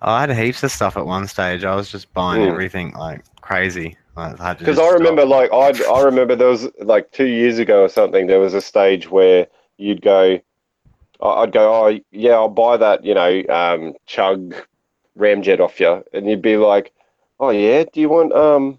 [0.00, 1.64] I had heaps of stuff at one stage.
[1.64, 2.42] I was just buying Mm.
[2.42, 3.96] everything like crazy.
[4.16, 5.26] Like, I Because just I remember, stop.
[5.26, 8.26] like, I I remember there was like two years ago or something.
[8.26, 9.46] There was a stage where
[9.78, 10.38] you'd go,
[11.20, 14.54] I'd go, oh yeah, I'll buy that, you know, um, chug
[15.18, 16.92] ramjet off you, and you'd be like,
[17.40, 18.72] oh yeah, do you want um,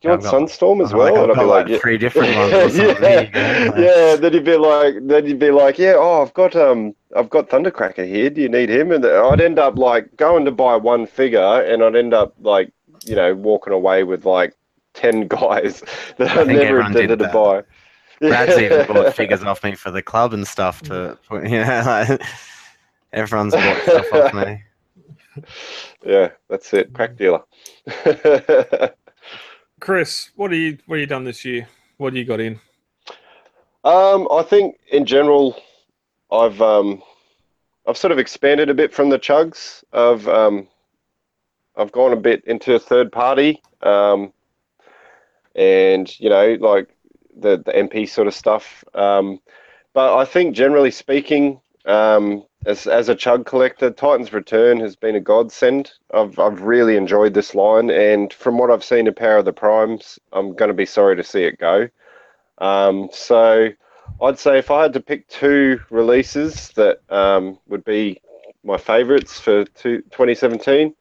[0.00, 1.16] do you Yeah, want got- Sunstorm as like, well?
[1.24, 3.00] I've And I'd be like, like, three different ones or something.
[3.02, 3.40] There you go.
[3.40, 4.16] yeah, yeah.
[4.16, 7.48] Then you'd be like, then you'd be like, yeah, oh, I've got um, I've got
[7.50, 8.30] Thundercracker here.
[8.30, 8.92] Do you need him?
[8.92, 12.72] And I'd end up like going to buy one figure, and I'd end up like,
[13.04, 14.54] you know, walking away with like
[14.94, 15.82] ten guys
[16.18, 17.62] that I, I never intended to buy.
[18.20, 21.82] Brad's even bought figures off me for the club and stuff to put, you know,
[22.08, 22.22] like,
[23.12, 24.62] everyone's bought stuff off me.
[26.04, 26.92] Yeah, that's it.
[26.92, 27.42] Crack dealer.
[29.80, 31.66] Chris, what are you what have you done this year?
[31.96, 32.60] What do you got in?
[33.84, 35.60] Um, I think in general,
[36.30, 37.02] I've um,
[37.86, 39.82] I've sort of expanded a bit from the chugs.
[39.92, 40.68] I've um,
[41.76, 44.32] I've gone a bit into third party, um,
[45.54, 46.94] and you know, like
[47.40, 48.84] the the MP sort of stuff.
[48.94, 49.40] Um,
[49.92, 55.16] but I think generally speaking, um, as as a chug collector, Titan's Return has been
[55.16, 55.92] a godsend.
[56.12, 59.52] I've I've really enjoyed this line, and from what I've seen in Power of the
[59.52, 61.88] Primes, I'm going to be sorry to see it go.
[62.58, 63.70] Um, so
[64.22, 68.20] I'd say if I had to pick two releases that um, would be
[68.62, 70.94] my favourites for two, 2017,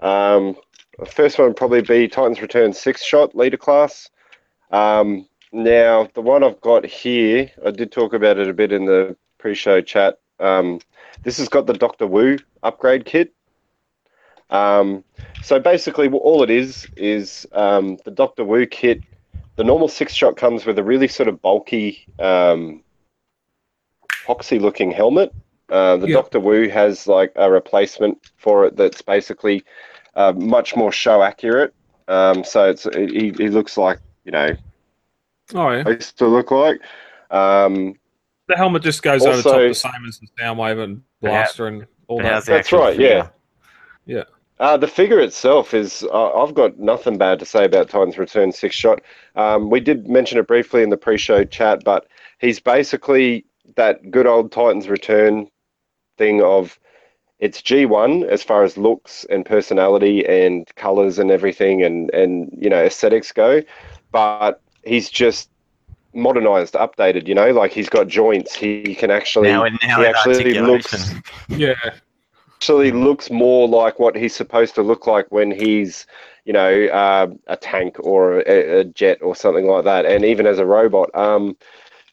[0.00, 0.56] um,
[0.98, 4.10] the first one would probably be Titans Return six shot leader class.
[4.70, 8.84] Um, now the one I've got here, I did talk about it a bit in
[8.84, 10.18] the pre-show chat.
[10.38, 10.80] Um,
[11.22, 13.32] this has got the Doctor Wu upgrade kit.
[14.50, 15.02] Um,
[15.42, 19.02] so basically, all it is is um, the Doctor Wu kit
[19.56, 22.82] the normal six shot comes with a really sort of bulky, um,
[24.26, 25.34] poxy looking helmet.
[25.70, 26.16] Uh, the Yeah.
[26.16, 29.64] Doctor Wu has like a replacement for it that's basically
[30.14, 31.74] uh, much more show accurate.
[32.06, 34.50] Um, so it's he, he looks like you know
[35.54, 35.88] Oh yeah.
[35.88, 36.80] used to look like.
[37.30, 37.94] Um,
[38.48, 41.30] The helmet just goes over top the same as the Soundwave and Yeah.
[41.30, 42.44] Blaster and all that.
[42.44, 43.30] That's right, figure?
[44.06, 44.24] yeah.
[44.58, 48.52] Uh, the figure itself is, uh, I've got nothing bad to say about Titans Return
[48.52, 49.02] six shot.
[49.34, 52.06] Um, we did mention it briefly in the pre show chat, but
[52.38, 53.44] he's basically
[53.76, 55.48] that good old Titans Return
[56.16, 56.78] thing of
[57.38, 62.70] it's G1 as far as looks and personality and colors and everything and, and you
[62.70, 63.60] know, aesthetics go,
[64.10, 65.50] but he's just
[66.14, 68.54] modernized, updated, you know, like he's got joints.
[68.54, 71.14] He can actually, Now, now he in actually looks.
[71.48, 71.74] Yeah.
[72.56, 76.06] actually looks more like what he's supposed to look like when he's,
[76.46, 80.46] you know, uh, a tank or a, a jet or something like that, and even
[80.46, 81.14] as a robot.
[81.14, 81.56] Um,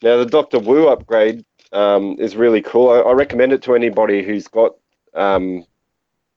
[0.02, 2.90] now the Doctor Wu upgrade um, is really cool.
[2.90, 4.74] I, I recommend it to anybody who's got
[5.14, 5.66] um,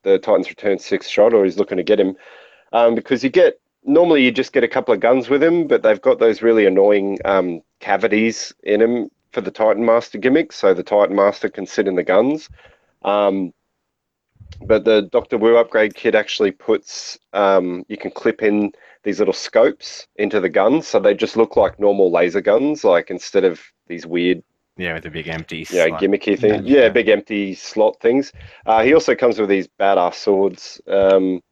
[0.04, 2.16] the Titans Return six shot or is looking to get him,
[2.72, 5.82] um, because you get normally you just get a couple of guns with him, but
[5.82, 10.74] they've got those really annoying um, cavities in him for the Titan Master gimmick, so
[10.74, 12.48] the Titan Master can sit in the guns.
[13.02, 13.52] Um,
[14.66, 18.72] but the Doctor Wu upgrade kit actually puts um, you can clip in
[19.02, 23.10] these little scopes into the guns, so they just look like normal laser guns, like
[23.10, 24.42] instead of these weird,
[24.76, 25.66] Yeah, with the big empty.
[25.70, 26.66] you know, gimmicky things.
[26.66, 26.82] Yeah.
[26.82, 28.32] Yeah, big empty slot things.
[28.64, 31.42] Uh, he also comes with these badass swords, um,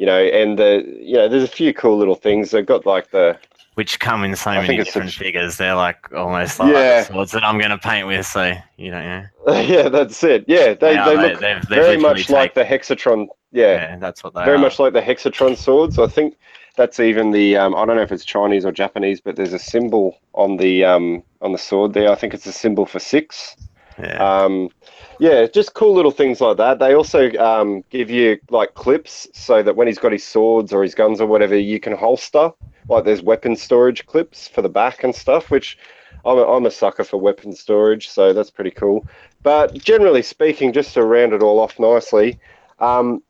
[0.00, 2.50] you know, and the you know, there's a few cool little things.
[2.50, 3.38] They've got like the
[3.74, 5.58] Which come in so I many different a- figures.
[5.58, 7.04] They're like almost like Yeah.
[7.04, 8.24] swords that I'm going to paint with.
[8.26, 9.24] So you know.
[9.46, 10.44] yeah, that's it.
[10.48, 13.28] Yeah, they, Yeah, they they- look they've- they've very much like the Hexatron.
[13.52, 14.60] Yeah, Yeah, that's what they very are.
[14.60, 15.98] much like the Hexatron swords.
[15.98, 16.36] I think
[16.76, 19.58] that's even the um, I don't know if it's Chinese or Japanese, but there's a
[19.58, 22.10] symbol on the um, on the sword there.
[22.10, 23.54] I think it's a symbol for six.
[24.02, 24.42] Yeah.
[24.44, 24.70] Um,
[25.18, 26.78] yeah, just cool little things like that.
[26.78, 30.82] They also um, give you like clips so that when he's got his swords or
[30.82, 32.50] his guns or whatever, you can holster.
[32.88, 35.78] Like there's weapon storage clips for the back and stuff, which
[36.24, 39.06] I'm a, I'm a sucker for weapon storage, so that's pretty cool.
[39.42, 42.38] But generally speaking, just to round it all off nicely,
[42.78, 43.22] um,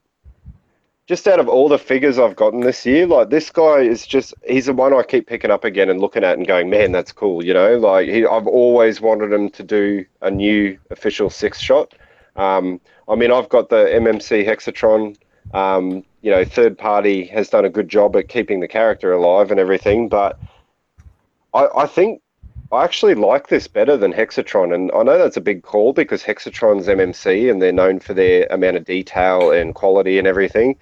[1.11, 4.33] just out of all the figures I've gotten this year, like this guy is just,
[4.47, 7.11] he's the one I keep picking up again and looking at and going, man, that's
[7.11, 7.77] cool, you know?
[7.79, 11.95] Like, he, I've always wanted him to do a new official six shot.
[12.37, 15.17] Um, I mean, I've got the MMC Hexatron.
[15.53, 19.51] Um, you know, third party has done a good job at keeping the character alive
[19.51, 20.39] and everything, but
[21.53, 22.23] I, I think
[22.73, 26.23] I actually like this better than Hexatron, and I know that's a big call because
[26.23, 30.77] Hexatron's MMC and they're known for their amount of detail and quality and everything.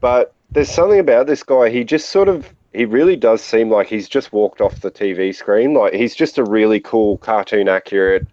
[0.00, 1.70] But there's something about this guy.
[1.70, 5.34] He just sort of he really does seem like he's just walked off the TV
[5.34, 5.74] screen.
[5.74, 8.26] Like he's just a really cool, cartoon accurate,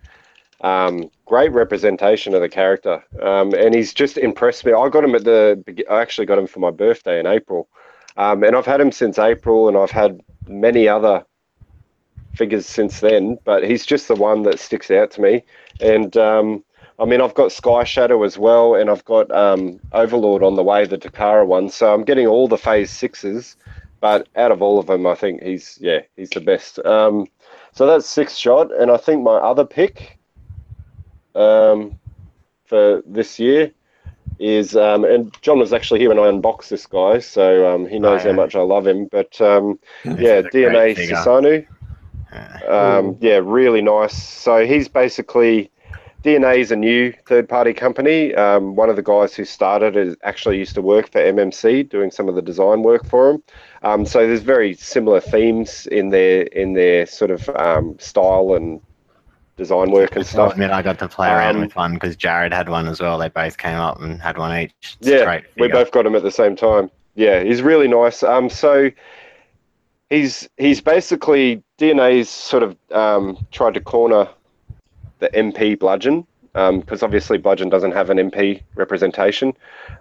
[0.62, 3.04] um, great representation of the character.
[3.22, 4.74] Um, and he's just impressed me.
[4.74, 5.64] I got him at the.
[5.90, 7.68] I actually got him for my birthday in April,
[8.18, 11.26] um, and I've had him since April, and I've had many other
[12.34, 15.44] figures since then, but he's just the one that sticks out to me.
[15.82, 16.64] And um,
[17.00, 20.64] I mean, I've got Sky Shadow as well, and I've got um, Overlord on the
[20.64, 21.70] way, the Takara one.
[21.70, 23.56] So I'm getting all the Phase Sixes,
[24.02, 26.80] but out of all of them, I think he's yeah, he's the best.
[26.80, 27.28] Um,
[27.72, 30.18] so that's six shot, and I think my other pick
[31.36, 31.98] um,
[32.66, 33.72] for this year
[34.40, 38.00] is um, and John was actually here when I unboxed this guy, so um, he
[38.00, 38.32] knows oh, yeah.
[38.32, 39.06] how much I love him.
[39.06, 41.66] But um, yeah, DNA Sasanu.
[42.68, 44.22] Um, yeah, really nice.
[44.22, 45.72] So he's basically
[46.24, 48.36] DNA is a new third-party company.
[48.36, 52.12] Um, one of the guys who started it actually used to work for MMC, doing
[52.12, 53.44] some of the design work for them.
[53.84, 58.82] Um, so there's very similar themes in their in their sort of um, style and
[59.56, 60.50] design work and stuff.
[60.50, 63.00] I admit I got to play around um, with one because Jared had one as
[63.00, 63.18] well.
[63.18, 64.74] They both came up and had one each.
[64.82, 66.92] It's yeah, we both got them at the same time.
[67.16, 68.24] Yeah, he's really nice.
[68.24, 68.92] Um, so
[70.10, 74.28] he's he's basically DNA's sort of um, tried to corner
[75.20, 79.54] the MP bludgeon because um, obviously bludgeon doesn't have an MP representation,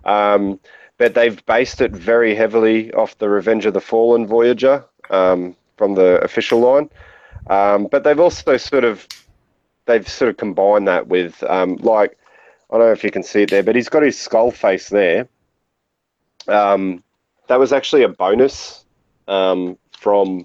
[0.04, 0.58] um,
[0.96, 5.94] but they've based it very heavily off the Revenge of the Fallen Voyager um, from
[5.94, 6.90] the official line,
[7.48, 9.06] um, but they've also sort of
[9.86, 12.18] they've sort of combined that with um, like
[12.70, 14.88] I don't know if you can see it there, but he's got his skull face
[14.88, 15.28] there.
[16.46, 16.88] that
[17.48, 18.84] was actually a bonus
[19.26, 20.44] from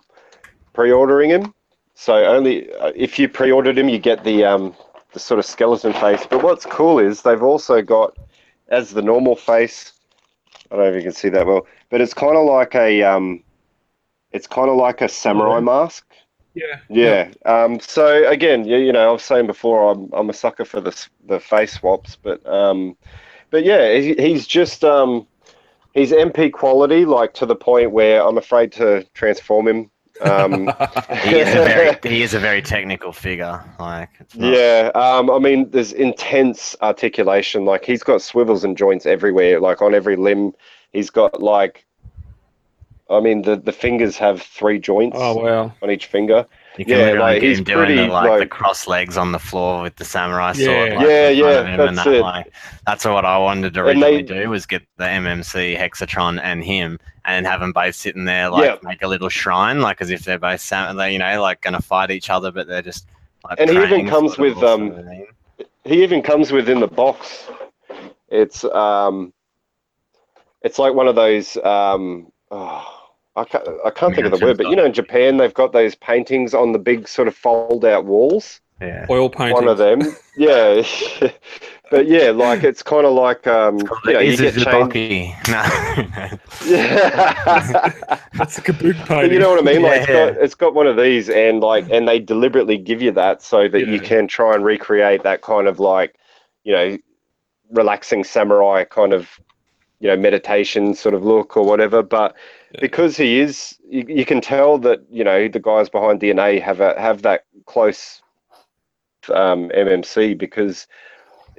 [0.74, 1.54] pre-ordering him.
[1.96, 4.76] So only uh, if you pre-ordered him, you get the um,
[5.14, 6.26] the sort of skeleton face.
[6.30, 8.18] But what's cool is they've also got
[8.70, 9.94] as the normal face.
[10.72, 13.04] I don't know if you can see that well, but it's kind of like a
[13.04, 13.44] um,
[14.32, 16.06] it's kind of like a samurai mask.
[16.56, 16.80] Yeah.
[16.90, 17.32] Yeah.
[17.46, 20.82] Um, so again, you, you know, I was saying before, I'm I'm a sucker for
[20.82, 22.98] the the face swaps, but um,
[23.50, 25.28] but yeah, he, he's just um,
[25.94, 29.92] he's MP quality, like to the point where I'm afraid to transform him.
[30.22, 30.72] Um,
[31.24, 33.64] he is a very he is a very technical figure.
[33.80, 37.66] Like yeah, um, I mean, there's intense articulation.
[37.66, 40.54] Like he's got swivels and joints everywhere, like on every limb.
[40.92, 41.86] He's got like,
[43.10, 45.18] I mean, the the fingers have three joints.
[45.20, 45.74] Oh wow!
[45.82, 46.46] On each finger.
[46.78, 49.40] You can yeah, like he's doing pretty, the, like, like, the cross legs on the
[49.40, 50.66] floor with the samurai yeah.
[50.66, 50.94] sword.
[50.94, 52.22] Like, yeah, yeah, that's that, it.
[52.22, 52.52] Like,
[52.88, 57.00] that's what I wanted to originally they, do was get the MMC Hexatron and him,
[57.26, 58.76] and have them both sitting there, like yeah.
[58.82, 61.76] make a little shrine, like as if they're both sam- they, you know, like going
[61.76, 63.08] to fight each other, but they're just.
[63.44, 64.98] Like, and he even comes with um,
[65.84, 67.48] he even comes within the box.
[68.30, 69.32] It's um,
[70.64, 72.32] it's like one of those um.
[72.50, 73.03] Oh,
[73.36, 75.74] I can't, I can't think of the word, but you know, in Japan, they've got
[75.74, 78.62] those paintings on the big sort of fold out walls.
[78.80, 79.06] Yeah.
[79.10, 79.54] Oil painting.
[79.54, 80.02] One of them.
[80.36, 80.82] Yeah.
[81.92, 84.94] but yeah, like it's kind of like um, you, know, you get chained...
[85.48, 85.64] No.
[86.66, 87.94] yeah.
[88.34, 89.32] That's a kaboom painting.
[89.32, 89.82] You know what I mean?
[89.82, 90.26] Like yeah.
[90.26, 93.42] it's got it's got one of these, and like, and they deliberately give you that
[93.42, 93.94] so that yeah.
[93.94, 96.16] you can try and recreate that kind of like,
[96.64, 96.98] you know,
[97.72, 99.40] relaxing samurai kind of,
[100.00, 102.04] you know, meditation sort of look or whatever.
[102.04, 102.36] But
[102.80, 106.80] because he is, you, you, can tell that you know the guys behind DNA have
[106.80, 108.22] a have that close
[109.34, 110.88] um, MMC because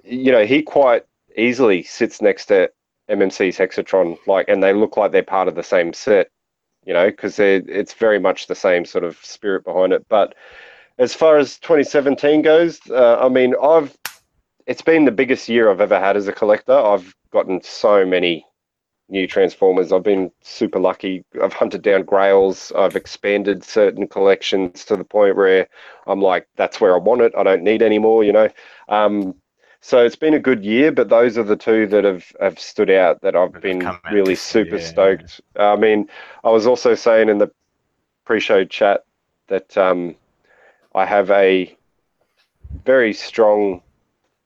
[0.02, 1.04] you know he quite
[1.36, 2.70] easily sits next to
[3.10, 6.30] MMC's Hexatron, like, and they look like they're part of the same set,
[6.84, 10.06] you know, because it's very much the same sort of spirit behind it.
[10.08, 10.34] But
[10.98, 13.96] as far as 2017 goes, uh, I mean, I've
[14.66, 16.72] it's been the biggest year I've ever had as a collector.
[16.72, 18.46] I've gotten so many
[19.14, 19.92] new Transformers.
[19.92, 21.24] I've been super lucky.
[21.42, 22.70] I've hunted down Grails.
[22.76, 25.66] I've expanded certain collections to the point where
[26.06, 27.32] I'm like, that's where I want it.
[27.36, 28.50] I don't need any more, you know.
[28.88, 29.34] Um,
[29.80, 32.90] so it's been a good year, but those are the two that have, have stood
[32.90, 34.86] out that I've been really super yeah.
[34.86, 35.40] stoked.
[35.56, 36.08] I mean,
[36.42, 37.50] I was also saying in the
[38.24, 39.04] pre-show chat
[39.48, 40.16] that um,
[40.94, 41.74] I have a
[42.84, 43.82] very strong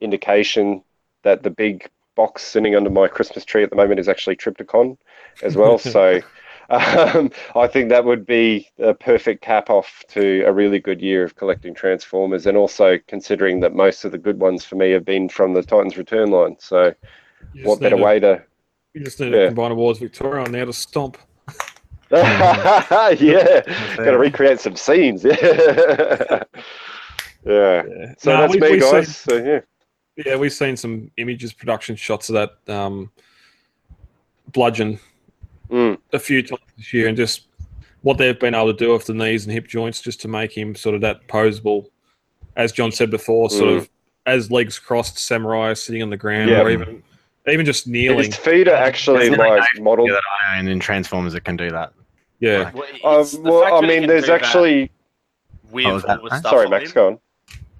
[0.00, 0.82] indication
[1.22, 1.88] that the big
[2.18, 4.98] box sitting under my Christmas tree at the moment is actually Trypticon
[5.44, 5.78] as well.
[5.96, 6.20] so
[6.68, 11.22] um, I think that would be a perfect cap off to a really good year
[11.22, 15.04] of collecting Transformers, and also considering that most of the good ones for me have
[15.04, 16.56] been from the Titans Return line.
[16.58, 16.92] So,
[17.62, 18.42] what better need to- way to?
[18.94, 19.48] You just need Yeah.
[19.50, 21.18] to Combiner Wars Victoria on now to stomp.
[22.10, 23.60] yeah,
[23.96, 25.22] got to recreate some scenes.
[25.24, 26.42] Yeah, yeah.
[27.44, 27.82] Yeah.
[28.18, 29.16] So Nah, that's we- me, we've guys.
[29.16, 29.60] seen- So yeah.
[30.26, 33.10] Yeah, we've seen some images, production shots of that um,
[34.52, 34.98] bludgeon
[35.70, 35.98] Mm.
[36.14, 37.42] a few times this year, and just
[38.00, 40.50] what they've been able to do with the knees and hip joints, just to make
[40.56, 41.84] him sort of that posable,
[42.56, 43.76] as John said before, sort Mm.
[43.76, 43.90] of
[44.24, 46.62] as legs crossed, samurai sitting on the ground, Yeah.
[46.62, 47.02] or even
[47.50, 48.24] even just kneeling.
[48.26, 50.10] His feet are actually There's no like Yeah, modelled.
[50.10, 51.92] that I own in Transformers that can do that.
[52.40, 54.90] Yeah, Well, Um, well, I mean, there's actually.
[55.70, 56.38] with Oh, that- all the huh?
[56.40, 56.94] stuff Sorry, on Max, him.
[56.94, 57.18] go on.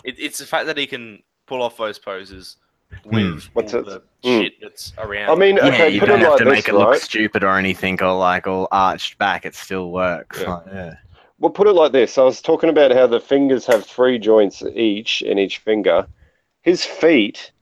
[0.05, 2.57] It, it's the fact that he can pull off those poses
[3.05, 3.49] with Hmm.
[3.55, 3.87] What's all it?
[3.87, 4.43] the Hmm.
[4.43, 5.31] shit that's around.
[5.31, 6.89] I mean, Yeah, okay, you put don't it have like to this, make it look
[6.91, 7.01] right?
[7.01, 9.45] stupid or anything, or like all arched back.
[9.47, 10.41] It still works.
[10.41, 10.51] Yeah.
[10.55, 10.95] Like, yeah.
[11.41, 12.19] Well, put it like this.
[12.19, 16.07] I was talking about how the fingers have three joints each in each finger.
[16.63, 17.53] His feet,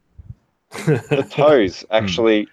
[0.70, 2.48] the toes, actually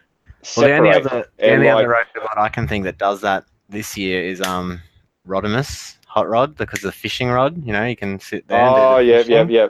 [0.57, 1.11] Well, the only separate.
[1.13, 4.21] other, the and only like- other robot I can think that does that this year
[4.23, 4.81] is um
[5.27, 7.65] Rodimus Hot Rod because of the fishing rod.
[7.65, 8.59] You know, you can sit there.
[8.59, 9.67] and do the oh, yeah, yeah, fishing, yeah.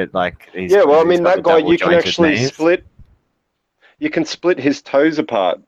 [0.00, 2.52] But like, he's, Yeah, well, I mean, that guy, you can actually knees.
[2.54, 2.84] split.
[3.98, 5.60] You can split his toes apart,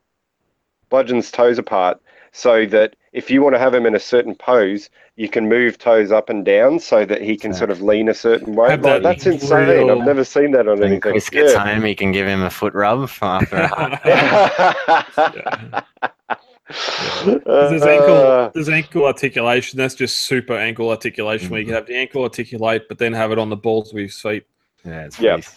[0.90, 2.00] Bludgeon's toes apart,
[2.32, 5.76] so that if you want to have him in a certain pose, you can move
[5.76, 7.58] toes up and down so that he can Yeah.
[7.58, 8.70] sort of lean a certain way.
[8.70, 9.68] Have Like, that that's insane.
[9.68, 11.12] real- I've never seen that on When anything.
[11.12, 11.66] Chris gets Yeah.
[11.74, 15.80] home, he can give him a foot rub after a hard Yeah.
[17.22, 19.76] 'Cause There's ankle, Uh, there's ankle articulation.
[19.78, 23.32] That's just super ankle articulation where you can have the ankle articulate, but then have
[23.32, 24.44] it on the balls of his feet.
[24.84, 25.36] Yeah, it's Yeah.
[25.36, 25.54] beast.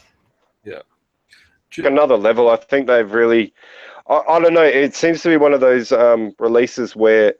[1.84, 2.50] another level.
[2.50, 3.54] I think they've really,
[4.08, 4.64] I, I don't know.
[4.64, 7.34] It seems to be one of those um, releases where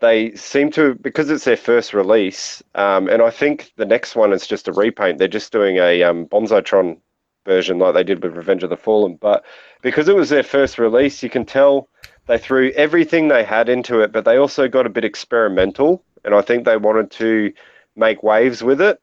[0.00, 4.32] they seem to because it's their first release, um, and I think the next one
[4.34, 5.16] is just a repaint.
[5.18, 6.98] They're just doing a um, Bonzitron
[7.46, 9.44] version like they did with Revenge of the Fallen, but
[9.80, 11.88] because it was their first release, you can tell
[12.26, 16.34] they threw everything they had into it, but they also got a bit experimental, and
[16.34, 17.52] I think they wanted to
[17.96, 19.00] make waves with it.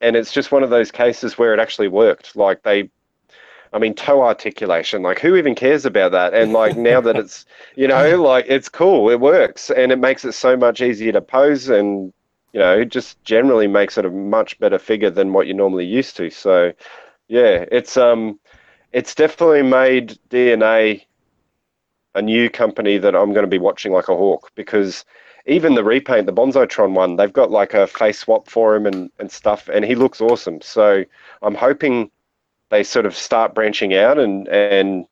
[0.00, 2.34] And it's just one of those cases where it actually worked.
[2.34, 2.90] Like they
[3.72, 6.34] I mean, toe articulation, like who even cares about that?
[6.34, 10.24] And like now that it's, you know, like it's cool, it works and it makes
[10.24, 12.12] it so much easier to pose and,
[12.52, 15.86] you know, it just generally makes it a much better figure than what you're normally
[15.86, 16.28] used to.
[16.28, 16.72] So,
[17.28, 18.38] yeah, it's, um,
[18.92, 21.06] it's definitely made DNA
[22.14, 25.04] a new company that I'm going to be watching like a hawk because
[25.46, 29.10] even the repaint, the Bonzotron one, they've got like a face swap for him and,
[29.18, 30.60] and stuff, and he looks awesome.
[30.60, 31.04] So
[31.42, 32.10] I'm hoping
[32.70, 35.06] they sort of start branching out and and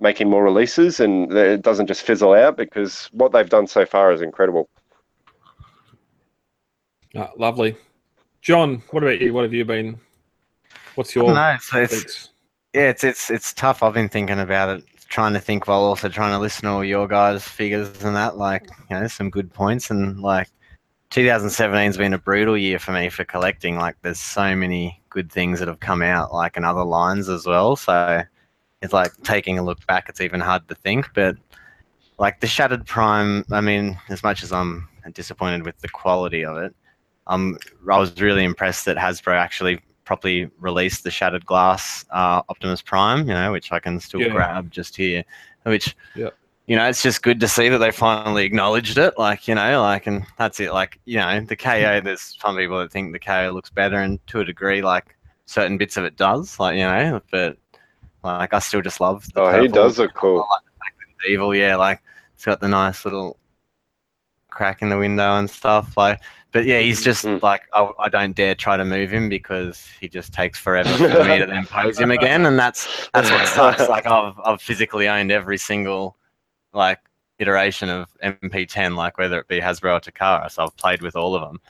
[0.00, 4.12] making more releases and it doesn't just fizzle out because what they've done so far
[4.12, 4.68] is incredible.
[7.14, 7.76] Ah, lovely.
[8.40, 9.34] John, what about you?
[9.34, 10.00] What have you been?
[10.94, 11.56] What's I your don't know.
[11.60, 12.30] So it's,
[12.72, 13.82] yeah, it's it's it's tough.
[13.82, 16.84] I've been thinking about it, trying to think while also trying to listen to all
[16.84, 18.38] your guys' figures and that.
[18.38, 20.48] Like, you know, some good points and like.
[21.10, 23.76] 2017's been a brutal year for me for collecting.
[23.76, 27.46] Like, there's so many good things that have come out, like in other lines as
[27.46, 27.74] well.
[27.74, 28.22] So,
[28.82, 30.08] it's like taking a look back.
[30.08, 31.36] It's even hard to think, but
[32.18, 33.44] like the Shattered Prime.
[33.50, 36.74] I mean, as much as I'm disappointed with the quality of it,
[37.26, 37.58] um,
[37.90, 39.80] I was really impressed that Hasbro actually
[40.10, 43.20] properly released the Shattered Glass uh, Optimus Prime.
[43.28, 44.30] You know, which I can still Yeah.
[44.30, 45.22] grab just here.
[45.62, 46.30] Which, Yeah.
[46.66, 49.14] you know, it's just good to see that they finally acknowledged it.
[49.16, 50.72] Like, you know, like, and that's it.
[50.72, 52.00] Like, you know, the KO.
[52.00, 55.16] There's some people that think the KO looks better, and to a degree, like
[55.46, 56.58] certain bits of it does.
[56.58, 57.56] Like, you know, but
[58.24, 59.32] like I still just love.
[59.32, 60.44] The Oh, he does look cool.
[61.28, 62.02] Evil, yeah, like
[62.34, 63.38] it's got the nice little
[64.48, 65.96] crack in the window and stuff.
[65.96, 66.20] Like,
[66.52, 67.42] but yeah, he's just Mm.
[67.42, 71.24] like I, I don't dare try to move him because he just takes forever for
[71.24, 73.88] me to then pose him again, and that's that's what sucks.
[73.88, 76.16] Like I've I've physically owned every single
[76.72, 76.98] like
[77.38, 81.34] iteration of MP10, like whether it be Hasbro or Takara, so I've played with all
[81.34, 81.60] of them.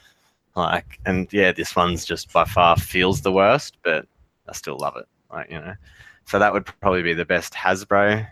[0.56, 4.04] Like, and yeah, this one's just by far feels the worst, but
[4.48, 5.06] I still love it.
[5.32, 5.74] Like, you know,
[6.24, 8.26] so that would probably be the best Hasbro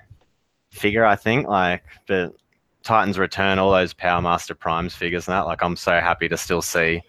[0.73, 1.47] figure, I think.
[1.47, 2.35] Like, but
[2.83, 6.37] Titans Return, all those Power Master Primes figures and that, like, I'm so happy to
[6.37, 7.03] still see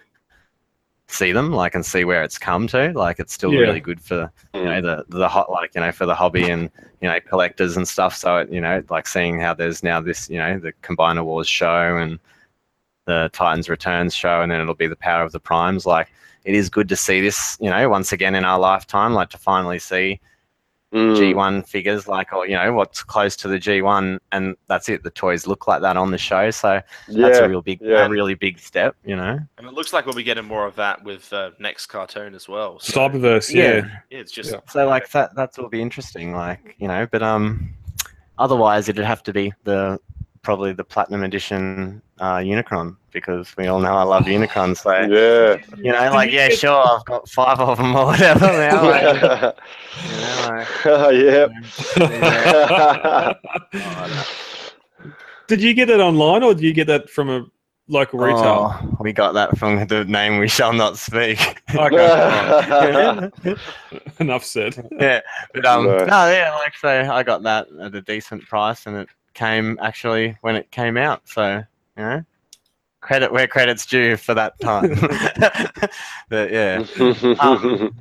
[1.07, 2.91] see them, like, and see where it's come to.
[2.93, 3.61] Like, it's still Yeah.
[3.61, 6.69] really good for you know the the hot like you know for the hobby and
[7.01, 8.15] you know collectors and stuff.
[8.15, 11.47] So it, you know, like seeing how there's now this you know the Combiner Wars
[11.47, 12.19] show and
[13.05, 15.85] the Titans Returns show, and then it'll be the Power of the Primes.
[15.87, 16.11] Like,
[16.45, 19.37] it is good to see this, you know, once again in our lifetime, like to
[19.39, 20.19] finally see
[20.93, 21.15] Mm.
[21.15, 25.03] G1 figures, like or you know what's close to the G1, and that's it.
[25.03, 28.07] The toys look like that on the show, so that's a real big, yeah.
[28.07, 29.39] a really big step, you know.
[29.59, 32.49] And it looks like we'll be getting more of that with uh, next cartoon as
[32.49, 32.79] well.
[32.79, 33.63] So, Cyberverse, Yeah.
[33.63, 33.75] yeah.
[34.09, 34.61] yeah, it's just Yeah.
[34.67, 37.05] So like that, that's will be interesting, like you know.
[37.05, 37.71] But um,
[38.39, 39.99] otherwise it'd have to be the
[40.41, 44.75] probably the platinum edition uh, Unicron because we all know I love Unicron.
[44.77, 45.57] So Yeah.
[45.77, 48.83] you know, like yeah, sure, I've got five of them or whatever now.
[48.89, 51.51] Like, you know, like, yep.
[53.73, 54.23] oh,
[55.47, 57.43] Did you get it online or did you get that from a
[57.87, 58.71] local retail?
[58.71, 61.59] Oh, we got that from the name we shall not speak.
[61.73, 63.29] Okay,
[64.19, 64.87] enough said.
[64.99, 65.21] yeah,
[65.55, 66.07] but um, Nice.
[66.07, 69.09] no, yeah, like so, I got that at a decent price, and it
[69.39, 71.21] came actually when it came out.
[71.25, 71.63] So
[71.97, 72.23] you know,
[72.99, 74.89] credit where credit's due for that time.
[76.29, 76.83] but yeah,
[77.39, 77.95] Um,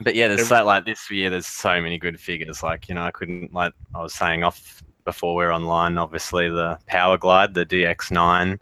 [0.00, 1.30] but yeah, there's so like this year.
[1.30, 2.62] There's so many good figures.
[2.62, 5.98] Like you know, I couldn't like I was saying off before we're online.
[5.98, 8.58] Obviously, the Power Glide, the DX9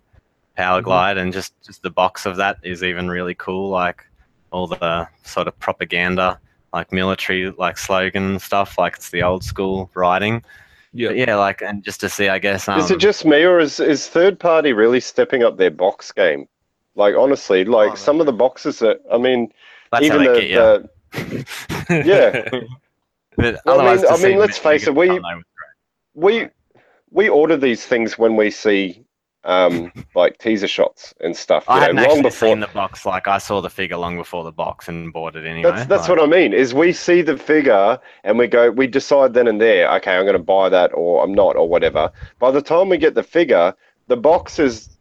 [0.56, 0.84] Power Mhm.
[0.84, 3.68] Glide, and just just the box of that is even really cool.
[3.68, 4.04] Like
[4.52, 6.40] all the sort of propaganda,
[6.72, 8.78] like military like slogan and stuff.
[8.78, 10.42] Like it's the old school writing.
[10.96, 11.08] Yeah.
[11.08, 12.68] But yeah, like and just to see, I guess.
[12.68, 16.10] Um, is it just me or is, is third party really stepping up their box
[16.12, 16.48] game?
[16.94, 19.52] Like honestly, like Oh, some of the boxes that I mean,
[19.92, 21.44] that's how even they the, get you.
[21.88, 22.60] the yeah,
[23.36, 26.14] But Well, I mean- I mean, let's face it, we- come, they were great.
[26.14, 26.48] we
[27.10, 29.04] we order these things when we see
[29.46, 31.64] um like teaser shots and stuff.
[31.68, 32.48] I hadn't know, long actually before.
[32.48, 33.06] seen the box.
[33.06, 35.70] Like I saw the figure long before the box and bought it anyway.
[35.70, 36.52] That's that's like, what I mean.
[36.52, 39.90] Is we see the figure and we go, we decide then and there.
[39.96, 42.10] Okay, I'm going to buy that or I'm not or whatever.
[42.38, 43.74] By the time we get the figure,
[44.08, 44.95] the box is,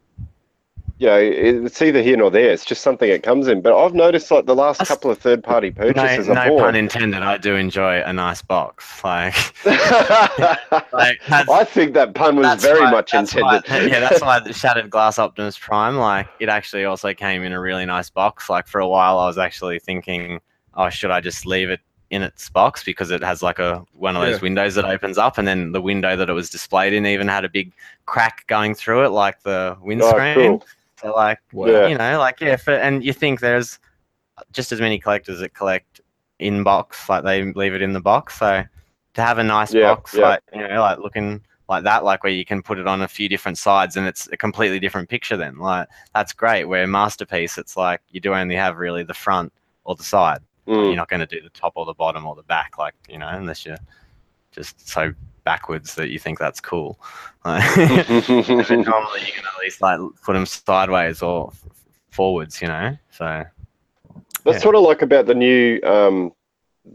[0.98, 2.52] you know, it's either here nor there.
[2.52, 3.62] It's just something it comes in.
[3.62, 6.76] But I've noticed like the last couple of third party purchases no I pun bought.
[6.76, 7.22] intended.
[7.22, 9.04] I do enjoy a nice box.
[9.04, 9.34] Like,
[9.66, 13.44] I like that's, think that pun was very why- much intended.
[13.44, 17.52] why- yeah, that's why the Shattered Glass Optimus Prime, like, it actually also came in
[17.52, 18.50] a really nice box.
[18.50, 20.40] Like, for a while, I was actually thinking,
[20.76, 21.82] oh, should I just leave it
[22.12, 24.42] in its box because it has like a one of those Yeah.
[24.44, 27.44] windows that opens up, and then the window that it was displayed in even had
[27.44, 27.74] a big
[28.06, 30.36] crack going through it, like the Oh, windscreen.
[30.36, 30.66] cool.
[31.06, 31.88] So, like, Yeah.
[31.88, 33.80] you know, like yeah, for, and you think there's
[34.52, 36.02] just as many collectors that collect
[36.40, 38.40] in box, like they leave it in the box.
[38.40, 38.64] So
[39.14, 40.30] to have a nice Yeah, box, yeah.
[40.30, 43.08] like you know, like looking like that, like where you can put it on a
[43.08, 45.38] few different sides and it's a completely different picture.
[45.38, 46.66] Then, like that's great.
[46.66, 49.54] Where masterpiece, it's like you do only have really the front
[49.84, 50.40] or the side.
[50.68, 50.86] Mm.
[50.88, 53.20] You're not going to do the top or the bottom or the back, like you
[53.20, 53.78] know, unless you're
[54.52, 55.14] just so
[55.46, 57.00] backwards that you think that's cool.
[57.46, 57.64] Like,
[58.10, 61.52] normally you can at least like put them sideways or
[62.10, 62.98] forwards, you know.
[63.12, 63.44] So
[64.44, 64.68] That's Yeah.
[64.68, 66.34] what I like about the new um,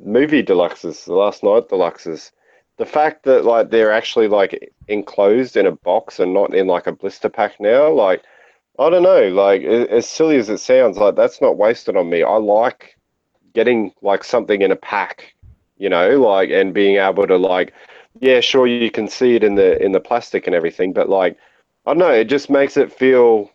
[0.04, 2.32] movie deluxes, the Last Knight deluxes.
[2.78, 6.86] The fact that like they're actually like enclosed in a box and not in like
[6.88, 8.22] a blister pack now, like
[8.78, 12.22] I don't know, like as silly as it sounds, like that's not wasted on me.
[12.22, 12.96] I like
[13.54, 15.34] getting like something in a pack,
[15.76, 17.72] you know, like and being able to like,
[18.18, 21.38] yeah, sure you can see it in the in the plastic and everything, but like
[21.86, 23.50] I don't know, it just makes it feel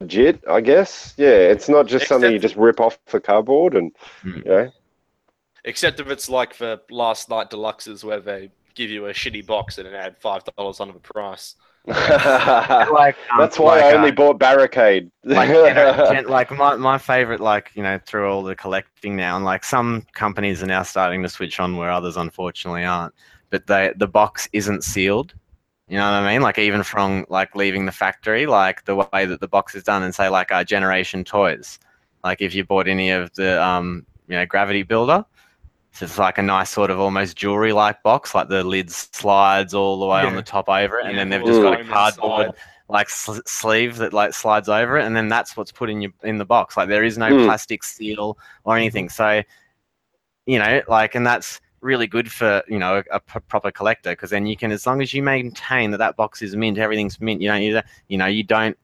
[0.00, 1.14] legit, I guess.
[1.16, 4.36] Yeah, it's not just something you just rip off the cardboard and Mm.
[4.36, 4.70] you know.
[5.64, 9.78] Except if it's like the Last Knight deluxes where they give you a shitty box
[9.78, 11.56] and then add five dollars onto the price.
[11.88, 15.10] Like um, That's why like, I uh, only bought Barricade.
[15.24, 15.48] like
[16.28, 20.06] like my, my favorite like you know through all the collecting now and like some
[20.12, 23.14] companies are now starting to switch on where others unfortunately aren't
[23.50, 25.34] but they the box isn't sealed.
[25.88, 26.42] You know what i mean?
[26.42, 30.02] Like even from like leaving the factory like the way that the box is done
[30.02, 31.78] and say like our generation toys.
[32.22, 35.24] Like if you bought any of the um you know gravity builder
[35.98, 39.74] so it's like a nice sort of almost jewelry like box like the lid slides
[39.74, 41.80] all the way on the top over it and Yeah, then they've just the got
[41.80, 42.52] a cardboard
[42.88, 46.10] like sl- sleeve that like slides over it, and then that's what's put in your
[46.22, 46.74] in the box.
[46.76, 47.44] Like there is no Mm.
[47.44, 49.10] plastic seal or anything.
[49.10, 49.42] So,
[50.46, 54.30] you know, like, and that's really good for you know a, p- proper collector because
[54.30, 57.42] then you can, as long as you maintain that that box is mint, everything's mint.
[57.42, 58.78] You don't, you, don't- you know, you don't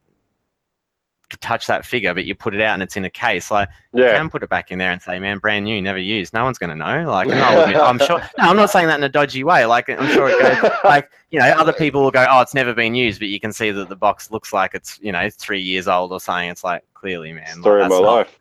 [1.41, 3.51] touch that figure, but you put it out and it's in a case.
[3.51, 4.17] Like you yeah.
[4.17, 6.59] can put it back in there and say, "Man, brand new, never used." No one's
[6.59, 7.11] going to know.
[7.11, 7.35] Like, no,
[7.83, 8.19] I'm sure.
[8.39, 9.67] No, I'm not saying that in a dodgy way.
[9.67, 10.71] Like, I'm sure it goes.
[10.85, 13.53] Like, you know, other people will go, "Oh, it's never been used," but you can
[13.53, 16.49] see that the box looks like it's, you know, three years old or something.
[16.51, 17.45] It's like clearly, man.
[17.47, 18.39] like, Story of my not- life.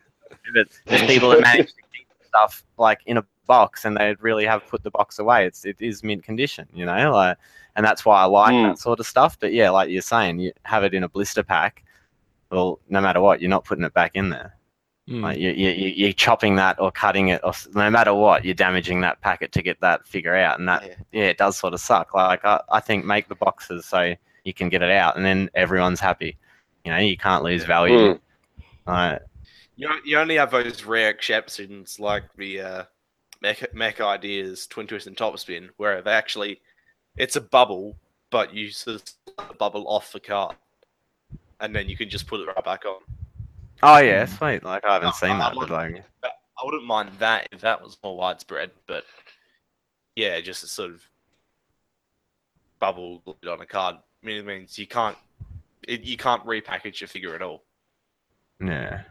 [0.54, 4.46] But there's people that manage to keep stuff like in a box and they really
[4.46, 5.46] have put the box away.
[5.46, 7.38] It's it is mint condition, you know, like,
[7.76, 8.70] and that's why I like Mm.
[8.70, 9.38] that sort of stuff.
[9.40, 11.84] But yeah, like you're saying, you have it in a blister pack.
[12.54, 14.56] Well, no matter what, you're not putting it back in there.
[15.10, 15.22] Mm.
[15.22, 18.54] Like you, you, you- you're chopping that or cutting it, or no matter what, you're
[18.54, 20.96] damaging that packet to get that figure out, and that Yeah.
[21.12, 22.14] yeah, it does sort of suck.
[22.14, 24.14] Like I, I think make the boxes so
[24.46, 26.38] you can get it out, and then everyone's happy.
[26.86, 28.14] You know, you can't lose value.
[28.16, 28.20] Mm.
[28.86, 29.22] Like,
[29.76, 32.84] You, you only have those rare exceptions like the uh,
[33.42, 36.62] mech, mech ideas, twin twist, and top spin, where they actually
[37.18, 37.98] it's a bubble,
[38.30, 40.56] but you sort of slide the bubble off the card,
[41.64, 43.00] and then you can just put it right back on.
[43.82, 44.64] oh yeah, sweet.
[44.64, 47.62] Like I haven't No, seen I that, like- but like, I wouldn't mind that if
[47.62, 49.06] that was more widespread, but
[50.16, 51.02] yeah, just a sort of
[52.80, 55.18] bubble glued on a card I mean, it means you can't
[55.88, 57.64] it, you can't repackage your figure at all.
[58.64, 59.02] yeah.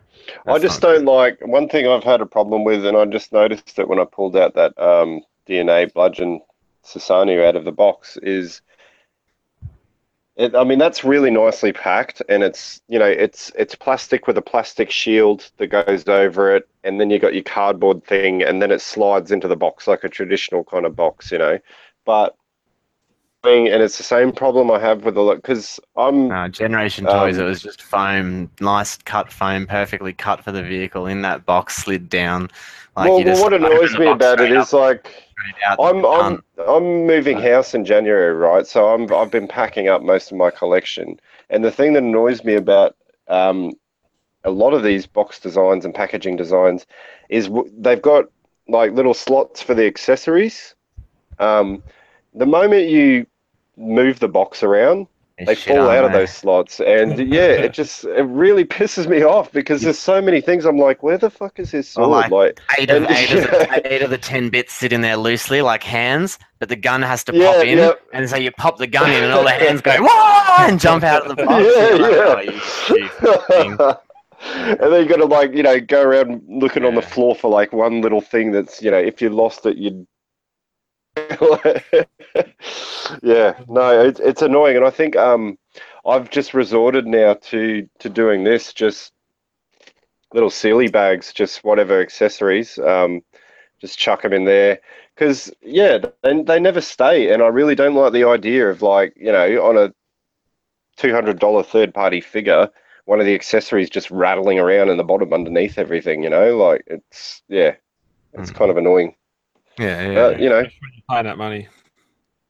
[0.46, 3.78] I just don't like one thing I've had a problem with, and I just noticed
[3.78, 6.40] it when I pulled out that um, DNA bludgeon
[6.84, 8.60] Sasanu out of the box is.
[10.36, 14.38] It, I mean that's really nicely packed, and it's you know it's it's plastic with
[14.38, 18.62] a plastic shield that goes over it, and then you got your cardboard thing, and
[18.62, 21.58] then it slides into the box like a traditional kind of box, you know.
[22.06, 22.34] But
[23.44, 27.38] and it's the same problem I have with the look because I'm No, Generation Toys,
[27.38, 31.44] Um, it was just foam, nice cut foam, perfectly cut for the vehicle in that
[31.44, 32.50] box, slid down.
[32.96, 35.24] Like well, you well, what annoys me about it up, is like
[35.78, 36.04] I'm.
[36.04, 38.66] I'm I'm moving house in January, right?
[38.66, 41.18] So I'm I've been packing up most of my collection,
[41.50, 42.96] and the thing that annoys me about
[43.28, 43.72] um,
[44.44, 46.86] a lot of these box designs and packaging designs
[47.28, 48.26] is w- they've got
[48.68, 50.74] like little slots for the accessories.
[51.38, 51.82] Um,
[52.34, 53.26] the moment you
[53.76, 55.06] move the box around,
[55.46, 59.22] they Shit, fall out of those slots, and yeah, it just it really pisses me
[59.22, 60.64] off because there's so many things.
[60.64, 62.10] I'm like, where the fuck is his sword?
[62.10, 65.00] like- like Eight of, And- eight, of the, eight of the ten bits sit in
[65.00, 67.92] there loosely, like hands, but the gun has to Yeah, pop in, yeah.
[68.12, 71.04] and so you pop the gun in, and all the hands go whoa and jump
[71.04, 71.64] out of the box.
[71.64, 73.76] Yeah, and like, yeah.
[73.88, 74.00] "Oh,
[74.44, 77.48] and then you got to like you know go around looking on the floor for
[77.50, 80.04] like one little thing that's you know if you lost it you'd
[83.22, 85.58] yeah no it's, it's annoying and i think um
[86.06, 89.12] i've just resorted now to to doing this just
[90.34, 93.20] little sealy bags just whatever accessories um
[93.80, 94.78] just chuck them in there
[95.14, 99.12] because yeah they, they never stay and i really don't like the idea of like
[99.16, 99.92] you know on a
[100.96, 102.68] $200 third party figure
[103.06, 106.82] one of the accessories just rattling around in the bottom underneath everything you know like
[106.86, 107.74] it's yeah
[108.34, 108.50] it's Mm.
[108.50, 109.14] kind of annoying
[109.78, 110.20] Yeah, yeah.
[110.20, 110.64] uh, you know
[111.10, 111.68] Paying that money.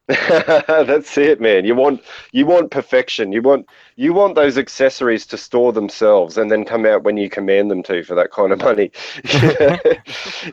[0.09, 5.39] that's it man you want you want perfection you want you want those accessories to
[5.39, 8.59] store themselves and then come out when you command them to for that kind of
[8.59, 8.91] money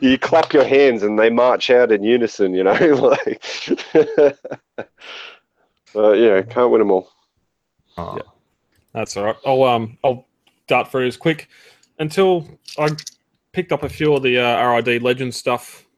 [0.00, 2.72] you clap your hands and they march out in unison you know
[3.26, 3.42] like
[5.92, 7.10] but yeah can't win them all
[8.00, 8.16] Oh.
[8.16, 8.22] Yeah.
[8.92, 9.36] That's all right.
[9.46, 10.26] I'll um I'll
[10.66, 11.48] dart through as quick
[11.98, 12.48] until
[12.78, 12.90] I
[13.52, 15.89] picked up a few of the uh, RID Legend stuff, the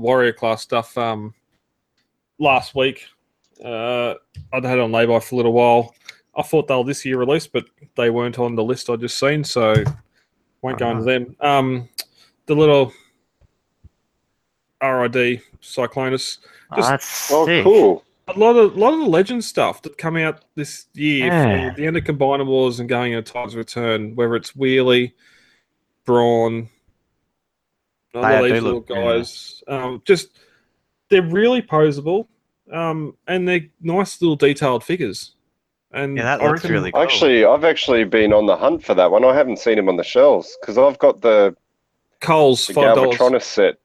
[0.00, 0.96] Warrior class stuff.
[0.98, 1.34] Um,
[2.38, 3.04] last week,
[3.64, 4.14] uh,
[4.52, 5.94] I'd had it on lay-by for a little while.
[6.36, 7.64] I thought they'll this year release, but
[7.96, 9.74] they weren't on the list I just seen, so
[10.62, 11.36] won't go into them.
[11.40, 11.88] Um,
[12.46, 12.92] the little
[14.82, 16.38] RID Cyclonus.
[16.72, 17.64] Oh, Just- that's oh sick.
[17.64, 21.74] cool a lot of lot of the legend stuff that come out this year Yeah.
[21.74, 25.12] the end of Combiner Wars and going into Titans Return, whether it's Wheelie,
[26.06, 26.68] Brawn,
[28.14, 29.02] all They these little look- yeah.
[29.16, 30.28] guys, um, just
[31.10, 32.26] they're really posable,
[32.72, 35.32] um, and they're nice little detailed figures.
[35.92, 37.02] And Yeah, that I looks really cool.
[37.02, 39.24] Actually, I've actually been on the hunt for that one.
[39.24, 41.54] I haven't seen him on the shelves because I've got the,
[42.20, 42.74] Coles the.
[42.74, 43.76] Galvatronus set.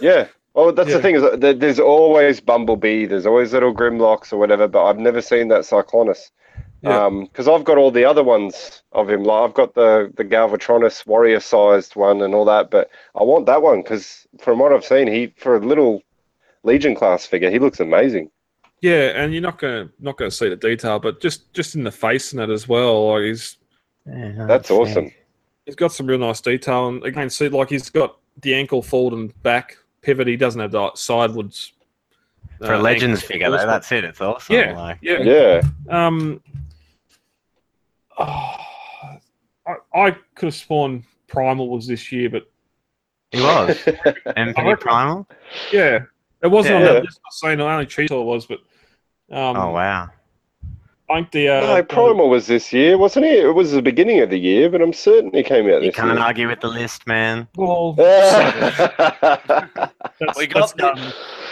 [0.00, 0.26] Yeah.
[0.54, 0.96] Oh, that's Yeah.
[0.96, 4.98] the thing is that there's always Bumblebee, there's always little Grimlocks or whatever, but I've
[4.98, 6.30] never seen that Cyclonus.
[6.82, 7.04] Yeah.
[7.06, 9.22] Um, because I've got all the other ones of him.
[9.22, 13.46] Like I've got the the Galvatronus warrior sized one and all that, but I want
[13.46, 16.02] that one because from what I've seen, he for a little
[16.64, 18.30] Legion class figure, he looks amazing.
[18.80, 21.92] Yeah, and you're not gonna not gonna see the detail, but just just in the
[21.92, 23.12] face and that as well.
[23.12, 23.58] Like he's
[24.04, 24.76] Yeah, no, That's sick.
[24.76, 25.12] awesome.
[25.66, 29.12] he's got some real nice detail, and again, see like he's got the ankle fold
[29.12, 30.26] and back pivot.
[30.26, 31.72] He doesn't have the sidewards.
[32.58, 34.04] For a uh, Legends figure, though, that's it.
[34.04, 34.54] It's awesome.
[34.54, 34.78] Yeah.
[34.78, 35.20] Like, yeah.
[35.22, 35.62] Yeah.
[35.88, 36.40] Um,
[38.28, 38.56] oh,
[39.66, 39.74] I,
[40.06, 42.50] I could have sworn Primal was this year, but
[43.30, 43.78] he was.
[43.86, 45.26] I Anthony Primal?
[45.72, 46.00] yeah,
[46.42, 46.92] it wasn't on Yeah.
[46.94, 47.20] that list.
[47.24, 48.58] I was saying I only Cheetor was, but
[49.30, 50.10] um, oh, wow.
[51.10, 53.44] I think the uh, no, Primal was this year, wasn't it?
[53.44, 55.96] It was the beginning of the year, but I'm certain he came out You this
[55.96, 56.18] can't year.
[56.18, 57.48] argue with the list, man.
[57.56, 58.78] well, that's,
[60.38, 60.98] We got that's,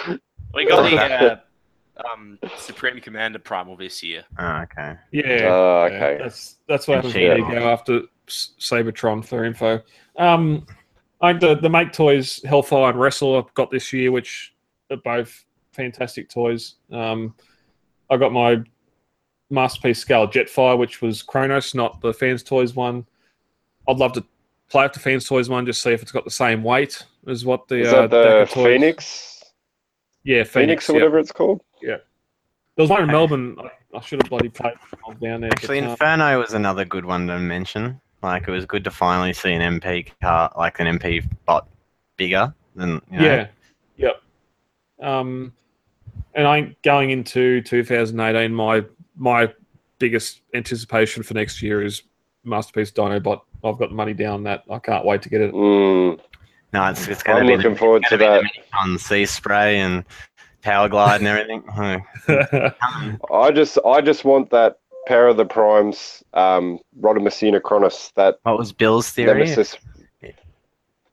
[0.06, 0.20] um,
[0.54, 1.36] We got the uh,
[2.12, 4.24] um, Supreme Commander Primal this year.
[4.38, 4.96] Oh, okay.
[5.12, 5.24] Yeah.
[5.50, 6.18] Oh, yeah, okay.
[6.22, 7.34] that's that's what happens Yeah.
[7.34, 9.80] when you go after S- Seibertron for info.
[10.16, 10.66] Um,
[11.20, 14.54] I the the Make Toys Hellfire and Wrestle I've got this year, which
[14.90, 16.74] are both fantastic toys.
[16.90, 17.34] Um,
[18.10, 18.62] I got my
[19.50, 23.06] masterpiece scale Jetfire, which was Kronos, not the Fans Toys one.
[23.88, 24.24] I'd love to
[24.68, 27.44] play with the Fans Toys one, just see if it's got the same weight as
[27.44, 29.39] what the Is uh, that the Decker Toys- Phoenix?
[30.24, 30.98] Yeah, Phoenix, Phoenix, or yeah.
[30.98, 31.62] whatever it's called?
[31.82, 31.96] Yeah.
[32.76, 33.56] There was one in Melbourne.
[33.58, 34.74] I, I should have bloody played
[35.20, 35.50] down there.
[35.50, 38.00] Actually, but, Inferno was another good one to mention.
[38.22, 41.68] Like, it was good to finally see an MP car, like an MP bot
[42.16, 43.24] bigger than, you know.
[43.24, 43.46] Yeah.
[43.96, 44.22] Yep.
[45.00, 45.52] Um,
[46.34, 48.84] and I going into 2018, my
[49.16, 49.52] my
[49.98, 52.02] biggest anticipation for next year is
[52.44, 53.40] Masterpiece Dinobot.
[53.62, 54.64] I've got the money down that.
[54.70, 55.52] I can't wait to get it.
[55.52, 56.18] Mm,
[56.72, 58.42] No, it's, it's going I'm to be looking the, forward to that.
[58.42, 60.04] be the on sea spray and
[60.62, 61.62] power glide and everything.
[63.32, 68.58] I just, I just want that Power of the Primes, um, Rodimus Chronos, that what
[68.58, 69.44] was Bill's theory?
[69.44, 69.76] Nemesis.
[70.20, 70.34] Three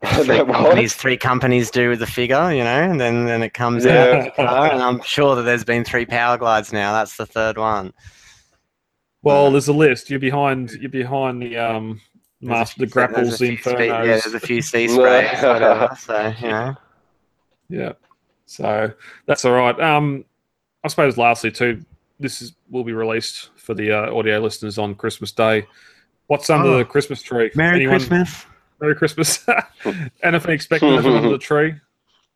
[0.28, 3.84] That companies, three companies do with the figure, you know, and then, then it comes
[3.84, 3.92] out.
[3.92, 4.16] Yeah.
[4.18, 6.92] of the car, and I'm sure that there's been three power glides now.
[6.92, 7.92] That's the third one.
[9.22, 10.08] well, there's a list.
[10.08, 10.70] You're behind.
[10.72, 13.88] You're behind the um There's a master the few- grapples, there's a the few infernos.
[13.88, 15.90] Yeah, there's a few sea sprays, whatever.
[15.98, 16.74] So, you know.
[17.68, 17.92] Yeah.
[18.46, 18.92] So
[19.26, 19.78] that's all right.
[19.80, 20.24] Um,
[20.84, 21.84] I suppose lastly too,
[22.20, 25.66] this is will be released for the uh, audio listeners on Christmas Day.
[26.28, 26.78] What's under Oh.
[26.78, 27.50] the Christmas tree?
[27.54, 28.46] Merry Anyone- Christmas.
[28.80, 29.44] Merry Christmas.
[30.22, 31.74] Anything expected under the tree?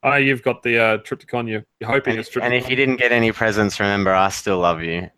[0.03, 1.49] I know you've got the uh, Trypticon.
[1.49, 2.43] You're, you're hoping And, it's Trypticon.
[2.43, 5.09] and if you didn't get any presents, remember, I still love you.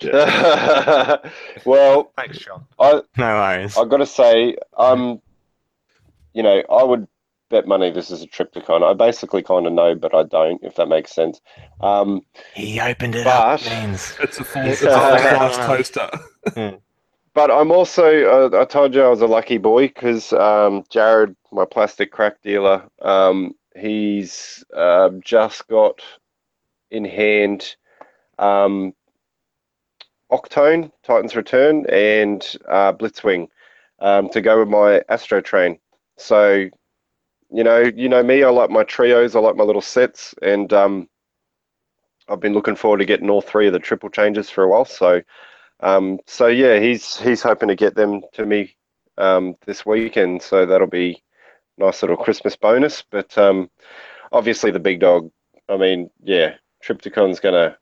[1.64, 2.64] well, Thanks, Sean.
[2.78, 3.76] I, No worries.
[3.76, 5.20] I've got to say, um,
[6.32, 7.06] you know, I would
[7.50, 8.82] bet money this is a Trypticon.
[8.82, 11.40] I basically kind of know, but I don't, if that makes sense.
[11.80, 12.22] Um,
[12.54, 14.16] He opened it But- up, means.
[14.20, 16.10] it's a full, It's it's a a- full-size toaster.
[17.34, 21.36] but I'm also, uh, I told you I was a lucky boy because um, Jared,
[21.52, 26.00] my plastic crack dealer, um, he's uh, just got
[26.90, 27.76] in hand
[28.38, 28.92] um,
[30.30, 33.48] Octane, Titan's Return, and uh, Blitzwing
[34.00, 35.78] um, to go with my Astro Train.
[36.16, 36.68] So,
[37.50, 38.42] you know, you know me.
[38.42, 39.36] I like my trios.
[39.36, 41.08] I like my little sets, and um,
[42.28, 44.84] I've been looking forward to getting all three of the triple changers for a while.
[44.84, 45.22] So,
[45.80, 48.76] um, so yeah, he's he's hoping to get them to me
[49.18, 50.42] um, this weekend.
[50.42, 51.22] So that'll be
[51.78, 53.02] a nice little Christmas bonus.
[53.10, 53.70] But um,
[54.32, 55.30] obviously, the big dog.
[55.68, 57.76] I mean, yeah, Trypticon's gonna.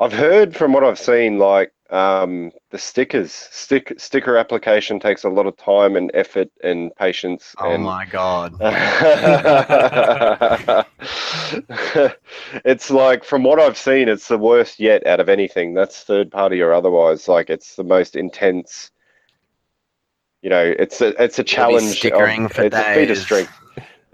[0.00, 5.28] I've heard from what I've seen, like um, the stickers, stick sticker application takes a
[5.28, 7.54] lot of time and effort and patience.
[7.58, 8.54] Oh and my god.
[12.64, 15.74] it's like from what I've seen, it's the worst yet out of anything.
[15.74, 17.28] That's third party or otherwise.
[17.28, 18.90] Like it's the most intense.
[20.42, 21.98] You know, it's a it's a challenge.
[21.98, 23.22] stickering of, for it's a feat of days.
[23.22, 23.52] strength.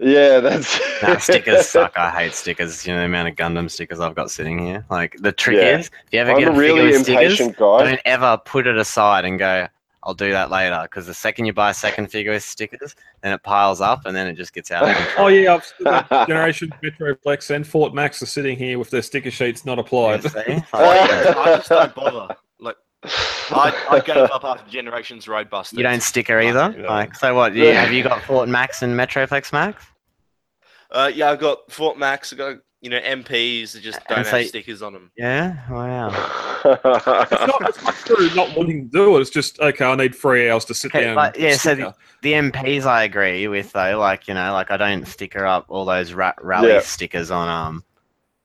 [0.01, 1.93] Yeah, that's Nah, stickers suck.
[1.97, 2.85] I hate stickers.
[2.87, 4.83] You know the amount of Gundam stickers I've got sitting here.
[4.89, 5.77] Like the trick Yeah.
[5.77, 7.83] is, if you ever I'm get a a figure really with stickers, impatient guy.
[7.83, 9.67] don't ever put it aside and go,
[10.03, 13.31] "I'll do that later." Because the second you buy a second figure with stickers, then
[13.33, 14.89] it piles up and then it just gets out.
[14.89, 14.97] Of.
[15.17, 19.03] Oh yeah, I've still got Generation Metroplex and Fort Max are sitting here with their
[19.03, 20.23] sticker sheets not applied.
[20.23, 20.39] You see?
[20.47, 22.35] Like, I just don't bother.
[22.59, 25.75] Like, I, I gave up after Generations Road Buster.
[25.77, 26.75] you don't sticker either.
[26.77, 26.87] Yeah.
[26.87, 27.53] Like, so what?
[27.55, 29.85] You, have you got Fort Max and Metroplex Max?
[30.91, 32.31] Uh, yeah, I've got Fort Max.
[32.33, 35.11] I've got you know MPs that just don't And have stickers on them.
[35.17, 35.57] Yeah.
[35.69, 36.37] Wow.
[36.63, 39.21] It's not, it's not true not wanting to do it.
[39.21, 39.83] It's just okay.
[39.83, 41.15] I need three hours to sit Okay, down.
[41.15, 41.93] but and yeah, so sticker.
[42.21, 43.97] The MPs I agree with though.
[43.97, 46.81] Like you know, like I don't sticker up all those ra- rally Yeah.
[46.81, 47.83] stickers on um,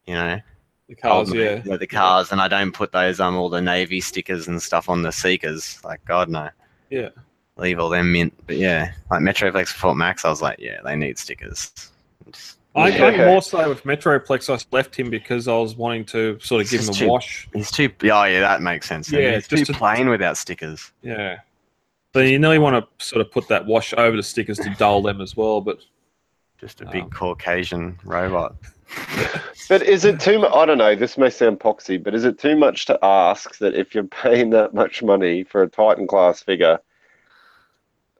[0.06, 0.40] you know,
[0.88, 1.28] the cars.
[1.30, 4.60] old- Yeah, the cars, and I don't put those um all the navy stickers and
[4.62, 5.78] stuff on the Seekers.
[5.84, 6.48] Like God no.
[6.90, 7.08] Yeah.
[7.56, 8.34] Leave all them mint.
[8.46, 11.72] But yeah, like Metroplex Fort Max, I was like, yeah, they need stickers.
[12.26, 12.96] It's- I Yeah.
[12.98, 14.52] think more so with Metroplex.
[14.54, 17.08] I left him because I was wanting to sort of It's give him a too-
[17.08, 17.48] wash.
[17.54, 17.88] He's too.
[18.02, 19.10] Oh yeah, that makes sense.
[19.10, 20.92] Yeah, Yeah, he's too just to- plain without stickers.
[21.02, 21.38] Yeah.
[22.14, 24.70] So you know you want to sort of put that wash over the stickers to
[24.78, 25.78] dull them as well, but
[26.58, 28.56] Just a big Um, Caucasian robot.
[29.68, 30.52] But is it too much?
[30.54, 30.94] I don't know.
[30.94, 34.50] This may sound poxy, but is it too much to ask that if you're paying
[34.50, 36.78] that much money for a Titan class figure,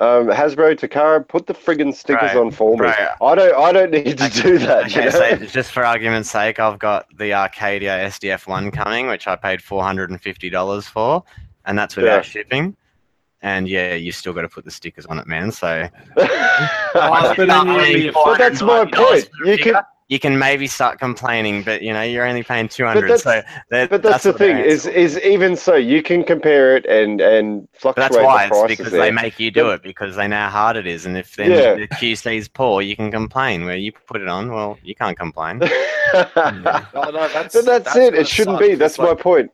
[0.01, 2.87] um, Hasbro, Takara, put the friggin' stickers Right, on for me.
[2.87, 3.11] right.
[3.23, 3.55] I don't.
[3.55, 4.91] I don't need to do that.
[4.95, 5.37] you Okay, know?
[5.39, 9.63] so just for argument's sake, I've got the Arcadia SDF one coming, which I paid
[9.63, 11.23] four hundred and fifty dollars for,
[11.65, 12.23] and that's without Yeah.
[12.23, 12.77] shipping.
[13.41, 15.47] And yeah, you still got to put the stickers on it, man.
[15.47, 17.37] Oh, So but
[18.25, 19.29] But that's my point.
[19.45, 19.77] You can
[20.09, 23.19] you can maybe start complaining, but you know you're only paying two hundred.
[23.19, 27.21] So that, But that's, the thing is is even so you can compare it and
[27.21, 29.01] and But that's why the it's because there.
[29.01, 31.35] they make you do But- it because they know how hard it is, and if
[31.37, 31.75] then Yeah.
[31.75, 33.65] the QC is poor, you can complain.
[33.65, 35.61] Where you put it on, well, you can't complain.
[36.15, 36.23] No,
[36.95, 38.15] no, that's, but that's, it.
[38.15, 38.67] It shouldn't suck.
[38.69, 38.75] be.
[38.77, 39.51] That's It's my like, point.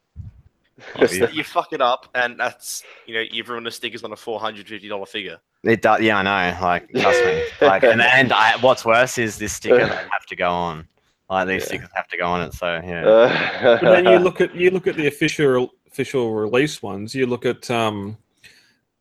[0.99, 4.17] You, you fuck it up, and that's you know you've ruined the stickers on a
[4.17, 5.39] four hundred fifty dollar figure.
[5.65, 6.59] It does, yeah, I know.
[6.61, 7.41] Like, trust me.
[7.61, 10.89] Like, and, and I, what's worse is this sticker they have to go on.
[11.31, 11.67] Like, these Yeah.
[11.67, 12.53] stickers have to go on it.
[12.55, 16.83] So yeah, Uh, But then you look at you look at the official official release
[16.83, 17.15] ones.
[17.15, 18.17] You look at um,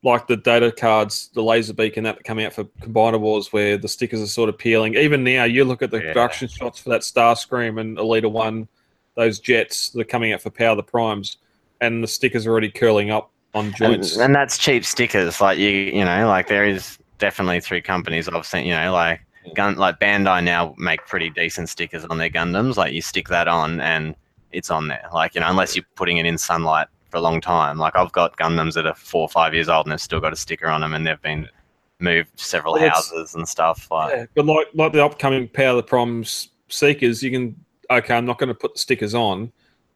[0.04, 3.88] like the data cards, the laser beacon that come out for Combiner Wars, where the
[3.88, 4.94] stickers are sort of peeling.
[4.96, 6.14] Even now, you look at the Yeah.
[6.14, 8.68] production shots for that Starscream and Elita One,
[9.16, 11.38] those jets that are coming out for Power the Primes,
[11.82, 14.18] and the stickers are already curling up on joints.
[14.18, 15.42] and that's cheap stickers.
[15.42, 18.66] Like you, you know, like there is definitely three companies I've seen.
[18.66, 19.22] You know, like
[19.56, 22.78] gun, like Bandai now make pretty decent stickers on their Gundams.
[22.78, 24.16] Like you stick that on and
[24.52, 25.08] it's on there.
[25.14, 27.78] Like you know, unless you're putting it in sunlight for a long time.
[27.78, 30.34] Like I've got Gundams that are four or five years old and they've still got
[30.34, 31.48] a sticker on them, and they've been
[32.00, 33.90] moved several Well, houses and stuff.
[33.92, 37.56] Like Yeah, but like like the upcoming Power the Primes Seekers, you can
[37.90, 39.52] okay, I'm not going to put the stickers on,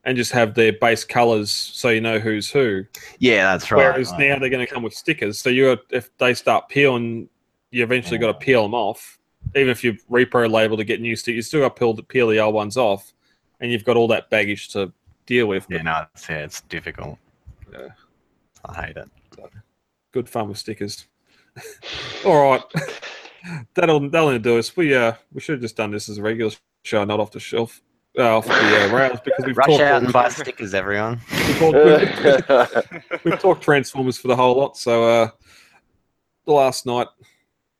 [0.05, 2.85] and just have their base colors so you know who's who.
[3.19, 3.79] yeah, that's right.
[3.79, 7.27] Whereas Like, now they're going to come with stickers, so you if they start peeling,
[7.71, 9.19] you eventually got to peel them off.
[9.55, 12.27] Even if you repro label to get new stickers, you still got to peel, peel
[12.27, 13.13] the old ones off,
[13.59, 14.91] and you've got all that baggage to
[15.25, 15.65] deal with.
[15.69, 17.17] yeah, no, it's, yeah, it's difficult.
[17.71, 17.89] Yeah.
[18.65, 19.09] I hate it.
[20.11, 21.07] good fun with stickers.
[22.25, 22.63] all right,
[23.73, 24.75] that'll that'll do us.
[24.75, 26.51] We uh we should have just done this as a regular
[26.83, 27.81] show, not off the shelf,
[28.23, 31.19] off the uh, rails, because we've Rush talked out and buy stickers, everyone.
[31.31, 35.29] we've talked- we've- we've talked Transformers for the whole lot, so uh,
[36.45, 37.07] the Last Knight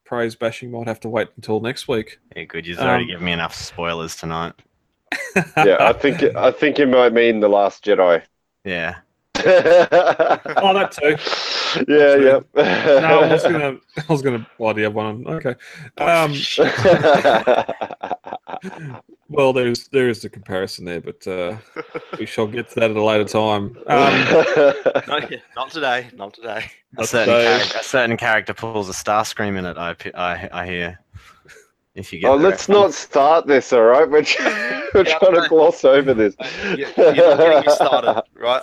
[0.06, 2.20] praise bashing might have to wait until next week.
[2.36, 2.68] Yeah, good.
[2.68, 4.54] You've already Um, given me enough spoilers tonight.
[5.58, 8.22] yeah, I think I think you might mean the Last Jedi.
[8.64, 8.96] Yeah.
[10.58, 11.18] oh, that too.
[11.88, 12.40] yeah, yeah.
[13.02, 14.48] No, I was gonna, I was gonna.
[14.58, 15.26] Why do you have one?
[15.26, 15.28] on?
[15.28, 15.56] Okay.
[15.98, 16.34] Um,
[19.30, 21.58] well, there's there is a comparison there, but uh,
[22.20, 23.78] we shall get to that at a later time.
[23.88, 24.14] Um,
[25.08, 26.10] Not, not today.
[26.16, 26.66] Not today.
[26.98, 29.78] A certain, so- character, a certain character pulls a Starscream in it.
[29.78, 31.00] I, I, I hear.
[31.96, 32.30] If you oh, get.
[32.32, 32.84] oh, the let's reference.
[32.84, 34.10] not start this, all right?
[34.10, 34.24] We're,
[34.94, 36.36] we're Yeah, trying to gloss over this.
[36.76, 38.62] You- You're not getting me started, right?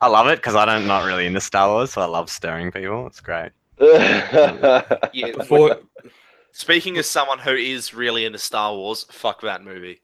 [0.00, 2.70] I love it because I don't not really into Star Wars, so I love stirring
[2.70, 3.06] people.
[3.06, 3.50] It's great.
[3.80, 5.32] Yeah.
[5.36, 5.78] before,
[6.52, 10.00] Speaking as someone who is really into Star Wars, fuck that movie.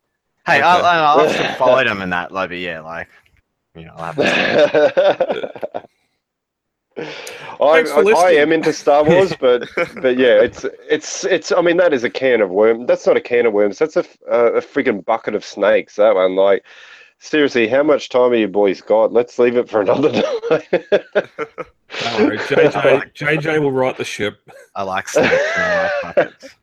[0.46, 0.62] Hey, Okay.
[0.62, 3.08] I, I, I've followed him in that, like, but yeah, like,
[3.74, 3.94] you know,
[7.60, 7.70] I'll.
[7.72, 11.52] I, I, I am into Star Wars, but but yeah, it's it's it's.
[11.52, 12.86] I mean, that is a can of worms.
[12.86, 13.78] That's not a can of worms.
[13.78, 15.96] That's a f- uh, a friggin' bucket of snakes.
[15.96, 16.64] That one, like,
[17.18, 19.12] seriously, how much time have you boys got?
[19.12, 20.10] Let's leave it for another
[20.48, 20.62] time.
[22.18, 24.38] worry, JJ, JJ will right the ship.
[24.74, 25.34] I like snakes.
[25.56, 26.54] I like buckets.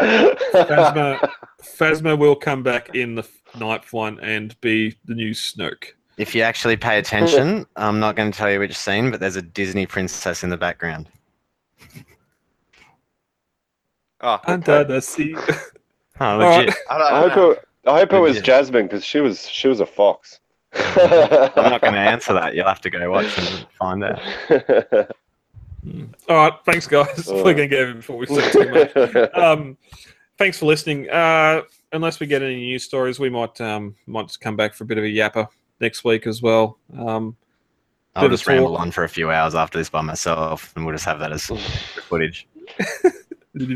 [0.00, 1.30] Phasma,
[1.62, 3.28] Phasma will come back in the
[3.58, 5.92] ninth one and be the new Snoke.
[6.18, 9.36] If you actually pay attention, I'm not going to tell you which scene, but there's
[9.36, 11.08] a Disney princess in the background.
[14.20, 15.36] Oh, Under the sea.
[16.20, 16.66] Oh, All right.
[16.66, 16.74] legit.
[16.88, 17.50] I don't I hope know.
[17.52, 20.38] it, I hope it was Jasmine because she was she was a fox.
[20.74, 22.54] I'm not going to answer that.
[22.54, 24.20] You'll have to go watch and find out.
[26.28, 27.26] All right, thanks, guys.
[27.28, 27.56] All We're right.
[27.56, 29.34] going to get it before we say too much.
[29.34, 29.76] Um,
[30.38, 31.10] thanks for listening.
[31.10, 31.62] Uh,
[31.92, 34.86] unless we get any news stories, we might um, might just come back for a
[34.86, 35.48] bit of a yapper
[35.82, 36.78] next week as well.
[36.96, 37.36] Um,
[38.14, 38.80] I'll just ramble talk.
[38.80, 41.46] on for a few hours after this by myself, and we'll just have that as
[42.08, 42.46] footage.
[43.54, 43.68] Well,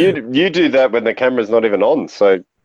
[0.00, 2.42] you you do that when the camera's not even on, so.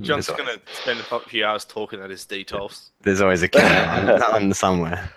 [0.00, 2.92] John's gonna spend a few hours talking at his details.
[3.02, 5.10] there's always a camera on, on somewhere.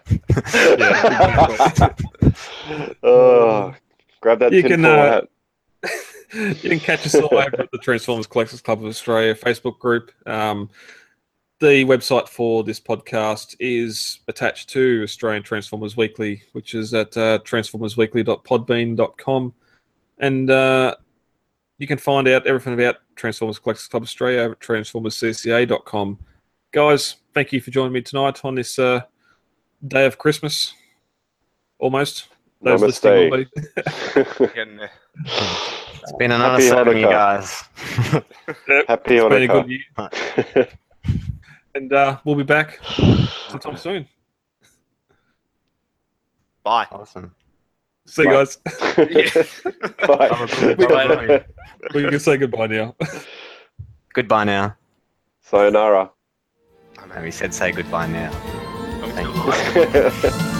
[3.02, 3.74] oh,
[4.20, 5.30] grab that You tinfoil can, uh, hat.
[6.34, 10.11] you can catch us all over at the Transformers Collectors Club of Australia Facebook group.
[10.27, 10.69] Um,
[11.60, 17.39] the website for this podcast is attached to Australian Transformers Weekly, which is at uh,
[17.39, 19.53] transformersweekly.podbean.com.
[20.19, 20.95] And uh,
[21.77, 26.19] you can find out everything about Transformers Collectors Club Australia over at transformerscca.com.
[26.72, 29.01] Guys, thank you for joining me tonight on this uh,
[29.85, 30.73] day of Christmas.
[31.80, 32.27] Almost.
[32.61, 34.45] Those listening will be.
[34.53, 34.91] Getting there.
[36.01, 37.11] It's been an Happy honor serving you Hanukkah.
[37.11, 37.63] guys.
[38.88, 40.67] Happy It's been a good year.
[41.76, 42.80] And uh, we'll be back
[43.47, 44.07] sometime soon.
[46.63, 46.88] Bye.
[46.91, 47.34] awesome.
[48.07, 48.55] See you guys.
[50.07, 50.30] Bye.
[50.77, 51.45] Bye.
[51.93, 52.95] we can say goodbye now.
[54.13, 54.76] Goodbye now.
[55.41, 56.09] Sayonara.
[57.03, 58.31] And he said, say goodbye now.
[59.13, 60.55] Thank still- Bye.